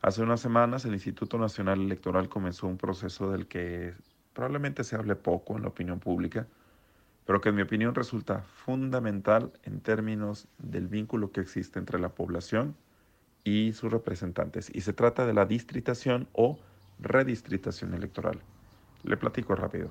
Hace 0.00 0.20
unas 0.20 0.40
semanas 0.40 0.84
el 0.84 0.94
Instituto 0.94 1.38
Nacional 1.38 1.80
Electoral 1.80 2.28
comenzó 2.28 2.66
un 2.66 2.76
proceso 2.76 3.30
del 3.30 3.46
que 3.46 3.94
probablemente 4.32 4.82
se 4.82 4.96
hable 4.96 5.14
poco 5.14 5.54
en 5.56 5.62
la 5.62 5.68
opinión 5.68 6.00
pública, 6.00 6.48
pero 7.26 7.40
que 7.40 7.50
en 7.50 7.54
mi 7.54 7.62
opinión 7.62 7.94
resulta 7.94 8.42
fundamental 8.42 9.52
en 9.62 9.80
términos 9.80 10.48
del 10.58 10.88
vínculo 10.88 11.32
que 11.32 11.40
existe 11.40 11.78
entre 11.78 11.98
la 11.98 12.10
población 12.10 12.74
y 13.44 13.72
sus 13.72 13.92
representantes. 13.92 14.70
Y 14.74 14.80
se 14.80 14.92
trata 14.92 15.26
de 15.26 15.34
la 15.34 15.46
distritación 15.46 16.28
o 16.32 16.58
redistritación 16.98 17.94
electoral. 17.94 18.40
Le 19.02 19.16
platico 19.16 19.54
rápido. 19.54 19.90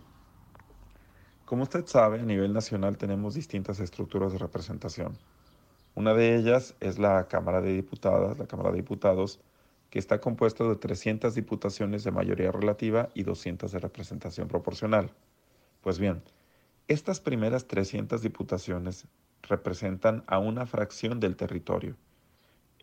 Como 1.46 1.64
usted 1.64 1.86
sabe, 1.86 2.22
a 2.22 2.24
nivel 2.24 2.54
nacional 2.54 2.98
tenemos 2.98 3.34
distintas 3.34 3.80
estructuras 3.80 4.32
de 4.32 4.38
representación. 4.38 5.18
Una 5.96 6.14
de 6.14 6.36
ellas 6.36 6.76
es 6.80 6.98
la 6.98 7.28
Cámara 7.28 7.60
de 7.60 7.74
Diputadas, 7.74 8.38
la 8.38 8.48
Cámara 8.48 8.72
de 8.72 8.78
Diputados, 8.78 9.42
que 9.90 10.00
está 10.00 10.22
compuesta 10.22 10.64
de 10.64 10.78
300 10.78 11.36
diputaciones 11.36 12.06
de 12.06 12.12
mayoría 12.12 12.52
relativa 12.54 13.10
y 13.14 13.24
200 13.24 13.70
de 13.70 13.80
representación 13.80 14.48
proporcional. 14.48 15.12
Pues 15.82 16.00
bien, 16.00 16.24
estas 16.88 17.20
primeras 17.22 17.68
300 17.68 18.22
diputaciones 18.22 19.08
representan 19.44 20.24
a 20.28 20.40
una 20.40 20.66
fracción 20.66 21.20
del 21.20 21.36
territorio. 21.36 21.96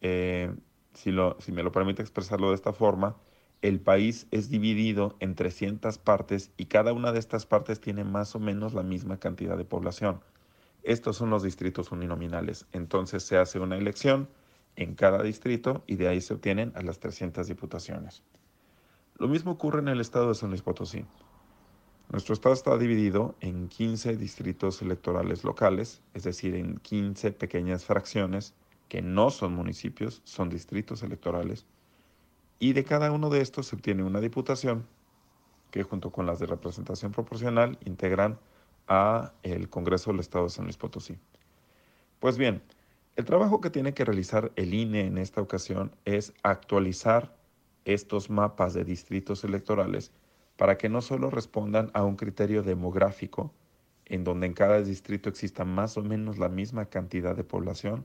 Eh, 0.00 0.54
si, 0.94 1.12
si 1.38 1.52
me 1.52 1.62
lo 1.62 1.72
permite 1.72 2.02
expresarlo 2.02 2.50
de 2.50 2.54
esta 2.54 2.72
forma, 2.72 3.16
el 3.60 3.80
país 3.80 4.28
es 4.30 4.50
dividido 4.50 5.16
en 5.20 5.34
300 5.34 5.98
partes 5.98 6.52
y 6.56 6.66
cada 6.66 6.92
una 6.92 7.12
de 7.12 7.18
estas 7.18 7.44
partes 7.44 7.80
tiene 7.80 8.04
más 8.04 8.34
o 8.36 8.38
menos 8.38 8.72
la 8.72 8.82
misma 8.82 9.18
cantidad 9.18 9.56
de 9.56 9.64
población. 9.64 10.20
Estos 10.84 11.16
son 11.16 11.30
los 11.30 11.42
distritos 11.42 11.90
uninominales. 11.90 12.66
Entonces 12.72 13.24
se 13.24 13.36
hace 13.36 13.58
una 13.58 13.76
elección 13.76 14.28
en 14.76 14.94
cada 14.94 15.22
distrito 15.22 15.82
y 15.86 15.96
de 15.96 16.08
ahí 16.08 16.20
se 16.20 16.34
obtienen 16.34 16.72
a 16.76 16.82
las 16.82 17.00
300 17.00 17.46
diputaciones. 17.48 18.22
Lo 19.16 19.26
mismo 19.26 19.52
ocurre 19.52 19.80
en 19.80 19.88
el 19.88 20.00
estado 20.00 20.28
de 20.28 20.34
San 20.36 20.50
Luis 20.50 20.62
Potosí. 20.62 21.04
Nuestro 22.10 22.32
estado 22.32 22.54
está 22.54 22.78
dividido 22.78 23.34
en 23.40 23.68
15 23.68 24.16
distritos 24.16 24.80
electorales 24.80 25.44
locales, 25.44 26.00
es 26.14 26.22
decir, 26.22 26.54
en 26.54 26.78
15 26.78 27.32
pequeñas 27.32 27.84
fracciones 27.84 28.54
que 28.88 29.02
no 29.02 29.28
son 29.28 29.52
municipios, 29.52 30.22
son 30.24 30.48
distritos 30.48 31.02
electorales, 31.02 31.66
y 32.58 32.72
de 32.72 32.84
cada 32.84 33.12
uno 33.12 33.28
de 33.28 33.42
estos 33.42 33.66
se 33.66 33.76
obtiene 33.76 34.02
una 34.04 34.20
diputación 34.20 34.86
que 35.70 35.82
junto 35.82 36.10
con 36.10 36.24
las 36.24 36.38
de 36.38 36.46
representación 36.46 37.12
proporcional 37.12 37.78
integran 37.84 38.38
a 38.86 39.32
el 39.42 39.68
Congreso 39.68 40.10
del 40.10 40.20
Estado 40.20 40.44
de 40.44 40.50
San 40.50 40.64
Luis 40.64 40.78
Potosí. 40.78 41.18
Pues 42.20 42.38
bien, 42.38 42.62
el 43.16 43.26
trabajo 43.26 43.60
que 43.60 43.68
tiene 43.68 43.92
que 43.92 44.06
realizar 44.06 44.50
el 44.56 44.72
INE 44.72 45.02
en 45.02 45.18
esta 45.18 45.42
ocasión 45.42 45.92
es 46.06 46.32
actualizar 46.42 47.36
estos 47.84 48.30
mapas 48.30 48.72
de 48.72 48.84
distritos 48.84 49.44
electorales 49.44 50.10
para 50.58 50.76
que 50.76 50.88
no 50.88 51.00
solo 51.00 51.30
respondan 51.30 51.90
a 51.94 52.02
un 52.02 52.16
criterio 52.16 52.64
demográfico, 52.64 53.54
en 54.06 54.24
donde 54.24 54.48
en 54.48 54.54
cada 54.54 54.82
distrito 54.82 55.28
exista 55.28 55.64
más 55.64 55.96
o 55.96 56.02
menos 56.02 56.36
la 56.36 56.48
misma 56.48 56.86
cantidad 56.86 57.36
de 57.36 57.44
población, 57.44 58.04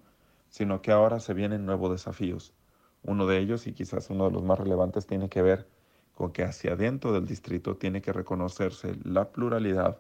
sino 0.50 0.84
que 0.84 0.92
ahora 0.92 1.20
se 1.20 1.34
vienen 1.34 1.66
nuevos 1.66 1.92
desafíos. 1.92 2.54
Uno 3.02 3.26
de 3.26 3.40
ellos, 3.40 3.66
y 3.66 3.74
quizás 3.74 4.12
uno 4.12 4.26
de 4.26 4.32
los 4.32 4.44
más 4.44 4.60
relevantes, 4.60 5.08
tiene 5.08 5.30
que 5.30 5.42
ver 5.42 5.68
con 6.14 6.32
que 6.32 6.44
hacia 6.44 6.74
adentro 6.74 7.12
del 7.12 7.26
distrito 7.26 7.76
tiene 7.76 8.04
que 8.04 8.14
reconocerse 8.14 8.98
la 9.04 9.32
pluralidad 9.32 9.98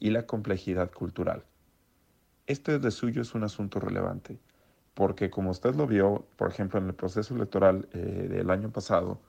y 0.00 0.10
la 0.10 0.26
complejidad 0.26 0.90
cultural. 0.90 1.44
Esto 2.48 2.76
de 2.76 2.90
suyo 2.90 3.22
es 3.22 3.36
un 3.36 3.44
asunto 3.44 3.78
relevante, 3.78 4.40
porque 4.94 5.30
como 5.30 5.50
usted 5.50 5.76
lo 5.76 5.86
vio, 5.86 6.26
por 6.34 6.50
ejemplo, 6.50 6.80
en 6.80 6.86
el 6.86 6.94
proceso 6.94 7.36
electoral 7.36 7.88
eh, 7.92 8.26
del 8.28 8.50
año 8.50 8.72
pasado, 8.72 9.20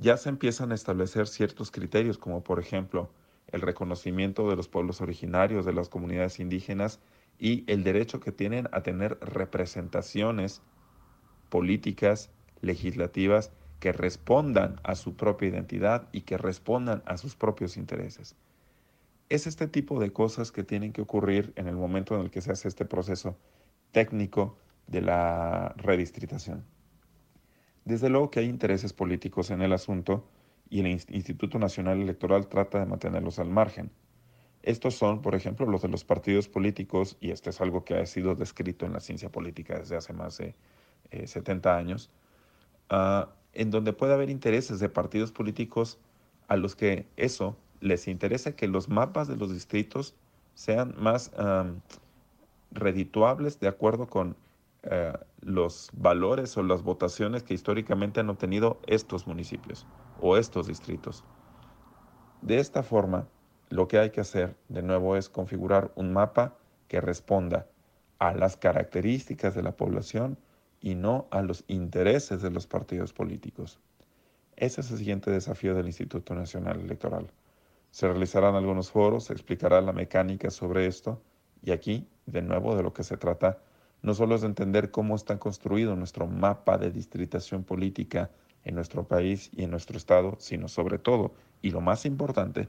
ya 0.00 0.16
se 0.16 0.30
empiezan 0.30 0.72
a 0.72 0.74
establecer 0.74 1.28
ciertos 1.28 1.70
criterios, 1.70 2.16
como 2.16 2.42
por 2.42 2.58
ejemplo 2.58 3.10
el 3.48 3.60
reconocimiento 3.60 4.48
de 4.48 4.56
los 4.56 4.68
pueblos 4.68 5.00
originarios, 5.00 5.66
de 5.66 5.74
las 5.74 5.88
comunidades 5.88 6.40
indígenas 6.40 7.00
y 7.38 7.64
el 7.70 7.84
derecho 7.84 8.18
que 8.18 8.32
tienen 8.32 8.68
a 8.72 8.82
tener 8.82 9.18
representaciones 9.20 10.62
políticas, 11.50 12.30
legislativas, 12.62 13.52
que 13.78 13.92
respondan 13.92 14.80
a 14.84 14.94
su 14.94 15.16
propia 15.16 15.48
identidad 15.48 16.08
y 16.12 16.22
que 16.22 16.38
respondan 16.38 17.02
a 17.06 17.16
sus 17.16 17.36
propios 17.36 17.76
intereses. 17.76 18.36
Es 19.28 19.46
este 19.46 19.68
tipo 19.68 20.00
de 20.00 20.12
cosas 20.12 20.50
que 20.50 20.64
tienen 20.64 20.92
que 20.92 21.02
ocurrir 21.02 21.52
en 21.56 21.66
el 21.66 21.76
momento 21.76 22.14
en 22.14 22.22
el 22.22 22.30
que 22.30 22.40
se 22.40 22.52
hace 22.52 22.68
este 22.68 22.84
proceso 22.84 23.36
técnico 23.92 24.56
de 24.86 25.02
la 25.02 25.74
redistritación. 25.76 26.64
Desde 27.90 28.08
luego 28.08 28.30
que 28.30 28.38
hay 28.38 28.46
intereses 28.46 28.92
políticos 28.92 29.50
en 29.50 29.62
el 29.62 29.72
asunto 29.72 30.24
y 30.68 30.78
el 30.78 30.86
Instituto 30.86 31.58
Nacional 31.58 32.00
Electoral 32.00 32.46
trata 32.46 32.78
de 32.78 32.86
mantenerlos 32.86 33.40
al 33.40 33.50
margen. 33.50 33.90
Estos 34.62 34.94
son, 34.94 35.22
por 35.22 35.34
ejemplo, 35.34 35.66
los 35.66 35.82
de 35.82 35.88
los 35.88 36.04
partidos 36.04 36.48
políticos, 36.48 37.16
y 37.20 37.32
esto 37.32 37.50
es 37.50 37.60
algo 37.60 37.84
que 37.84 37.96
ha 37.96 38.06
sido 38.06 38.36
descrito 38.36 38.86
en 38.86 38.92
la 38.92 39.00
ciencia 39.00 39.32
política 39.32 39.76
desde 39.76 39.96
hace 39.96 40.12
más 40.12 40.38
de 40.38 40.54
70 41.26 41.68
eh, 41.68 41.80
años, 41.80 42.10
ah, 42.90 43.30
en 43.54 43.72
donde 43.72 43.92
puede 43.92 44.12
haber 44.14 44.30
intereses 44.30 44.78
de 44.78 44.88
partidos 44.88 45.32
políticos 45.32 45.98
a 46.46 46.56
los 46.56 46.76
que 46.76 47.08
eso 47.16 47.56
les 47.80 48.06
interesa 48.06 48.54
que 48.54 48.68
los 48.68 48.88
mapas 48.88 49.26
de 49.26 49.34
los 49.34 49.52
distritos 49.52 50.14
sean 50.54 50.94
más 50.96 51.32
redituables 52.70 53.58
de 53.58 53.66
acuerdo 53.66 54.06
con 54.06 54.36
eh, 54.82 55.12
los 55.40 55.90
valores 55.92 56.56
o 56.56 56.62
las 56.62 56.82
votaciones 56.82 57.42
que 57.42 57.54
históricamente 57.54 58.20
han 58.20 58.30
obtenido 58.30 58.80
estos 58.86 59.26
municipios 59.26 59.86
o 60.20 60.36
estos 60.36 60.66
distritos. 60.66 61.24
De 62.40 62.58
esta 62.58 62.82
forma, 62.82 63.28
lo 63.68 63.88
que 63.88 63.98
hay 63.98 64.10
que 64.10 64.22
hacer 64.22 64.56
de 64.68 64.82
nuevo 64.82 65.16
es 65.16 65.28
configurar 65.28 65.92
un 65.96 66.12
mapa 66.12 66.56
que 66.88 67.00
responda 67.00 67.66
a 68.18 68.34
las 68.34 68.56
características 68.56 69.54
de 69.54 69.62
la 69.62 69.76
población 69.76 70.38
y 70.80 70.94
no 70.94 71.26
a 71.30 71.42
los 71.42 71.64
intereses 71.68 72.40
de 72.42 72.50
los 72.50 72.66
partidos 72.66 73.12
políticos. 73.12 73.78
Ese 74.56 74.80
es 74.80 74.90
el 74.90 74.98
siguiente 74.98 75.30
desafío 75.30 75.74
del 75.74 75.86
Instituto 75.86 76.34
Nacional 76.34 76.80
Electoral. 76.80 77.30
Se 77.90 78.08
realizarán 78.08 78.54
algunos 78.54 78.90
foros, 78.90 79.24
se 79.24 79.32
explicará 79.34 79.80
la 79.80 79.92
mecánica 79.92 80.50
sobre 80.50 80.86
esto 80.86 81.22
y 81.62 81.72
aquí, 81.72 82.08
de 82.26 82.42
nuevo, 82.42 82.76
de 82.76 82.82
lo 82.82 82.92
que 82.92 83.04
se 83.04 83.16
trata 83.16 83.58
no 84.02 84.14
solo 84.14 84.34
es 84.34 84.40
de 84.40 84.46
entender 84.46 84.90
cómo 84.90 85.14
está 85.14 85.38
construido 85.38 85.96
nuestro 85.96 86.26
mapa 86.26 86.78
de 86.78 86.90
distritación 86.90 87.64
política 87.64 88.30
en 88.64 88.74
nuestro 88.74 89.04
país 89.04 89.50
y 89.54 89.64
en 89.64 89.70
nuestro 89.70 89.96
estado, 89.96 90.36
sino 90.38 90.68
sobre 90.68 90.98
todo, 90.98 91.32
y 91.62 91.70
lo 91.70 91.80
más 91.80 92.06
importante, 92.06 92.68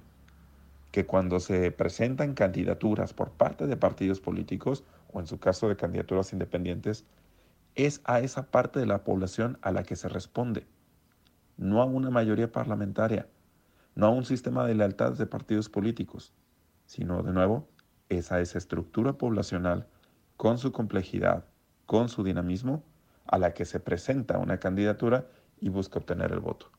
que 0.92 1.06
cuando 1.06 1.40
se 1.40 1.72
presentan 1.72 2.34
candidaturas 2.34 3.14
por 3.14 3.32
parte 3.32 3.66
de 3.68 3.78
partidos 3.78 4.20
políticos, 4.20 4.84
o 5.14 5.20
en 5.20 5.28
su 5.28 5.40
caso 5.40 5.70
de 5.70 5.78
candidaturas 5.78 6.34
independientes, 6.34 7.06
es 7.76 8.02
a 8.04 8.20
esa 8.20 8.48
parte 8.48 8.80
de 8.80 8.86
la 8.86 9.04
población 9.04 9.58
a 9.62 9.72
la 9.72 9.84
que 9.84 9.96
se 9.96 10.10
responde, 10.10 10.66
no 11.58 11.82
a 11.82 11.86
una 11.86 12.10
mayoría 12.10 12.52
parlamentaria, 12.52 13.28
no 13.96 14.08
a 14.08 14.10
un 14.10 14.26
sistema 14.26 14.66
de 14.66 14.76
lealtades 14.76 15.18
de 15.18 15.26
partidos 15.26 15.70
políticos, 15.70 16.34
sino 16.86 17.24
de 17.24 17.32
nuevo 17.32 17.68
es 18.10 18.32
a 18.32 18.42
esa 18.42 18.58
estructura 18.58 19.14
poblacional 19.14 19.88
con 20.42 20.58
su 20.58 20.72
complejidad, 20.72 21.46
con 21.86 22.10
su 22.10 22.24
dinamismo, 22.24 22.82
a 23.28 23.38
la 23.38 23.54
que 23.54 23.64
se 23.64 23.80
presenta 23.80 24.40
una 24.40 24.58
candidatura 24.58 25.28
y 25.60 25.70
busca 25.70 26.00
obtener 26.00 26.32
el 26.32 26.40
voto. 26.40 26.72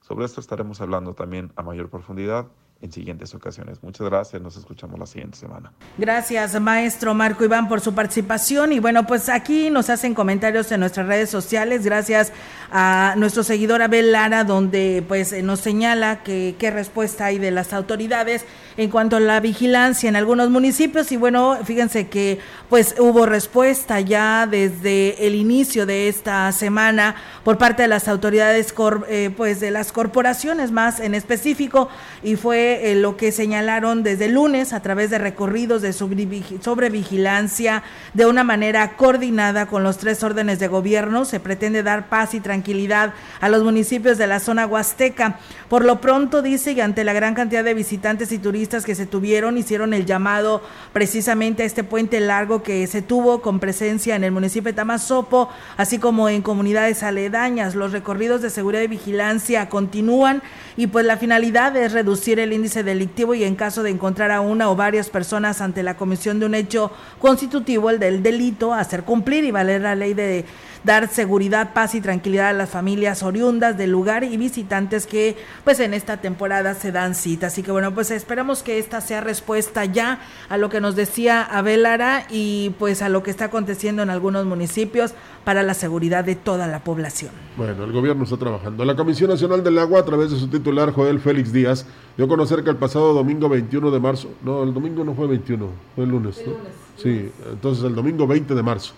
Sobre 0.00 0.26
esto 0.26 0.40
estaremos 0.40 0.80
hablando 0.80 1.12
también 1.12 1.50
a 1.56 1.62
mayor 1.64 1.90
profundidad 1.90 2.46
en 2.80 2.92
siguientes 2.92 3.34
ocasiones. 3.34 3.82
Muchas 3.82 4.08
gracias, 4.08 4.40
nos 4.40 4.56
escuchamos 4.56 4.98
la 4.98 5.06
siguiente 5.06 5.36
semana. 5.36 5.72
Gracias, 5.98 6.58
maestro 6.60 7.12
Marco 7.12 7.44
Iván, 7.44 7.68
por 7.68 7.80
su 7.80 7.94
participación. 7.94 8.72
Y 8.72 8.78
bueno, 8.78 9.06
pues 9.06 9.28
aquí 9.28 9.70
nos 9.70 9.90
hacen 9.90 10.14
comentarios 10.14 10.70
en 10.72 10.78
nuestras 10.78 11.06
redes 11.06 11.30
sociales, 11.30 11.84
gracias 11.84 12.32
a 12.70 13.14
nuestro 13.18 13.42
seguidor 13.42 13.82
Abel 13.82 14.12
Lara, 14.12 14.44
donde 14.44 15.04
pues 15.06 15.42
nos 15.42 15.60
señala 15.60 16.22
qué 16.22 16.70
respuesta 16.72 17.26
hay 17.26 17.38
de 17.38 17.50
las 17.50 17.72
autoridades 17.72 18.46
en 18.76 18.90
cuanto 18.90 19.16
a 19.16 19.20
la 19.20 19.40
vigilancia 19.40 20.08
en 20.08 20.16
algunos 20.16 20.50
municipios. 20.50 21.10
Y 21.12 21.16
bueno, 21.16 21.58
fíjense 21.64 22.08
que 22.08 22.38
pues 22.68 22.94
hubo 22.98 23.26
respuesta 23.26 24.00
ya 24.00 24.46
desde 24.46 25.26
el 25.26 25.34
inicio 25.34 25.86
de 25.86 26.08
esta 26.08 26.50
semana 26.52 27.16
por 27.44 27.58
parte 27.58 27.82
de 27.82 27.88
las 27.88 28.06
autoridades, 28.08 28.72
eh, 29.08 29.30
pues 29.36 29.60
de 29.60 29.70
las 29.70 29.92
corporaciones 29.92 30.70
más 30.70 31.00
en 31.00 31.14
específico, 31.14 31.88
y 32.22 32.36
fue 32.36 32.92
eh, 32.92 32.94
lo 32.94 33.16
que 33.16 33.32
señalaron 33.32 34.02
desde 34.02 34.28
lunes 34.28 34.72
a 34.72 34.80
través 34.80 35.10
de 35.10 35.18
recorridos 35.18 35.82
de 35.82 35.92
sobrevigilancia 35.92 37.82
de 38.14 38.26
una 38.26 38.44
manera 38.44 38.96
coordinada 38.96 39.66
con 39.66 39.82
los 39.82 39.98
tres 39.98 40.22
órdenes 40.22 40.58
de 40.58 40.68
gobierno. 40.68 41.24
Se 41.24 41.40
pretende 41.40 41.82
dar 41.82 42.08
paz 42.08 42.34
y 42.34 42.40
tranquilidad 42.40 43.14
a 43.40 43.48
los 43.48 43.64
municipios 43.64 44.16
de 44.18 44.26
la 44.26 44.38
zona 44.38 44.66
huasteca. 44.66 45.38
Por 45.68 45.84
lo 45.84 46.00
pronto, 46.00 46.42
dice, 46.42 46.72
y 46.72 46.80
ante 46.80 47.04
la 47.04 47.12
gran 47.12 47.34
cantidad 47.34 47.64
de 47.64 47.74
visitantes 47.74 48.30
y 48.32 48.38
turistas 48.38 48.59
que 48.68 48.94
se 48.94 49.06
tuvieron, 49.06 49.56
hicieron 49.56 49.94
el 49.94 50.04
llamado 50.04 50.60
precisamente 50.92 51.62
a 51.62 51.66
este 51.66 51.82
puente 51.82 52.20
largo 52.20 52.62
que 52.62 52.86
se 52.86 53.00
tuvo 53.00 53.40
con 53.40 53.58
presencia 53.58 54.16
en 54.16 54.22
el 54.22 54.32
municipio 54.32 54.70
de 54.70 54.76
Tamazopo, 54.76 55.48
así 55.78 55.98
como 55.98 56.28
en 56.28 56.42
comunidades 56.42 57.02
aledañas. 57.02 57.74
Los 57.74 57.92
recorridos 57.92 58.42
de 58.42 58.50
seguridad 58.50 58.82
y 58.82 58.88
vigilancia 58.88 59.70
continúan 59.70 60.42
y 60.76 60.88
pues 60.88 61.06
la 61.06 61.16
finalidad 61.16 61.74
es 61.76 61.92
reducir 61.92 62.38
el 62.38 62.52
índice 62.52 62.82
delictivo 62.82 63.34
y 63.34 63.44
en 63.44 63.56
caso 63.56 63.82
de 63.82 63.90
encontrar 63.90 64.30
a 64.30 64.42
una 64.42 64.70
o 64.70 64.76
varias 64.76 65.08
personas 65.08 65.62
ante 65.62 65.82
la 65.82 65.96
comisión 65.96 66.38
de 66.38 66.46
un 66.46 66.54
hecho 66.54 66.90
constitutivo, 67.18 67.88
el 67.88 67.98
del 67.98 68.22
delito, 68.22 68.74
hacer 68.74 69.04
cumplir 69.04 69.44
y 69.44 69.50
valer 69.52 69.80
la 69.80 69.94
ley 69.94 70.12
de 70.12 70.44
dar 70.84 71.08
seguridad, 71.08 71.72
paz 71.72 71.94
y 71.94 72.00
tranquilidad 72.00 72.48
a 72.48 72.52
las 72.52 72.70
familias 72.70 73.22
oriundas 73.22 73.76
del 73.76 73.90
lugar 73.90 74.24
y 74.24 74.36
visitantes 74.36 75.06
que 75.06 75.36
pues 75.64 75.80
en 75.80 75.94
esta 75.94 76.18
temporada 76.18 76.74
se 76.74 76.92
dan 76.92 77.14
cita. 77.14 77.48
Así 77.48 77.62
que 77.62 77.72
bueno, 77.72 77.94
pues 77.94 78.10
esperamos 78.10 78.62
que 78.62 78.78
esta 78.78 79.00
sea 79.00 79.20
respuesta 79.20 79.84
ya 79.84 80.20
a 80.48 80.56
lo 80.56 80.70
que 80.70 80.80
nos 80.80 80.96
decía 80.96 81.42
Abel 81.42 81.82
Lara 81.82 82.26
y 82.30 82.70
pues 82.78 83.02
a 83.02 83.08
lo 83.08 83.22
que 83.22 83.30
está 83.30 83.46
aconteciendo 83.46 84.02
en 84.02 84.10
algunos 84.10 84.46
municipios 84.46 85.12
para 85.44 85.62
la 85.62 85.74
seguridad 85.74 86.24
de 86.24 86.34
toda 86.34 86.66
la 86.66 86.80
población. 86.80 87.30
Bueno, 87.56 87.84
el 87.84 87.92
gobierno 87.92 88.24
está 88.24 88.36
trabajando. 88.36 88.84
La 88.84 88.96
Comisión 88.96 89.30
Nacional 89.30 89.64
del 89.64 89.78
Agua, 89.78 90.00
a 90.00 90.04
través 90.04 90.30
de 90.30 90.38
su 90.38 90.48
titular 90.48 90.92
Joel 90.92 91.20
Félix 91.20 91.52
Díaz, 91.52 91.86
dio 92.16 92.26
a 92.26 92.28
conocer 92.28 92.62
que 92.62 92.70
el 92.70 92.76
pasado 92.76 93.12
domingo 93.12 93.48
21 93.48 93.90
de 93.90 94.00
marzo, 94.00 94.30
no, 94.42 94.62
el 94.62 94.74
domingo 94.74 95.04
no 95.04 95.14
fue 95.14 95.26
21, 95.26 95.68
fue 95.94 96.04
el 96.04 96.10
lunes, 96.10 96.42
¿no? 96.46 96.52
sí, 96.96 97.30
entonces 97.50 97.84
el 97.84 97.94
domingo 97.94 98.26
20 98.26 98.54
de 98.54 98.62
marzo 98.62 98.94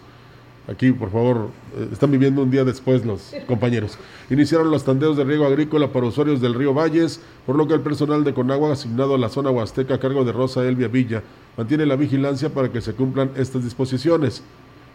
Aquí, 0.69 0.93
por 0.93 1.11
favor, 1.11 1.51
eh, 1.77 1.89
están 1.93 2.11
viviendo 2.13 2.43
un 2.43 2.51
día 2.51 2.65
después 2.65 3.05
los 3.05 3.35
compañeros. 3.47 3.99
Iniciaron 4.31 4.71
los 4.71 4.85
tandeos 4.85 5.17
de 5.17 5.25
riego 5.25 5.47
agrícola 5.47 5.93
para 5.93 6.07
usuarios 6.07 6.41
del 6.41 6.55
río 6.55 6.73
Valles, 6.73 7.21
por 7.47 7.57
lo 7.57 7.67
que 7.67 7.75
el 7.75 7.81
personal 7.81 8.23
de 8.23 8.33
Conagua 8.33 8.73
asignado 8.73 9.15
a 9.15 9.19
la 9.19 9.29
zona 9.29 9.51
huasteca 9.51 9.95
a 9.95 10.01
cargo 10.01 10.25
de 10.25 10.33
Rosa 10.33 10.65
Elvia 10.65 10.89
Villa 10.89 11.23
mantiene 11.57 11.85
la 11.85 11.97
vigilancia 11.97 12.51
para 12.51 12.71
que 12.71 12.81
se 12.81 12.95
cumplan 12.95 13.33
estas 13.37 13.65
disposiciones. 13.65 14.43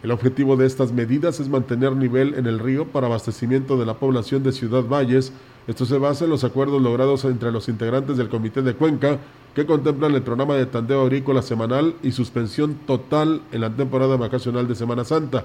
El 0.04 0.12
objetivo 0.12 0.56
de 0.56 0.68
estas 0.68 0.92
medidas 0.92 1.40
es 1.40 1.50
mantener 1.50 1.96
nivel 1.96 2.36
en 2.36 2.46
el 2.46 2.60
río 2.60 2.86
para 2.86 3.08
abastecimiento 3.08 3.78
de 3.78 3.86
la 3.86 3.96
población 3.96 4.44
de 4.44 4.52
Ciudad 4.52 4.84
Valles. 4.84 5.34
Esto 5.68 5.86
se 5.86 5.98
basa 5.98 6.24
en 6.24 6.30
los 6.30 6.46
acuerdos 6.46 6.82
logrados 6.82 7.26
entre 7.26 7.52
los 7.52 7.68
integrantes 7.68 8.16
del 8.16 8.30
Comité 8.30 8.62
de 8.62 8.74
Cuenca, 8.74 9.20
que 9.54 9.66
contemplan 9.66 10.16
el 10.16 10.22
programa 10.22 10.56
de 10.56 10.66
tandeo 10.66 11.02
agrícola 11.02 11.42
semanal 11.42 11.96
y 12.02 12.14
suspensión 12.14 12.76
total 12.88 13.42
en 13.52 13.62
la 13.62 13.70
temporada 13.70 14.16
vacacional 14.16 14.66
de 14.68 14.76
Semana 14.76 15.04
Santa. 15.04 15.44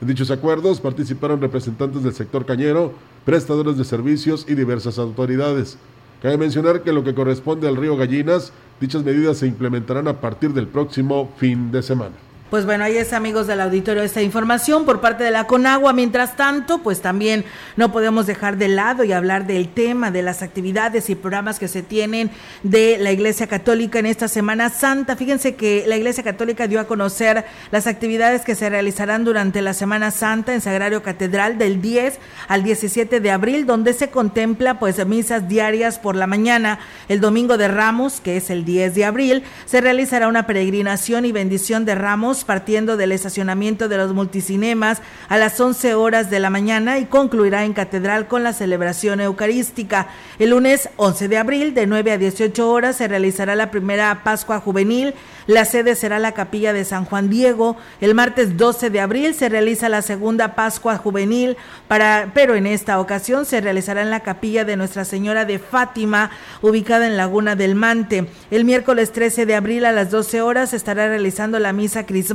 En 0.00 0.06
dichos 0.06 0.30
acuerdos 0.30 0.80
participaron 0.80 1.40
representantes 1.40 2.04
del 2.04 2.14
sector 2.14 2.46
cañero, 2.46 2.92
prestadores 3.24 3.76
de 3.76 3.84
servicios 3.84 4.46
y 4.48 4.54
diversas 4.54 4.96
autoridades. 4.96 5.76
Cabe 6.22 6.38
mencionar 6.38 6.82
que 6.82 6.92
lo 6.92 7.02
que 7.02 7.14
corresponde 7.14 7.66
al 7.66 7.76
río 7.76 7.96
Gallinas, 7.96 8.52
dichas 8.80 9.02
medidas 9.02 9.38
se 9.38 9.48
implementarán 9.48 10.06
a 10.06 10.20
partir 10.20 10.52
del 10.52 10.68
próximo 10.68 11.32
fin 11.36 11.72
de 11.72 11.82
semana. 11.82 12.14
Pues 12.50 12.64
bueno, 12.64 12.84
ahí 12.84 12.96
es 12.96 13.12
amigos 13.12 13.46
del 13.46 13.60
auditorio 13.60 14.02
esta 14.02 14.22
información 14.22 14.86
por 14.86 15.02
parte 15.02 15.22
de 15.22 15.30
la 15.30 15.46
Conagua. 15.46 15.92
Mientras 15.92 16.34
tanto, 16.34 16.78
pues 16.78 17.02
también 17.02 17.44
no 17.76 17.92
podemos 17.92 18.26
dejar 18.26 18.56
de 18.56 18.68
lado 18.68 19.04
y 19.04 19.12
hablar 19.12 19.46
del 19.46 19.68
tema 19.68 20.10
de 20.10 20.22
las 20.22 20.40
actividades 20.40 21.10
y 21.10 21.14
programas 21.14 21.58
que 21.58 21.68
se 21.68 21.82
tienen 21.82 22.30
de 22.62 22.96
la 22.96 23.12
Iglesia 23.12 23.48
Católica 23.48 23.98
en 23.98 24.06
esta 24.06 24.28
Semana 24.28 24.70
Santa. 24.70 25.14
Fíjense 25.14 25.56
que 25.56 25.84
la 25.86 25.98
Iglesia 25.98 26.24
Católica 26.24 26.66
dio 26.66 26.80
a 26.80 26.86
conocer 26.86 27.44
las 27.70 27.86
actividades 27.86 28.46
que 28.46 28.54
se 28.54 28.70
realizarán 28.70 29.24
durante 29.24 29.60
la 29.60 29.74
Semana 29.74 30.10
Santa 30.10 30.54
en 30.54 30.62
Sagrario 30.62 31.02
Catedral 31.02 31.58
del 31.58 31.82
10 31.82 32.18
al 32.48 32.62
17 32.62 33.20
de 33.20 33.30
abril, 33.30 33.66
donde 33.66 33.92
se 33.92 34.08
contempla 34.08 34.78
pues 34.78 35.04
misas 35.06 35.50
diarias 35.50 35.98
por 35.98 36.16
la 36.16 36.26
mañana. 36.26 36.78
El 37.10 37.20
domingo 37.20 37.58
de 37.58 37.68
Ramos, 37.68 38.22
que 38.22 38.38
es 38.38 38.48
el 38.48 38.64
10 38.64 38.94
de 38.94 39.04
abril, 39.04 39.42
se 39.66 39.82
realizará 39.82 40.28
una 40.28 40.46
peregrinación 40.46 41.26
y 41.26 41.32
bendición 41.32 41.84
de 41.84 41.94
Ramos 41.94 42.37
partiendo 42.44 42.96
del 42.96 43.12
estacionamiento 43.12 43.88
de 43.88 43.96
los 43.96 44.12
multicinemas 44.12 45.00
a 45.28 45.36
las 45.36 45.58
11 45.60 45.94
horas 45.94 46.30
de 46.30 46.40
la 46.40 46.50
mañana 46.50 46.98
y 46.98 47.06
concluirá 47.06 47.64
en 47.64 47.72
Catedral 47.72 48.28
con 48.28 48.42
la 48.42 48.52
celebración 48.52 49.20
eucarística. 49.20 50.08
El 50.38 50.50
lunes 50.50 50.88
11 50.96 51.28
de 51.28 51.38
abril, 51.38 51.74
de 51.74 51.86
9 51.86 52.12
a 52.12 52.18
18 52.18 52.70
horas, 52.70 52.96
se 52.96 53.08
realizará 53.08 53.54
la 53.54 53.70
primera 53.70 54.22
Pascua 54.24 54.60
Juvenil. 54.60 55.14
La 55.48 55.64
sede 55.64 55.96
será 55.96 56.20
la 56.20 56.30
capilla 56.30 56.72
de 56.72 56.84
San 56.84 57.04
Juan 57.04 57.28
Diego. 57.28 57.76
El 58.00 58.14
martes 58.14 58.56
12 58.56 58.90
de 58.90 59.00
abril 59.00 59.34
se 59.34 59.48
realiza 59.48 59.88
la 59.88 60.02
segunda 60.02 60.54
Pascua 60.54 60.96
Juvenil, 60.96 61.56
para, 61.88 62.30
pero 62.34 62.54
en 62.54 62.68
esta 62.68 63.00
ocasión 63.00 63.44
se 63.46 63.60
realizará 63.60 64.02
en 64.02 64.10
la 64.10 64.20
capilla 64.20 64.64
de 64.64 64.76
Nuestra 64.76 65.04
Señora 65.04 65.44
de 65.44 65.58
Fátima, 65.58 66.30
ubicada 66.62 67.08
en 67.08 67.16
Laguna 67.16 67.56
del 67.56 67.74
Mante. 67.74 68.28
El 68.52 68.64
miércoles 68.64 69.10
13 69.10 69.44
de 69.44 69.56
abril 69.56 69.84
a 69.84 69.92
las 69.92 70.12
12 70.12 70.40
horas 70.42 70.72
estará 70.72 71.08
realizando 71.08 71.58
la 71.58 71.72
misa 71.72 72.06
cristal 72.06 72.28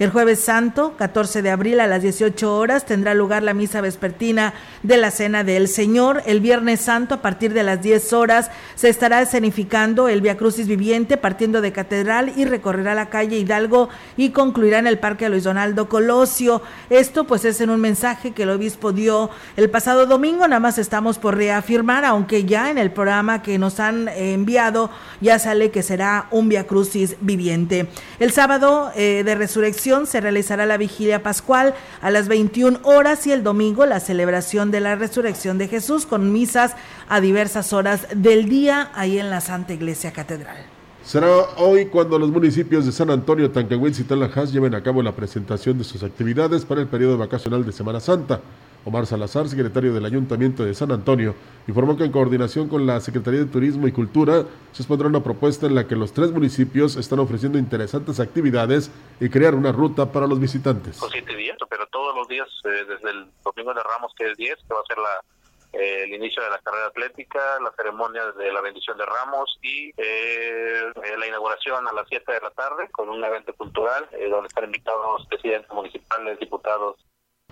el 0.00 0.10
jueves 0.10 0.40
santo, 0.40 0.96
14 0.96 1.42
de 1.42 1.50
abril 1.50 1.78
a 1.78 1.86
las 1.86 2.02
18 2.02 2.56
horas, 2.56 2.84
tendrá 2.84 3.14
lugar 3.14 3.44
la 3.44 3.54
misa 3.54 3.80
vespertina 3.80 4.54
de 4.82 4.96
la 4.96 5.12
Cena 5.12 5.44
del 5.44 5.68
Señor. 5.68 6.22
El 6.26 6.40
viernes 6.40 6.80
santo, 6.80 7.14
a 7.14 7.22
partir 7.22 7.52
de 7.52 7.62
las 7.62 7.80
10 7.80 8.12
horas, 8.12 8.50
se 8.74 8.88
estará 8.88 9.22
escenificando 9.22 10.08
el 10.08 10.20
Via 10.20 10.36
Crucis 10.36 10.66
Viviente 10.66 11.16
partiendo 11.16 11.60
de 11.60 11.72
Catedral 11.72 12.32
y 12.40 12.44
recorrerá 12.44 12.94
la 12.94 13.10
calle 13.10 13.38
Hidalgo 13.38 13.88
y 14.16 14.30
concluirá 14.30 14.78
en 14.78 14.86
el 14.86 14.98
Parque 14.98 15.28
Luis 15.28 15.44
Donaldo 15.44 15.88
Colosio. 15.88 16.62
Esto 16.88 17.24
pues 17.24 17.44
es 17.44 17.60
en 17.60 17.70
un 17.70 17.80
mensaje 17.80 18.32
que 18.32 18.44
el 18.44 18.50
obispo 18.50 18.92
dio 18.92 19.30
el 19.56 19.70
pasado 19.70 20.06
domingo, 20.06 20.48
nada 20.48 20.60
más 20.60 20.78
estamos 20.78 21.18
por 21.18 21.36
reafirmar, 21.36 22.04
aunque 22.04 22.44
ya 22.44 22.70
en 22.70 22.78
el 22.78 22.90
programa 22.90 23.42
que 23.42 23.58
nos 23.58 23.80
han 23.80 24.08
enviado 24.08 24.90
ya 25.20 25.38
sale 25.38 25.70
que 25.70 25.82
será 25.82 26.26
un 26.30 26.48
Via 26.48 26.66
Crucis 26.66 27.16
Viviente. 27.20 27.88
El 28.18 28.32
sábado 28.32 28.90
eh, 28.96 29.22
de 29.24 29.34
resurrección 29.34 30.06
se 30.06 30.20
realizará 30.20 30.66
la 30.66 30.76
vigilia 30.76 31.22
pascual 31.22 31.74
a 32.00 32.10
las 32.10 32.28
21 32.28 32.80
horas 32.82 33.26
y 33.26 33.32
el 33.32 33.42
domingo 33.42 33.86
la 33.86 34.00
celebración 34.00 34.70
de 34.70 34.80
la 34.80 34.96
resurrección 34.96 35.58
de 35.58 35.68
Jesús 35.68 36.06
con 36.06 36.32
misas 36.32 36.74
a 37.08 37.20
diversas 37.20 37.72
horas 37.72 38.06
del 38.14 38.48
día 38.48 38.90
ahí 38.94 39.18
en 39.18 39.30
la 39.30 39.40
Santa 39.40 39.72
Iglesia 39.72 40.12
Catedral. 40.12 40.79
Será 41.10 41.28
hoy 41.56 41.86
cuando 41.86 42.20
los 42.20 42.30
municipios 42.30 42.86
de 42.86 42.92
San 42.92 43.10
Antonio, 43.10 43.50
Tanquehuitz 43.50 43.98
y 43.98 44.04
Talajás 44.04 44.52
lleven 44.52 44.76
a 44.76 44.82
cabo 44.84 45.02
la 45.02 45.10
presentación 45.10 45.76
de 45.76 45.82
sus 45.82 46.04
actividades 46.04 46.64
para 46.64 46.82
el 46.82 46.86
periodo 46.86 47.18
vacacional 47.18 47.66
de 47.66 47.72
Semana 47.72 47.98
Santa. 47.98 48.40
Omar 48.84 49.06
Salazar, 49.06 49.48
secretario 49.48 49.92
del 49.92 50.04
Ayuntamiento 50.04 50.64
de 50.64 50.72
San 50.72 50.92
Antonio, 50.92 51.34
informó 51.66 51.96
que 51.96 52.04
en 52.04 52.12
coordinación 52.12 52.68
con 52.68 52.86
la 52.86 53.00
Secretaría 53.00 53.40
de 53.40 53.46
Turismo 53.46 53.88
y 53.88 53.92
Cultura 53.92 54.44
se 54.70 54.84
expondrá 54.84 55.08
una 55.08 55.20
propuesta 55.20 55.66
en 55.66 55.74
la 55.74 55.88
que 55.88 55.96
los 55.96 56.12
tres 56.12 56.30
municipios 56.30 56.94
están 56.94 57.18
ofreciendo 57.18 57.58
interesantes 57.58 58.20
actividades 58.20 58.92
y 59.18 59.28
crear 59.30 59.56
una 59.56 59.72
ruta 59.72 60.12
para 60.12 60.28
los 60.28 60.38
visitantes. 60.38 60.98
Con 60.98 61.10
siete 61.10 61.34
días, 61.34 61.58
pero 61.68 61.88
todos 61.88 62.14
los 62.14 62.28
días, 62.28 62.46
eh, 62.66 62.84
desde 62.88 63.10
el 63.10 63.26
domingo 63.44 63.74
de 63.74 63.82
Ramos, 63.82 64.12
que 64.16 64.30
es 64.30 64.36
10, 64.36 64.54
que 64.56 64.74
va 64.74 64.78
a 64.78 64.86
ser 64.86 64.98
la, 64.98 65.39
eh, 65.72 66.04
el 66.04 66.14
inicio 66.14 66.42
de 66.42 66.50
la 66.50 66.58
carrera 66.58 66.86
atlética, 66.86 67.58
la 67.62 67.72
ceremonia 67.76 68.32
de 68.32 68.52
la 68.52 68.60
bendición 68.60 68.96
de 68.98 69.06
Ramos 69.06 69.58
y 69.62 69.92
eh, 69.96 70.92
la 71.18 71.26
inauguración 71.26 71.86
a 71.86 71.92
las 71.92 72.06
7 72.08 72.32
de 72.32 72.40
la 72.40 72.50
tarde 72.50 72.88
con 72.90 73.08
un 73.08 73.22
evento 73.22 73.54
cultural 73.54 74.08
donde 74.30 74.48
están 74.48 74.64
invitados 74.64 75.26
presidentes 75.28 75.70
municipales, 75.72 76.38
diputados, 76.38 76.96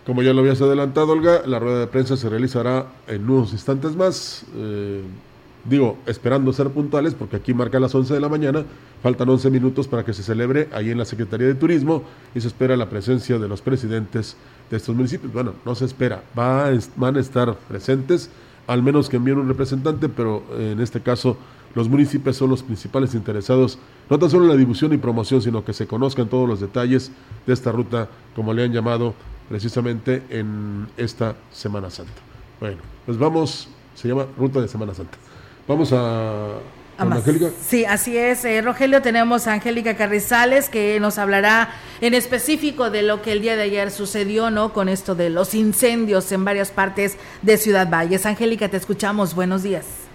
como 0.08 0.22
ya 0.22 0.32
lo 0.32 0.40
habías 0.40 0.62
adelantado, 0.62 1.12
Olga, 1.12 1.42
la 1.44 1.58
rueda 1.58 1.80
de 1.80 1.86
prensa 1.86 2.16
se 2.16 2.30
realizará 2.30 2.86
en 3.08 3.28
unos 3.28 3.52
instantes 3.52 3.94
más. 3.94 4.46
Eh, 4.56 5.02
digo, 5.64 5.98
esperando 6.06 6.50
ser 6.54 6.70
puntuales, 6.70 7.14
porque 7.14 7.36
aquí 7.36 7.52
marca 7.52 7.78
las 7.78 7.94
11 7.94 8.14
de 8.14 8.20
la 8.20 8.30
mañana, 8.30 8.64
faltan 9.02 9.28
11 9.28 9.50
minutos 9.50 9.86
para 9.86 10.06
que 10.06 10.14
se 10.14 10.22
celebre 10.22 10.68
ahí 10.72 10.90
en 10.90 10.96
la 10.96 11.04
Secretaría 11.04 11.46
de 11.46 11.54
Turismo 11.54 12.04
y 12.34 12.40
se 12.40 12.48
espera 12.48 12.74
la 12.76 12.88
presencia 12.88 13.38
de 13.38 13.48
los 13.48 13.60
presidentes 13.60 14.38
de 14.70 14.76
estos 14.76 14.94
municipios. 14.94 15.32
Bueno, 15.32 15.54
no 15.64 15.74
se 15.74 15.84
espera, 15.84 16.22
va, 16.38 16.70
van 16.96 17.16
a 17.16 17.20
estar 17.20 17.54
presentes, 17.68 18.30
al 18.66 18.82
menos 18.82 19.08
que 19.08 19.16
envíen 19.16 19.38
un 19.38 19.48
representante, 19.48 20.08
pero 20.08 20.42
en 20.58 20.80
este 20.80 21.00
caso 21.00 21.36
los 21.74 21.88
municipios 21.88 22.36
son 22.36 22.50
los 22.50 22.62
principales 22.62 23.14
interesados, 23.14 23.78
no 24.08 24.18
tan 24.18 24.30
solo 24.30 24.44
en 24.44 24.50
la 24.50 24.56
difusión 24.56 24.92
y 24.92 24.96
promoción, 24.96 25.42
sino 25.42 25.64
que 25.64 25.72
se 25.72 25.86
conozcan 25.86 26.28
todos 26.28 26.48
los 26.48 26.60
detalles 26.60 27.12
de 27.46 27.52
esta 27.52 27.72
ruta, 27.72 28.08
como 28.34 28.52
le 28.52 28.64
han 28.64 28.72
llamado 28.72 29.14
precisamente 29.48 30.22
en 30.30 30.86
esta 30.96 31.36
Semana 31.50 31.90
Santa. 31.90 32.12
Bueno, 32.60 32.78
pues 33.06 33.18
vamos, 33.18 33.68
se 33.94 34.08
llama 34.08 34.26
Ruta 34.36 34.60
de 34.60 34.68
Semana 34.68 34.94
Santa. 34.94 35.18
Vamos 35.66 35.92
a, 35.92 36.54
Angélica. 36.98 37.50
Sí, 37.60 37.84
así 37.84 38.16
es, 38.16 38.44
eh, 38.44 38.60
Rogelio. 38.60 39.00
Tenemos 39.02 39.46
a 39.46 39.54
Angélica 39.54 39.96
Carrizales 39.96 40.68
que 40.68 40.98
nos 41.00 41.18
hablará 41.18 41.68
en 42.00 42.14
específico 42.14 42.90
de 42.90 43.02
lo 43.02 43.22
que 43.22 43.32
el 43.32 43.40
día 43.40 43.56
de 43.56 43.62
ayer 43.62 43.90
sucedió, 43.90 44.50
¿no? 44.50 44.72
Con 44.72 44.88
esto 44.88 45.14
de 45.14 45.30
los 45.30 45.54
incendios 45.54 46.30
en 46.32 46.44
varias 46.44 46.70
partes 46.70 47.16
de 47.42 47.56
Ciudad 47.56 47.88
Valles. 47.88 48.26
Angélica, 48.26 48.68
te 48.68 48.76
escuchamos. 48.76 49.34
Buenos 49.34 49.62
días. 49.62 50.08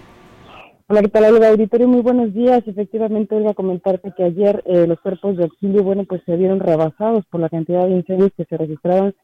Hola, 0.86 1.00
¿qué 1.00 1.08
tal, 1.08 1.24
Olga 1.24 1.48
Auditorio? 1.48 1.88
Muy 1.88 2.02
buenos 2.02 2.34
días. 2.34 2.62
Efectivamente, 2.66 3.34
voy 3.34 3.48
a 3.48 3.54
comentarte 3.54 4.12
que 4.14 4.22
ayer 4.22 4.62
eh, 4.66 4.86
los 4.86 5.00
cuerpos 5.00 5.38
de 5.38 5.44
auxilio, 5.44 5.82
bueno, 5.82 6.04
pues 6.04 6.20
se 6.26 6.36
vieron 6.36 6.60
rebasados 6.60 7.24
por 7.30 7.40
la 7.40 7.48
cantidad 7.48 7.86
de 7.86 7.96
incendios 7.96 8.32
que 8.36 8.44
se 8.44 8.58
registraron 8.58 9.14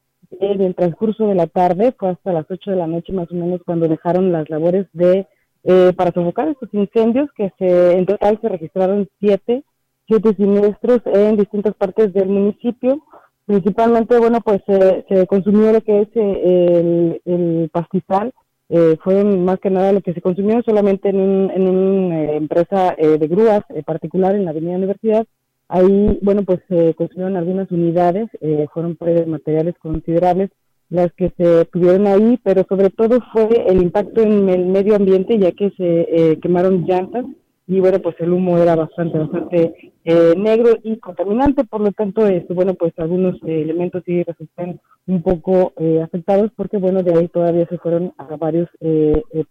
en 0.40 0.61
el 0.62 0.74
transcurso 0.74 1.26
de 1.26 1.34
la 1.34 1.46
tarde. 1.46 1.94
Fue 1.98 2.08
hasta 2.08 2.32
las 2.32 2.46
8 2.48 2.70
de 2.70 2.76
la 2.78 2.86
noche 2.86 3.12
más 3.12 3.30
o 3.30 3.34
menos 3.34 3.61
cuando 3.66 3.88
dejaron 3.88 4.32
las 4.32 4.48
labores 4.48 4.86
de 4.94 5.26
eh, 5.64 5.92
para 5.96 6.12
sofocar 6.12 6.48
estos 6.48 6.68
incendios, 6.72 7.28
que 7.36 7.52
se 7.58 7.92
en 7.92 8.06
total 8.06 8.38
se 8.40 8.48
registraron 8.48 9.08
siete, 9.18 9.62
siete 10.06 10.34
siniestros 10.34 11.00
en 11.06 11.36
distintas 11.36 11.74
partes 11.74 12.12
del 12.12 12.28
municipio. 12.28 13.02
Principalmente, 13.46 14.18
bueno, 14.18 14.40
pues 14.42 14.62
se 14.66 15.26
consumió 15.26 15.72
lo 15.72 15.80
que 15.80 16.02
es 16.02 16.08
eh, 16.14 17.20
el, 17.24 17.32
el 17.32 17.68
pastizal 17.70 18.32
eh, 18.72 18.96
fue 19.02 19.24
más 19.24 19.58
que 19.58 19.68
nada 19.68 19.92
lo 19.92 20.00
que 20.00 20.14
se 20.14 20.20
consumió 20.20 20.62
solamente 20.62 21.08
en, 21.08 21.16
un, 21.16 21.50
en 21.50 21.68
una 21.68 22.22
eh, 22.22 22.36
empresa 22.36 22.94
eh, 22.96 23.18
de 23.18 23.26
grúas 23.26 23.64
particular 23.84 24.36
en 24.36 24.44
la 24.44 24.52
Avenida 24.52 24.76
Universidad. 24.76 25.26
Ahí, 25.66 26.18
bueno, 26.22 26.44
pues 26.44 26.61
se 26.68 26.94
consumieron 26.94 27.36
algunas 27.36 27.70
unidades, 27.70 28.28
fueron 28.72 28.96
pérdidas 28.96 29.28
materiales 29.28 29.74
considerables 29.78 30.50
las 30.91 31.12
que 31.12 31.32
se 31.36 31.64
tuvieron 31.66 32.07
ahí, 32.07 32.38
pero 32.43 32.64
sobre 32.68 32.91
todo 32.91 33.20
fue 33.32 33.49
el 33.66 33.82
impacto 33.82 34.20
en 34.20 34.49
el 34.49 34.66
medio 34.66 34.97
ambiente, 34.97 35.38
ya 35.38 35.53
que 35.53 35.70
se 35.76 36.38
quemaron 36.43 36.84
llantas 36.86 37.24
y 37.70 37.78
bueno, 37.78 38.01
pues 38.01 38.16
el 38.18 38.32
humo 38.32 38.59
era 38.59 38.74
bastante, 38.74 39.16
bastante 39.16 39.93
eh, 40.05 40.34
negro 40.36 40.70
y 40.82 40.97
contaminante, 40.97 41.62
por 41.62 41.80
lo 41.80 41.93
tanto, 41.93 42.26
este, 42.26 42.53
bueno, 42.53 42.74
pues 42.74 42.93
algunos 42.97 43.36
eh, 43.47 43.62
elementos 43.62 44.03
sí 44.05 44.24
resultan 44.24 44.80
un 45.07 45.22
poco 45.22 45.72
eh, 45.76 46.03
afectados 46.03 46.51
porque, 46.57 46.78
bueno, 46.78 47.05
de 47.05 47.14
ahí 47.16 47.28
todavía 47.28 47.68
se 47.68 47.78
fueron 47.78 48.12
a 48.18 48.24
varios 48.36 48.68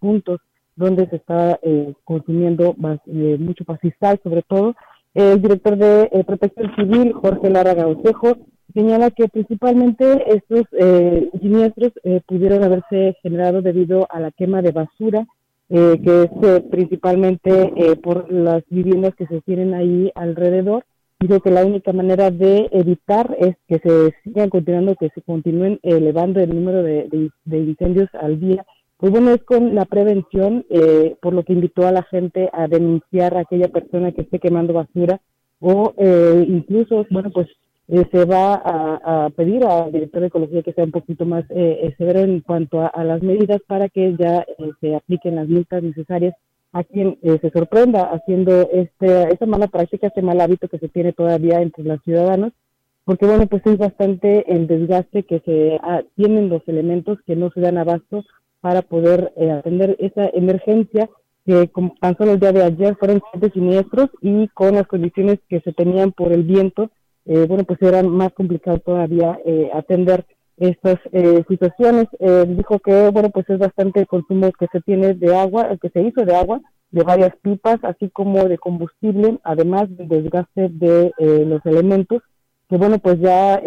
puntos 0.01 0.41
donde 0.75 1.07
se 1.07 1.15
está 1.15 1.61
consumiendo 2.03 2.75
mucho 2.75 3.63
pastizal, 3.63 4.19
sobre 4.21 4.41
todo. 4.41 4.75
El 5.13 5.41
director 5.41 5.77
de 5.77 6.23
Protección 6.25 6.75
Civil, 6.75 7.13
Jorge 7.13 7.49
Lara 7.49 7.73
Gaucejo, 7.73 8.35
señala 8.73 9.11
que 9.11 9.27
principalmente 9.27 10.35
estos 10.35 10.65
siniestros 11.41 11.91
pudieron 12.25 12.63
haberse 12.63 13.15
generado 13.21 13.61
debido 13.61 14.07
a 14.09 14.19
la 14.19 14.31
quema 14.31 14.61
de 14.61 14.71
basura 14.71 15.27
eh, 15.71 16.01
que 16.03 16.23
es 16.23 16.31
eh, 16.41 16.61
principalmente 16.71 17.51
eh, 17.75 17.95
por 17.95 18.31
las 18.31 18.63
viviendas 18.69 19.13
que 19.13 19.27
se 19.27 19.39
tienen 19.41 19.75
ahí 19.75 20.11
alrededor. 20.15 20.83
Dice 21.19 21.41
que 21.41 21.51
la 21.51 21.63
única 21.63 21.93
manera 21.93 22.31
de 22.31 22.69
evitar 22.71 23.37
es 23.39 23.55
que 23.67 23.77
se 23.77 24.15
sigan 24.23 24.49
continuando, 24.49 24.95
que 24.95 25.09
se 25.09 25.21
continúen 25.21 25.79
elevando 25.83 26.39
el 26.39 26.55
número 26.55 26.81
de, 26.81 27.29
incendios 27.45 28.09
al 28.19 28.39
día. 28.39 28.65
Pues 28.97 29.11
bueno, 29.11 29.31
es 29.31 29.43
con 29.43 29.75
la 29.75 29.85
prevención, 29.85 30.65
por 31.21 31.33
lo 31.33 31.43
que 31.43 31.53
invitó 31.53 31.85
a 31.85 31.91
la 31.91 32.03
gente 32.03 32.49
a 32.53 32.67
denunciar 32.67 33.35
a 33.35 33.41
aquella 33.41 33.67
persona 33.67 34.13
que 34.13 34.21
esté 34.21 34.39
quemando 34.39 34.73
basura 34.73 35.19
o 35.59 35.93
incluso, 36.47 37.05
bueno, 37.09 37.31
pues 37.31 37.49
eh, 37.91 38.07
se 38.11 38.25
va 38.25 38.53
a, 38.53 39.29
pedir 39.31 39.65
al 39.65 39.91
director 39.91 40.21
de 40.21 40.27
Ecología 40.27 40.61
que 40.61 40.73
sea 40.73 40.83
un 40.83 40.91
poquito 40.91 41.25
más 41.25 41.43
eh, 41.49 41.93
severo 41.97 42.19
en 42.19 42.41
cuanto 42.41 42.81
a, 42.81 43.03
las 43.03 43.23
medidas 43.23 43.61
para 43.65 43.89
que 43.89 44.15
ya 44.15 44.45
se 44.79 44.95
apliquen 44.95 45.35
las 45.35 45.47
multas 45.47 45.81
necesarias 45.81 46.35
a 46.71 46.83
quien 46.83 47.17
se 47.23 47.49
sorprenda 47.49 48.03
haciendo 48.03 48.69
este, 48.71 49.33
esta 49.33 49.47
mala 49.47 49.67
práctica, 49.67 50.07
este 50.07 50.21
mal 50.21 50.39
hábito 50.39 50.67
que 50.67 50.77
se 50.77 50.87
tiene 50.87 51.13
todavía 51.13 51.61
entre 51.61 51.83
los 51.83 51.99
ciudadanos, 52.03 52.53
porque 53.05 53.25
bueno, 53.25 53.47
pues 53.47 53.65
es 53.65 53.79
bastante 53.79 54.45
el 54.53 54.67
desgaste 54.67 55.23
que 55.23 55.39
se 55.39 55.79
ah, 55.81 56.03
tienen 56.15 56.49
los 56.49 56.61
elementos 56.67 57.17
que 57.25 57.35
no 57.35 57.49
se 57.49 57.61
dan 57.61 57.79
abasto 57.79 58.23
para 58.61 58.83
poder 58.83 59.33
atender 59.35 59.95
esa 59.99 60.29
emergencia 60.33 61.09
que 61.43 61.71
tan 61.99 62.17
solo 62.17 62.33
el 62.33 62.39
día 62.39 62.51
de 62.51 62.63
ayer 62.63 62.95
fueron 62.97 63.21
siete 63.31 63.51
siniestros 63.51 64.09
y 64.21 64.47
con 64.49 64.75
las 64.75 64.85
condiciones 64.85 65.39
que 65.49 65.61
se 65.61 65.73
tenían 65.73 66.11
por 66.11 66.31
el 66.31 66.43
viento, 66.43 66.91
eh, 67.31 67.45
bueno, 67.47 67.63
pues 67.63 67.79
era 67.83 68.01
más 68.01 68.33
complicado 68.33 68.79
todavía 68.79 69.39
eh, 69.45 69.69
atender 69.71 70.25
estas 70.57 70.97
eh, 71.11 71.43
situaciones. 71.47 72.07
dijo 72.47 72.79
que, 72.79 73.09
bueno, 73.09 73.29
pues 73.29 73.47
es 73.49 73.59
bastante 73.59 73.99
el 73.99 74.07
consumo 74.07 74.51
que 74.51 74.65
se 74.71 74.81
tiene 74.81 75.13
de 75.13 75.35
agua, 75.35 75.69
que 75.79 75.89
se 75.89 76.01
hizo 76.01 76.25
de 76.25 76.35
agua, 76.35 76.59
de 76.89 77.03
varias 77.03 77.35
pipas, 77.43 77.77
así 77.83 78.09
como 78.09 78.45
de 78.45 78.57
combustible, 78.57 79.37
además 79.43 79.95
del 79.95 80.07
desgaste 80.07 80.69
de 80.69 81.13
los 81.45 81.63
elementos, 81.67 82.23
que 82.69 82.77
bueno, 82.77 82.99
pues 82.99 83.19
ya 83.19 83.61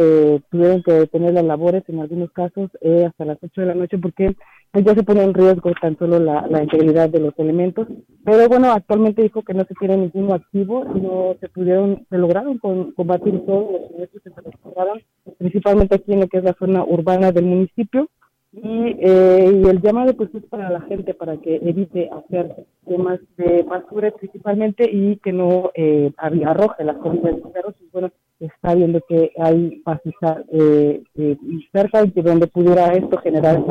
tuvieron 0.51 0.83
que 0.83 0.93
detener 0.93 1.35
las 1.35 1.45
labores 1.45 1.83
en 1.89 2.01
algunos 2.01 2.31
casos 2.31 2.71
hasta 3.07 3.25
las 3.25 3.39
8 3.43 3.61
de 3.61 3.67
la 3.67 3.75
noche 3.75 3.99
porque 3.99 4.35
pues 4.73 4.87
ya 4.87 4.95
se 4.95 5.03
pone 5.03 5.23
en 5.23 5.35
riesgo 5.35 5.71
tan 5.81 5.99
solo 5.99 6.19
la, 6.19 6.63
integridad 6.63 7.11
de 7.11 7.21
los 7.21 7.39
elementos. 7.39 7.87
Pero 8.25 8.49
bueno, 8.49 8.73
actualmente 8.73 9.23
dijo 9.23 9.43
que 9.43 9.53
no 9.53 9.65
se 9.65 9.75
tiene 9.75 9.99
ninguno 9.99 10.35
activo, 10.35 10.85
no 10.85 11.37
se 11.41 11.49
pudieron, 11.51 12.07
se 12.09 12.17
lograron 12.17 12.59
combatir 12.59 13.45
todos 13.45 13.73
los 13.73 13.89
siniestros 13.91 14.23
que 14.23 14.31
se 14.31 14.41
registraron, 14.41 15.03
principalmente 15.37 15.95
aquí 15.97 16.13
en 16.15 16.21
lo 16.21 16.29
que 16.29 16.39
es 16.39 16.45
la 16.45 16.55
zona 16.55 16.85
urbana 16.85 17.33
del 17.33 17.45
municipio. 17.45 18.09
Y, 18.55 18.97
eh, 19.01 19.63
y, 19.63 19.67
el 19.67 19.81
llamado 19.81 20.15
pues 20.15 20.35
es 20.35 20.45
para 20.45 20.69
la 20.69 20.83
gente 20.83 21.15
para 21.15 21.39
que 21.39 21.57
evite 21.57 22.11
hacer 22.11 22.67
temas 22.87 23.19
de 23.39 23.63
basura 23.63 24.11
principalmente 24.11 24.91
y 24.93 25.17
que 25.17 25.33
no 25.33 25.71
eh, 25.75 26.13
arroje 26.19 26.85
las 26.85 26.99
comidas 26.99 27.37
de 27.37 27.43
perros 27.51 27.75
bueno 27.93 28.11
está 28.47 28.75
viendo 28.75 29.01
que 29.09 29.33
hay 29.39 29.81
pastizal 29.85 30.45
eh, 30.53 31.03
eh, 31.17 31.37
cerca 31.73 32.05
y 32.05 32.11
que 32.11 32.23
donde 32.23 32.47
pudiera 32.47 32.93
esto 32.95 33.19
generar 33.19 33.63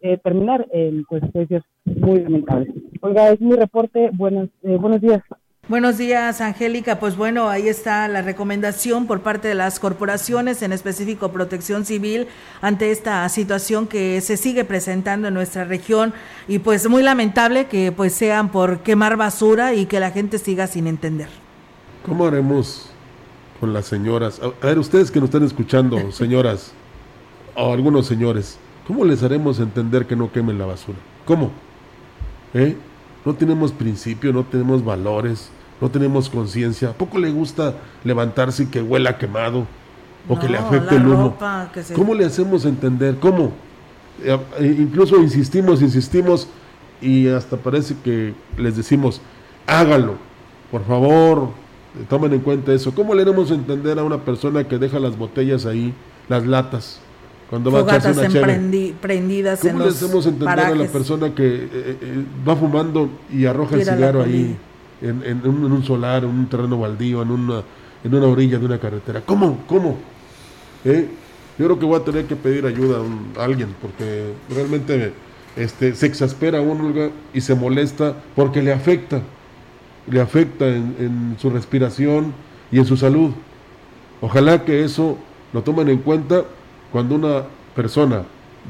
eh, 0.00 0.16
terminar 0.22 0.64
en 0.72 1.02
consecuencias 1.04 1.64
muy 1.84 2.20
lamentables. 2.20 2.68
Oiga, 3.00 3.30
es 3.30 3.40
mi 3.40 3.56
reporte. 3.56 4.10
Buenos, 4.12 4.48
eh, 4.62 4.76
buenos 4.76 5.00
días. 5.00 5.22
Buenos 5.68 5.98
días, 5.98 6.40
Angélica. 6.40 7.00
Pues 7.00 7.16
bueno, 7.16 7.48
ahí 7.48 7.68
está 7.68 8.06
la 8.06 8.22
recomendación 8.22 9.06
por 9.06 9.22
parte 9.22 9.48
de 9.48 9.54
las 9.54 9.80
corporaciones, 9.80 10.62
en 10.62 10.72
específico 10.72 11.30
Protección 11.30 11.84
Civil, 11.84 12.28
ante 12.62 12.90
esta 12.90 13.28
situación 13.28 13.86
que 13.88 14.20
se 14.20 14.36
sigue 14.36 14.64
presentando 14.64 15.28
en 15.28 15.34
nuestra 15.34 15.64
región 15.64 16.14
y 16.46 16.60
pues 16.60 16.88
muy 16.88 17.02
lamentable 17.02 17.66
que 17.66 17.92
pues 17.92 18.14
sean 18.14 18.50
por 18.50 18.80
quemar 18.80 19.16
basura 19.16 19.74
y 19.74 19.86
que 19.86 20.00
la 20.00 20.10
gente 20.10 20.38
siga 20.38 20.68
sin 20.68 20.86
entender. 20.86 21.28
¿Cómo 22.08 22.26
haremos 22.26 22.86
con 23.60 23.72
las 23.72 23.84
señoras? 23.86 24.40
A 24.42 24.66
ver, 24.66 24.78
ustedes 24.78 25.10
que 25.10 25.20
nos 25.20 25.28
están 25.28 25.44
escuchando, 25.44 26.10
señoras, 26.12 26.72
o 27.54 27.72
algunos 27.72 28.06
señores, 28.06 28.58
¿cómo 28.86 29.04
les 29.04 29.22
haremos 29.22 29.60
entender 29.60 30.06
que 30.06 30.16
no 30.16 30.32
quemen 30.32 30.58
la 30.58 30.64
basura? 30.64 30.98
¿Cómo? 31.26 31.50
¿Eh? 32.54 32.76
No 33.26 33.34
tenemos 33.34 33.72
principio, 33.72 34.32
no 34.32 34.44
tenemos 34.44 34.82
valores, 34.82 35.50
no 35.80 35.90
tenemos 35.90 36.30
conciencia. 36.30 36.90
¿A 36.90 36.92
poco 36.92 37.18
le 37.18 37.30
gusta 37.30 37.74
levantarse 38.04 38.62
y 38.62 38.66
que 38.66 38.80
huela 38.80 39.18
quemado? 39.18 39.66
O 40.28 40.38
que 40.38 40.48
le 40.48 40.58
afecte 40.58 40.96
el 40.96 41.06
humo. 41.06 41.36
¿Cómo 41.94 42.14
le 42.14 42.24
hacemos 42.24 42.64
entender? 42.64 43.18
¿Cómo? 43.18 43.52
Eh, 44.22 44.38
eh, 44.58 44.76
incluso 44.78 45.16
insistimos, 45.18 45.82
insistimos 45.82 46.48
y 47.00 47.28
hasta 47.28 47.56
parece 47.56 47.94
que 48.02 48.34
les 48.56 48.76
decimos, 48.76 49.20
hágalo, 49.66 50.16
por 50.70 50.84
favor, 50.84 51.50
tomen 52.08 52.32
en 52.32 52.40
cuenta 52.40 52.72
eso. 52.72 52.94
¿Cómo 52.94 53.14
le 53.14 53.22
haremos 53.22 53.50
entender 53.50 53.98
a 53.98 54.04
una 54.04 54.18
persona 54.18 54.64
que 54.64 54.78
deja 54.78 54.98
las 54.98 55.16
botellas 55.16 55.66
ahí, 55.66 55.92
las 56.28 56.46
latas, 56.46 57.00
cuando 57.50 57.70
va 57.70 57.80
a 57.80 57.82
echarse 57.82 58.12
una 58.12 58.28
cheve? 58.28 58.94
prendidas 59.00 59.60
¿Cómo 59.60 59.80
le 59.80 59.88
hacemos 59.88 60.26
entender 60.26 60.60
a 60.60 60.74
la 60.74 60.86
persona 60.86 61.34
que 61.34 61.46
eh, 61.46 61.68
eh, 61.72 62.24
va 62.46 62.56
fumando 62.56 63.08
y 63.32 63.46
arroja 63.46 63.76
el 63.76 63.84
cigarro 63.84 64.22
ahí 64.22 64.56
en, 65.00 65.46
un, 65.46 65.82
solar, 65.84 66.24
en 66.24 66.30
un 66.30 66.46
terreno 66.48 66.78
baldío, 66.78 67.22
en 67.22 67.30
una, 67.30 67.62
en 68.04 68.14
una 68.14 68.26
orilla 68.26 68.58
de 68.58 68.66
una 68.66 68.78
carretera? 68.78 69.22
¿Cómo? 69.24 69.64
¿Cómo? 69.66 69.96
¿Eh? 70.84 71.08
Yo 71.58 71.64
creo 71.64 71.78
que 71.78 71.86
voy 71.86 72.00
a 72.00 72.04
tener 72.04 72.26
que 72.26 72.36
pedir 72.36 72.66
ayuda 72.66 73.00
a, 73.36 73.44
alguien 73.44 73.74
porque 73.80 74.32
realmente 74.48 75.12
este, 75.56 75.94
se 75.94 76.06
exaspera 76.06 76.60
uno 76.60 77.10
y 77.34 77.40
se 77.40 77.54
molesta 77.54 78.14
porque 78.36 78.62
le 78.62 78.72
afecta 78.72 79.22
le 80.10 80.20
afecta 80.20 80.66
en, 80.66 81.36
su 81.38 81.50
respiración 81.50 82.32
y 82.70 82.78
en 82.78 82.84
su 82.84 82.96
salud. 82.96 83.30
Ojalá 84.20 84.64
que 84.64 84.84
eso 84.84 85.18
lo 85.52 85.62
tomen 85.62 85.88
en 85.88 85.98
cuenta 85.98 86.44
cuando 86.92 87.14
una 87.14 87.44
persona 87.74 88.22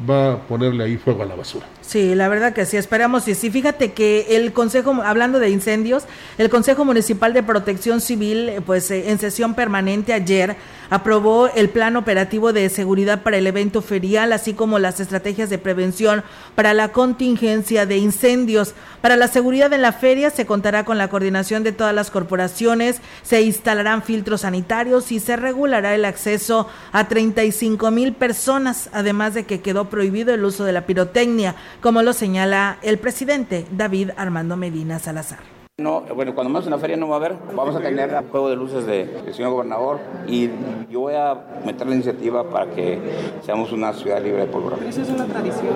va 0.09 0.35
a 0.35 0.37
ponerle 0.39 0.85
ahí 0.85 0.97
fuego 0.97 1.23
a 1.23 1.27
la 1.27 1.35
basura. 1.35 1.67
Sí, 1.89 2.15
la 2.15 2.29
verdad 2.29 2.53
que 2.53 2.67
sí, 2.67 2.77
esperamos 2.77 3.27
y 3.29 3.35
sí. 3.35 3.51
Fíjate 3.51 3.93
que 3.93 4.37
el 4.37 4.53
Consejo, 4.53 5.01
hablando 5.03 5.39
de 5.39 5.49
incendios, 5.49 6.05
el 6.37 6.51
Consejo 6.51 6.85
Municipal 6.85 7.33
de 7.33 7.43
Protección 7.43 8.03
Civil, 8.03 8.63
pues 8.67 8.91
eh, 8.91 9.09
en 9.09 9.19
sesión 9.19 9.55
permanente 9.55 10.13
ayer, 10.13 10.57
aprobó 10.91 11.49
el 11.49 11.71
plan 11.71 11.97
operativo 11.97 12.53
de 12.53 12.69
seguridad 12.69 13.23
para 13.23 13.39
el 13.39 13.47
evento 13.47 13.81
ferial, 13.81 14.35
así 14.35 14.53
como 14.53 14.79
las 14.79 15.01
estrategias 15.01 15.49
de 15.49 15.57
prevención 15.57 16.25
para 16.55 16.75
la 16.75 16.93
contingencia 16.93 17.87
de 17.87 17.97
incendios. 17.97 18.75
Para 19.01 19.17
la 19.17 19.29
seguridad 19.29 19.73
en 19.73 19.81
la 19.81 19.93
feria 19.93 20.29
se 20.29 20.45
contará 20.45 20.85
con 20.85 20.99
la 20.99 21.09
coordinación 21.09 21.63
de 21.63 21.73
todas 21.73 21.95
las 21.95 22.11
corporaciones, 22.11 23.01
se 23.23 23.41
instalarán 23.43 24.03
filtros 24.03 24.43
sanitarios 24.43 25.11
y 25.13 25.21
se 25.21 25.37
regulará 25.37 25.95
el 25.95 26.05
acceso 26.05 26.69
a 26.93 27.09
35 27.09 27.91
mil 27.91 28.13
personas, 28.13 28.91
además 28.93 29.33
de 29.33 29.45
que 29.45 29.61
quedó 29.61 29.89
prohibido 29.89 30.35
el 30.35 30.45
uso 30.45 30.65
de 30.65 30.73
la 30.73 30.85
pirotecnia 30.85 31.55
como 31.81 32.03
lo 32.03 32.13
señala 32.13 32.79
el 32.83 32.99
presidente 32.99 33.67
David 33.71 34.11
Armando 34.17 34.57
Medina 34.57 34.99
Salazar. 34.99 35.59
No, 35.81 36.01
bueno, 36.13 36.35
cuando 36.35 36.53
más 36.53 36.65
en 36.65 36.73
la 36.73 36.79
feria 36.79 36.97
no 36.97 37.07
va 37.07 37.15
a 37.15 37.19
haber, 37.19 37.37
vamos 37.55 37.77
a 37.77 37.79
tener 37.79 38.11
juego 38.33 38.51
de 38.51 38.57
luces 38.57 38.85
del 38.85 39.33
señor 39.33 39.53
gobernador 39.53 40.01
y 40.27 40.51
yo 40.91 40.99
voy 40.99 41.15
a 41.15 41.37
meter 41.65 41.87
la 41.87 41.95
iniciativa 41.95 42.43
para 42.51 42.69
que 42.73 42.99
seamos 43.43 43.71
una 43.71 43.93
ciudad 43.93 44.21
libre 44.21 44.41
de 44.41 44.47
pólvora. 44.49 44.77
¿Eso 44.89 45.03
es 45.03 45.09
una 45.09 45.27
tradición? 45.27 45.75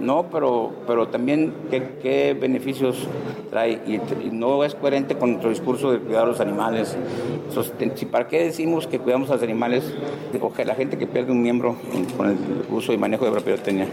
No, 0.00 0.28
pero, 0.32 0.72
pero 0.86 1.08
también 1.08 1.52
qué, 1.70 2.34
beneficios 2.40 3.06
trae 3.50 3.72
y, 3.86 4.00
no 4.32 4.64
es 4.64 4.74
coherente 4.74 5.18
con 5.18 5.32
nuestro 5.32 5.50
discurso 5.50 5.92
de 5.92 5.98
cuidar 5.98 6.22
a 6.22 6.28
los 6.28 6.40
animales. 6.40 6.96
¿Para 8.10 8.28
qué 8.28 8.42
decimos 8.42 8.86
que 8.86 9.00
cuidamos 9.00 9.28
a 9.28 9.34
los 9.34 9.42
animales? 9.42 9.92
La 10.64 10.74
gente 10.74 10.96
que 10.96 11.06
pierde 11.06 11.32
un 11.32 11.42
miembro 11.42 11.76
con 12.16 12.30
el 12.30 12.38
uso 12.70 12.94
y 12.94 12.96
manejo 12.96 13.26
de 13.26 13.32
la 13.32 13.40
pirotecnia. 13.40 13.86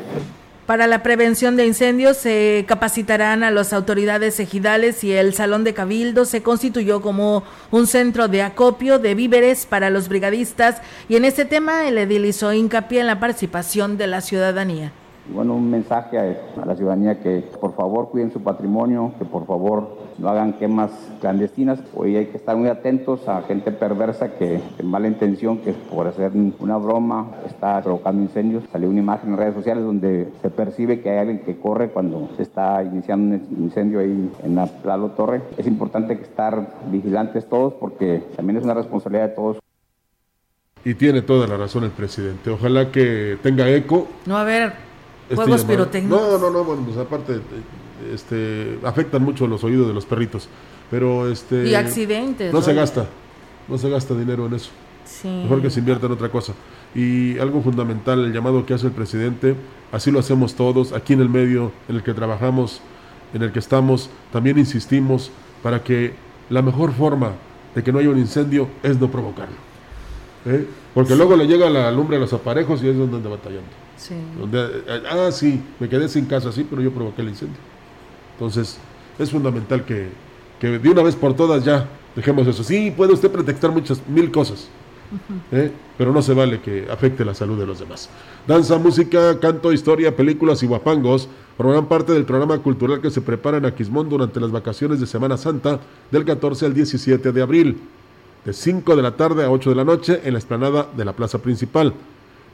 Para 0.66 0.88
la 0.88 1.04
prevención 1.04 1.58
de 1.58 1.66
incendios 1.66 2.16
se 2.16 2.64
capacitarán 2.70 3.44
a 3.44 3.52
las 3.52 3.74
autoridades 3.74 4.40
ejidales 4.40 5.04
y 5.04 5.12
el 5.12 5.34
Salón 5.34 5.66
de 5.66 5.74
Cabildo 5.74 6.24
se 6.24 6.42
constituyó 6.42 7.02
como 7.02 7.44
un 7.70 7.86
centro 7.86 8.30
de 8.30 8.44
acopio 8.44 8.98
de 8.98 9.14
víveres 9.14 9.66
para 9.66 9.90
los 9.90 10.08
brigadistas 10.08 10.82
y 11.10 11.18
en 11.18 11.26
este 11.26 11.44
tema 11.44 11.86
el 11.90 11.98
edil 11.98 12.24
hizo 12.24 12.54
hincapié 12.54 13.02
en 13.02 13.08
la 13.08 13.20
participación 13.20 13.98
de 13.98 14.08
la 14.08 14.22
ciudadanía. 14.22 14.94
Bueno, 15.34 15.56
un 15.56 15.70
mensaje 15.70 16.18
a, 16.18 16.66
la 16.66 16.76
ciudadanía 16.78 17.20
que 17.20 17.44
por 17.60 17.76
favor 17.76 18.10
cuiden 18.10 18.32
su 18.32 18.42
patrimonio, 18.42 19.14
que 19.20 19.26
por 19.26 19.46
favor 19.46 19.98
no 20.18 20.30
hagan 20.30 20.54
quemas 20.54 20.92
clandestinas. 21.22 21.80
Hoy 21.96 22.16
hay 22.16 22.28
que 22.28 22.38
estar 22.38 22.56
muy 22.56 22.70
atentos 22.70 23.28
a 23.28 23.42
gente 23.44 23.72
perversa 23.72 24.34
que, 24.36 24.62
en 24.78 24.88
mala 24.88 25.08
intención, 25.08 25.58
que 25.60 25.74
por 25.74 26.08
hacer 26.08 26.32
una 26.60 26.78
broma 26.78 27.32
está 27.46 27.82
provocando 27.82 28.22
incendios. 28.22 28.64
Salió 28.72 28.90
una 28.90 29.00
imagen 29.00 29.32
en 29.32 29.38
redes 29.38 29.56
sociales 29.56 29.84
donde 29.84 30.30
se 30.42 30.50
percibe 30.50 31.02
que 31.02 31.10
hay 31.10 31.18
alguien 31.20 31.40
que 31.40 31.58
corre 31.58 31.90
cuando 31.90 32.30
se 32.36 32.44
está 32.44 32.84
iniciando 32.84 33.36
un 33.36 33.64
incendio 33.64 34.00
ahí 34.00 34.32
en 34.44 34.56
la 34.56 34.68
Plalo 34.68 35.10
Torre. 35.10 35.42
Es 35.58 35.68
importante 35.68 36.14
estar 36.14 36.76
vigilantes 36.92 37.48
todos 37.48 37.74
porque 37.74 38.24
también 38.36 38.58
es 38.58 38.64
una 38.64 38.74
responsabilidad 38.74 39.30
de 39.30 39.36
todos. 39.36 39.60
Y 40.86 40.96
tiene 40.96 41.22
toda 41.22 41.48
la 41.48 41.58
razón 41.58 41.86
el 41.86 41.92
presidente. 41.92 42.50
Ojalá 42.50 42.92
que 42.92 43.38
tenga 43.42 43.70
eco. 43.70 44.08
No, 44.26 44.38
a 44.38 44.44
ver, 44.44 44.74
Juegos 45.34 45.62
este, 45.62 45.74
pirotécnicos. 45.74 46.22
No, 46.22 46.38
no, 46.38 46.50
no, 46.50 46.64
bueno, 46.64 46.84
pues 46.86 46.98
aparte 46.98 47.40
este, 48.14 48.80
afectan 48.84 49.24
mucho 49.24 49.48
los 49.48 49.64
oídos 49.64 49.88
de 49.88 49.94
los 49.94 50.06
perritos. 50.06 50.50
Pero 50.90 51.30
este. 51.32 51.68
Y 51.68 51.76
accidentes. 51.76 52.54
No 52.54 52.62
se 52.62 52.74
gasta, 52.74 53.08
no 53.68 53.78
se 53.78 53.90
gasta 53.90 54.14
dinero 54.16 54.46
en 54.46 54.54
eso. 54.54 54.72
Sí. 55.06 55.28
Mejor 55.28 55.62
que 55.62 55.70
se 55.70 55.80
invierta 55.80 56.06
en 56.06 56.12
otra 56.14 56.30
cosa. 56.30 56.54
Y 56.96 57.38
algo 57.40 57.62
fundamental, 57.62 58.24
el 58.26 58.34
llamado 58.34 58.66
que 58.66 58.74
hace 58.74 58.88
el 58.88 58.94
presidente, 58.94 59.56
así 59.92 60.12
lo 60.12 60.20
hacemos 60.20 60.56
todos, 60.56 60.94
aquí 60.94 61.14
en 61.14 61.22
el 61.22 61.30
medio 61.30 61.72
en 61.90 61.96
el 61.96 62.04
que 62.04 62.14
trabajamos, 62.14 62.82
en 63.34 63.42
el 63.42 63.52
que 63.52 63.60
estamos, 63.60 64.10
también 64.32 64.58
insistimos 64.60 65.32
para 65.64 65.84
que 65.84 66.14
la 66.50 66.62
mejor 66.62 66.94
forma 66.94 67.32
de 67.74 67.84
que 67.84 67.92
no 67.92 68.00
haya 68.00 68.10
un 68.10 68.20
incendio 68.20 68.68
es 68.84 69.00
no 69.00 69.10
provocarlo. 69.10 69.56
¿eh? 70.46 70.68
Porque 70.94 71.16
luego 71.16 71.36
le 71.36 71.48
llega 71.48 71.70
la 71.70 71.92
lumbre 71.92 72.18
a 72.18 72.20
los 72.20 72.34
aparejos 72.34 72.84
y 72.84 72.90
es 72.90 72.98
donde 72.98 73.18
anda 73.18 73.30
batallando. 73.30 73.70
Sí. 73.98 74.16
Eh, 74.54 75.04
ah, 75.10 75.30
sí, 75.32 75.62
me 75.80 75.90
quedé 75.90 76.08
sin 76.08 76.26
casa, 76.26 76.52
sí, 76.52 76.66
pero 76.70 76.82
yo 76.82 76.92
provoqué 76.92 77.22
el 77.22 77.30
incendio. 77.30 77.58
Entonces, 78.34 78.78
es 79.20 79.32
fundamental 79.32 79.86
que, 79.86 80.10
que 80.60 80.80
de 80.80 80.90
una 80.90 81.04
vez 81.04 81.16
por 81.16 81.36
todas 81.36 81.64
ya 81.64 81.88
dejemos 82.16 82.48
eso. 82.48 82.64
Sí, 82.64 82.92
puede 82.96 83.14
usted 83.14 83.32
pretextar 83.32 83.72
muchas, 83.72 84.02
mil 84.08 84.32
cosas, 84.32 84.68
¿eh? 85.52 85.72
pero 85.98 86.12
no 86.12 86.22
se 86.22 86.34
vale 86.34 86.62
que 86.62 86.88
afecte 86.92 87.26
la 87.26 87.34
salud 87.34 87.60
de 87.60 87.66
los 87.66 87.80
demás. 87.80 88.10
Danza, 88.48 88.78
música, 88.78 89.40
canto, 89.40 89.72
historia, 89.72 90.16
películas 90.16 90.64
y 90.64 90.68
guapangos 90.68 91.28
formarán 91.58 91.86
parte 91.86 92.14
del 92.14 92.26
programa 92.26 92.58
cultural 92.60 93.02
que 93.02 93.12
se 93.12 93.22
prepara 93.22 93.58
en 93.58 93.66
Aquismón 93.66 94.10
durante 94.10 94.40
las 94.40 94.52
vacaciones 94.52 95.00
de 95.00 95.08
Semana 95.08 95.38
Santa 95.38 95.80
del 96.12 96.26
14 96.26 96.66
al 96.66 96.74
17 96.74 97.32
de 97.32 97.42
abril, 97.42 97.78
de 98.44 98.54
5 98.54 98.96
de 98.96 99.02
la 99.02 99.16
tarde 99.16 99.46
a 99.46 99.52
8 99.52 99.70
de 99.70 99.76
la 99.76 99.84
noche 99.84 100.22
en 100.24 100.34
la 100.34 100.40
explanada 100.40 100.88
de 100.96 101.06
la 101.06 101.14
plaza 101.14 101.38
principal. 101.40 101.94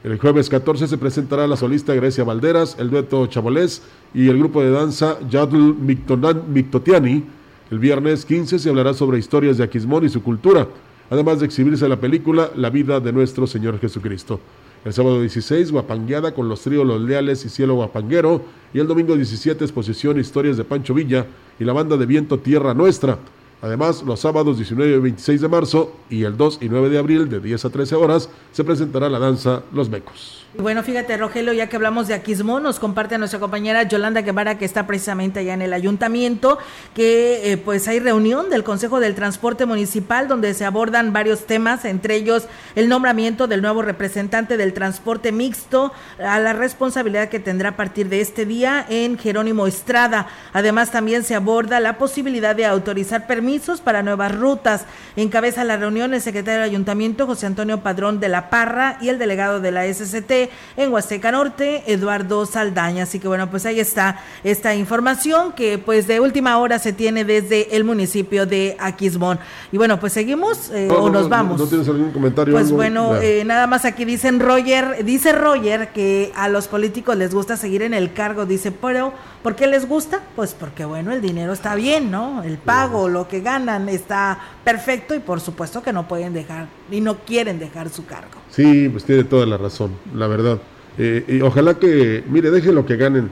El 0.02 0.18
jueves 0.18 0.48
14 0.48 0.88
se 0.88 0.96
presentará 0.96 1.46
la 1.46 1.58
solista 1.58 1.94
Grecia 1.94 2.24
Valderas, 2.24 2.74
el 2.78 2.88
dueto 2.88 3.26
Chabolés 3.26 3.82
y 4.14 4.28
el 4.28 4.38
grupo 4.38 4.62
de 4.62 4.70
danza 4.70 5.18
Yadl 5.28 5.74
Mictotiani. 5.74 7.22
El 7.70 7.78
viernes 7.78 8.24
15 8.24 8.58
se 8.58 8.70
hablará 8.70 8.94
sobre 8.94 9.18
historias 9.18 9.58
de 9.58 9.64
Aquismón 9.64 10.06
y 10.06 10.08
su 10.08 10.22
cultura, 10.22 10.66
además 11.10 11.40
de 11.40 11.46
exhibirse 11.46 11.86
la 11.86 12.00
película 12.00 12.50
La 12.56 12.70
vida 12.70 12.98
de 12.98 13.12
nuestro 13.12 13.46
Señor 13.46 13.78
Jesucristo. 13.78 14.40
El 14.86 14.94
sábado 14.94 15.20
16, 15.20 15.70
Guapangueada 15.70 16.32
con 16.32 16.48
los 16.48 16.62
tríos 16.62 16.86
Los 16.86 17.02
Leales 17.02 17.44
y 17.44 17.50
Cielo 17.50 17.74
Guapanguero. 17.74 18.42
Y 18.72 18.78
el 18.78 18.86
domingo 18.86 19.14
17, 19.14 19.62
exposición 19.62 20.18
Historias 20.18 20.56
de 20.56 20.64
Pancho 20.64 20.94
Villa 20.94 21.26
y 21.58 21.64
la 21.64 21.74
banda 21.74 21.98
de 21.98 22.06
viento 22.06 22.38
Tierra 22.38 22.72
Nuestra. 22.72 23.18
Además, 23.62 24.02
los 24.02 24.20
sábados 24.20 24.56
19 24.56 24.96
y 24.96 24.98
26 24.98 25.40
de 25.40 25.48
marzo 25.48 25.92
y 26.08 26.24
el 26.24 26.36
2 26.36 26.58
y 26.62 26.68
9 26.68 26.88
de 26.88 26.98
abril 26.98 27.28
de 27.28 27.40
10 27.40 27.66
a 27.66 27.70
13 27.70 27.94
horas 27.94 28.30
se 28.52 28.64
presentará 28.64 29.08
la 29.08 29.18
danza 29.18 29.62
Los 29.72 29.90
Mecos. 29.90 30.46
Bueno, 30.58 30.82
fíjate, 30.82 31.16
Rogelio, 31.16 31.52
ya 31.52 31.68
que 31.68 31.76
hablamos 31.76 32.08
de 32.08 32.14
Aquismó, 32.14 32.58
nos 32.58 32.80
comparte 32.80 33.14
a 33.14 33.18
nuestra 33.18 33.38
compañera 33.38 33.84
Yolanda 33.84 34.22
Guevara, 34.22 34.58
que 34.58 34.64
está 34.64 34.84
precisamente 34.84 35.38
allá 35.38 35.54
en 35.54 35.62
el 35.62 35.72
ayuntamiento, 35.72 36.58
que 36.92 37.52
eh, 37.52 37.56
pues 37.56 37.86
hay 37.86 38.00
reunión 38.00 38.50
del 38.50 38.64
Consejo 38.64 38.98
del 38.98 39.14
Transporte 39.14 39.64
Municipal 39.64 40.26
donde 40.26 40.52
se 40.54 40.64
abordan 40.64 41.12
varios 41.12 41.46
temas, 41.46 41.84
entre 41.84 42.16
ellos 42.16 42.48
el 42.74 42.88
nombramiento 42.88 43.46
del 43.46 43.62
nuevo 43.62 43.82
representante 43.82 44.56
del 44.56 44.72
transporte 44.72 45.30
mixto 45.30 45.92
a 46.18 46.40
la 46.40 46.52
responsabilidad 46.52 47.28
que 47.28 47.38
tendrá 47.38 47.68
a 47.68 47.76
partir 47.76 48.08
de 48.08 48.20
este 48.20 48.44
día 48.44 48.84
en 48.88 49.18
Jerónimo 49.18 49.68
Estrada. 49.68 50.26
Además, 50.52 50.90
también 50.90 51.22
se 51.22 51.36
aborda 51.36 51.78
la 51.78 51.96
posibilidad 51.96 52.56
de 52.56 52.66
autorizar 52.66 53.28
permisos 53.28 53.80
para 53.80 54.02
nuevas 54.02 54.36
rutas. 54.36 54.84
Encabeza 55.14 55.62
la 55.62 55.76
reunión 55.76 56.12
el 56.12 56.20
secretario 56.20 56.62
del 56.62 56.70
ayuntamiento, 56.70 57.28
José 57.28 57.46
Antonio 57.46 57.84
Padrón 57.84 58.18
de 58.18 58.28
la 58.28 58.50
Parra, 58.50 58.98
y 59.00 59.10
el 59.10 59.20
delegado 59.20 59.60
de 59.60 59.70
la 59.70 59.84
SCT, 59.84 60.39
en 60.76 60.92
Huasteca 60.92 61.32
Norte, 61.32 61.82
Eduardo 61.86 62.46
Saldaña. 62.46 63.02
Así 63.02 63.18
que 63.18 63.28
bueno, 63.28 63.50
pues 63.50 63.66
ahí 63.66 63.80
está 63.80 64.20
esta 64.44 64.74
información 64.74 65.52
que 65.52 65.78
pues 65.78 66.06
de 66.06 66.20
última 66.20 66.56
hora 66.58 66.78
se 66.78 66.92
tiene 66.92 67.24
desde 67.24 67.76
el 67.76 67.84
municipio 67.84 68.46
de 68.46 68.76
Aquismón. 68.78 69.38
Y 69.72 69.76
bueno, 69.76 70.00
pues 70.00 70.12
seguimos 70.12 70.70
eh, 70.70 70.88
o 70.90 71.10
nos 71.10 71.28
vamos. 71.28 71.58
No, 71.60 71.66
tienes 71.66 71.88
algún 71.88 72.12
comentario? 72.12 72.54
Pues 72.54 72.70
bueno, 72.70 73.16
eh, 73.16 73.42
nada 73.44 73.66
más 73.66 73.84
aquí 73.84 74.04
dicen 74.04 74.40
Roger, 74.40 75.04
dice 75.04 75.32
Roger 75.32 75.88
que 75.92 76.32
a 76.36 76.48
los 76.48 76.68
políticos 76.68 77.16
les 77.16 77.34
gusta 77.34 77.56
seguir 77.56 77.82
en 77.82 77.94
el 77.94 78.12
cargo, 78.12 78.46
dice, 78.46 78.72
pero 78.72 79.12
¿por 79.42 79.56
qué 79.56 79.66
les 79.66 79.88
gusta? 79.88 80.22
Pues 80.36 80.54
porque 80.54 80.84
bueno, 80.84 81.12
el 81.12 81.20
dinero 81.20 81.52
está 81.52 81.74
bien, 81.74 82.10
¿no? 82.10 82.42
El 82.42 82.58
pago, 82.58 83.08
lo 83.08 83.28
que 83.28 83.40
ganan 83.40 83.88
está 83.88 84.38
perfecto 84.64 85.14
y 85.14 85.20
por 85.20 85.40
supuesto 85.40 85.82
que 85.82 85.92
no 85.92 86.06
pueden 86.08 86.32
dejar 86.32 86.68
y 86.90 87.00
no 87.00 87.18
quieren 87.18 87.58
dejar 87.58 87.88
su 87.88 88.06
cargo. 88.06 88.40
Sí, 88.50 88.88
pues 88.88 89.04
tiene 89.04 89.24
toda 89.24 89.46
la 89.46 89.56
razón, 89.56 89.92
la 90.14 90.26
verdad. 90.26 90.58
Eh, 90.98 91.24
y 91.28 91.40
ojalá 91.40 91.74
que, 91.74 92.24
mire, 92.28 92.50
dejen 92.50 92.74
lo 92.74 92.84
que 92.84 92.96
ganen, 92.96 93.30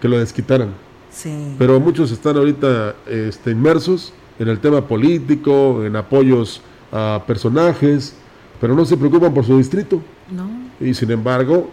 que 0.00 0.08
lo 0.08 0.18
desquitaran. 0.18 0.74
Sí. 1.10 1.56
Pero 1.58 1.78
muchos 1.78 2.10
están 2.10 2.36
ahorita 2.36 2.94
este, 3.06 3.50
inmersos 3.50 4.14
en 4.38 4.48
el 4.48 4.58
tema 4.58 4.86
político, 4.86 5.84
en 5.84 5.94
apoyos 5.96 6.62
a 6.90 7.22
personajes, 7.26 8.14
pero 8.60 8.74
no 8.74 8.84
se 8.84 8.96
preocupan 8.96 9.34
por 9.34 9.44
su 9.44 9.58
distrito. 9.58 10.00
No. 10.30 10.48
Y 10.80 10.94
sin 10.94 11.10
embargo, 11.10 11.70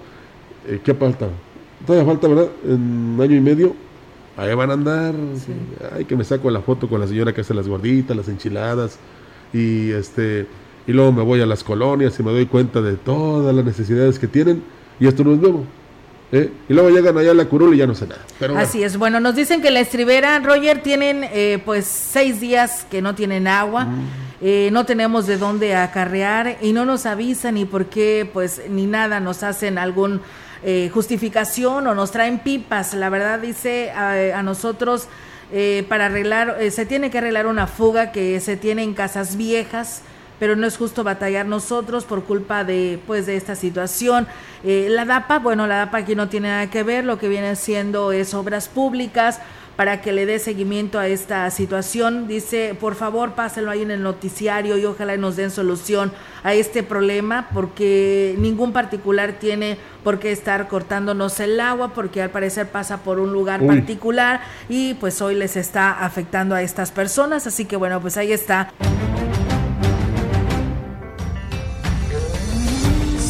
eh, 0.68 0.82
¿qué 0.84 0.94
falta? 0.94 1.28
Todavía 1.86 2.06
falta, 2.06 2.28
¿verdad? 2.28 2.50
En 2.66 3.16
un 3.16 3.22
año 3.22 3.36
y 3.36 3.42
medio, 3.42 3.76
ahí 4.38 4.54
van 4.54 4.70
a 4.70 4.74
andar. 4.74 5.14
Sí. 5.36 5.54
Ay, 5.96 6.06
que 6.06 6.16
me 6.16 6.24
saco 6.24 6.50
la 6.52 6.62
foto 6.62 6.88
con 6.88 7.00
la 7.00 7.08
señora 7.08 7.34
que 7.34 7.42
hace 7.42 7.54
las 7.54 7.68
gorditas, 7.68 8.16
las 8.16 8.28
enchiladas. 8.28 9.00
Y 9.54 9.92
este 9.92 10.48
y 10.90 10.92
luego 10.92 11.12
me 11.12 11.22
voy 11.22 11.40
a 11.40 11.46
las 11.46 11.64
colonias 11.64 12.20
y 12.20 12.24
me 12.24 12.32
doy 12.32 12.48
cuenta 12.48 12.82
de 12.82 12.96
todas 12.96 13.54
las 13.54 13.64
necesidades 13.64 14.18
que 14.18 14.28
tienen 14.28 14.64
y 15.00 15.06
esto 15.06 15.24
no 15.24 15.34
es 15.34 15.40
nuevo. 15.40 15.64
¿eh? 16.32 16.52
Y 16.68 16.74
luego 16.74 16.90
llegan 16.90 17.16
allá 17.16 17.30
a 17.30 17.36
la 17.36 17.46
curul 17.46 17.76
y 17.76 17.78
ya 17.78 17.86
no 17.86 17.94
sé 17.94 18.08
nada. 18.08 18.60
Así 18.60 18.82
es, 18.82 18.98
bueno, 18.98 19.20
nos 19.20 19.36
dicen 19.36 19.62
que 19.62 19.70
la 19.70 19.82
estribera, 19.82 20.40
Roger, 20.40 20.82
tienen 20.82 21.26
eh, 21.32 21.62
pues 21.64 21.86
seis 21.86 22.42
días 22.42 22.88
que 22.90 23.04
no 23.04 23.14
tienen 23.14 23.48
agua. 23.48 23.86
Mm. 23.86 24.08
Eh, 24.42 24.70
no 24.72 24.86
tenemos 24.86 25.28
de 25.28 25.38
dónde 25.38 25.76
acarrear 25.76 26.58
y 26.60 26.74
no 26.74 26.86
nos 26.86 27.06
avisan 27.06 27.54
ni 27.54 27.66
por 27.66 27.86
qué, 27.86 28.28
pues 28.34 28.64
ni 28.68 28.88
nada, 28.88 29.20
nos 29.20 29.44
hacen 29.44 29.78
algún 29.78 30.22
justificación 30.94 31.88
o 31.88 31.96
nos 31.96 32.12
traen 32.12 32.40
pipas. 32.40 32.94
La 32.94 33.10
verdad 33.10 33.40
dice 33.40 33.92
a, 33.92 34.44
nosotros 34.44 35.08
para 35.88 36.08
arreglar, 36.08 36.58
se 36.72 36.86
tiene 36.86 37.10
que 37.10 37.18
arreglar 37.18 37.48
una 37.48 37.66
fuga 37.66 38.12
que 38.12 38.40
se 38.40 38.58
tiene 38.58 38.84
en 38.84 38.94
casas 38.94 39.36
viejas 39.36 40.04
pero 40.40 40.56
no 40.56 40.66
es 40.66 40.78
justo 40.78 41.04
batallar 41.04 41.46
nosotros 41.46 42.06
por 42.06 42.24
culpa 42.24 42.64
de 42.64 43.00
pues 43.06 43.26
de 43.26 43.36
esta 43.36 43.56
situación. 43.56 44.26
Eh, 44.64 44.88
la 44.90 45.06
DAPA, 45.06 45.40
bueno, 45.40 45.68
la 45.68 45.78
DAPA 45.78 46.00
aquí 46.00 46.16
no 46.16 46.30
tiene 46.30 46.48
nada 46.48 46.70
que 46.70 46.82
ver, 46.84 47.04
lo 47.04 47.20
que 47.20 47.28
viene 47.28 47.56
siendo 47.56 48.12
es 48.12 48.34
obras 48.34 48.70
públicas 48.70 49.40
para 49.80 50.02
que 50.02 50.12
le 50.12 50.26
dé 50.26 50.40
seguimiento 50.40 51.00
a 51.00 51.08
esta 51.08 51.50
situación. 51.52 52.28
Dice, 52.28 52.76
por 52.78 52.96
favor, 52.96 53.32
pásenlo 53.32 53.72
ahí 53.72 53.82
en 53.82 53.92
el 53.92 54.04
noticiario 54.04 54.78
y 54.78 54.84
ojalá 54.84 55.16
nos 55.16 55.38
den 55.38 55.52
solución 55.52 56.12
a 56.44 56.54
este 56.54 56.84
problema, 56.84 57.48
porque 57.54 58.36
ningún 58.40 58.74
particular 58.74 59.40
tiene 59.40 59.78
por 60.04 60.20
qué 60.20 60.34
estar 60.34 60.68
cortándonos 60.68 61.40
el 61.40 61.58
agua, 61.62 61.94
porque 61.94 62.22
al 62.22 62.30
parecer 62.30 62.68
pasa 62.68 63.04
por 63.04 63.22
un 63.22 63.32
lugar 63.32 63.66
particular 63.66 64.42
y 64.68 64.96
pues 64.96 65.22
hoy 65.22 65.36
les 65.36 65.56
está 65.56 66.04
afectando 66.04 66.56
a 66.56 66.62
estas 66.62 66.92
personas. 66.92 67.48
Así 67.48 67.64
que 67.64 67.78
bueno, 67.78 68.02
pues 68.02 68.18
ahí 68.18 68.34
está. 68.34 68.74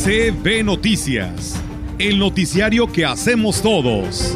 CB 0.03 0.63
Noticias, 0.63 1.61
el 1.99 2.17
noticiario 2.17 2.91
que 2.91 3.05
hacemos 3.05 3.61
todos. 3.61 4.35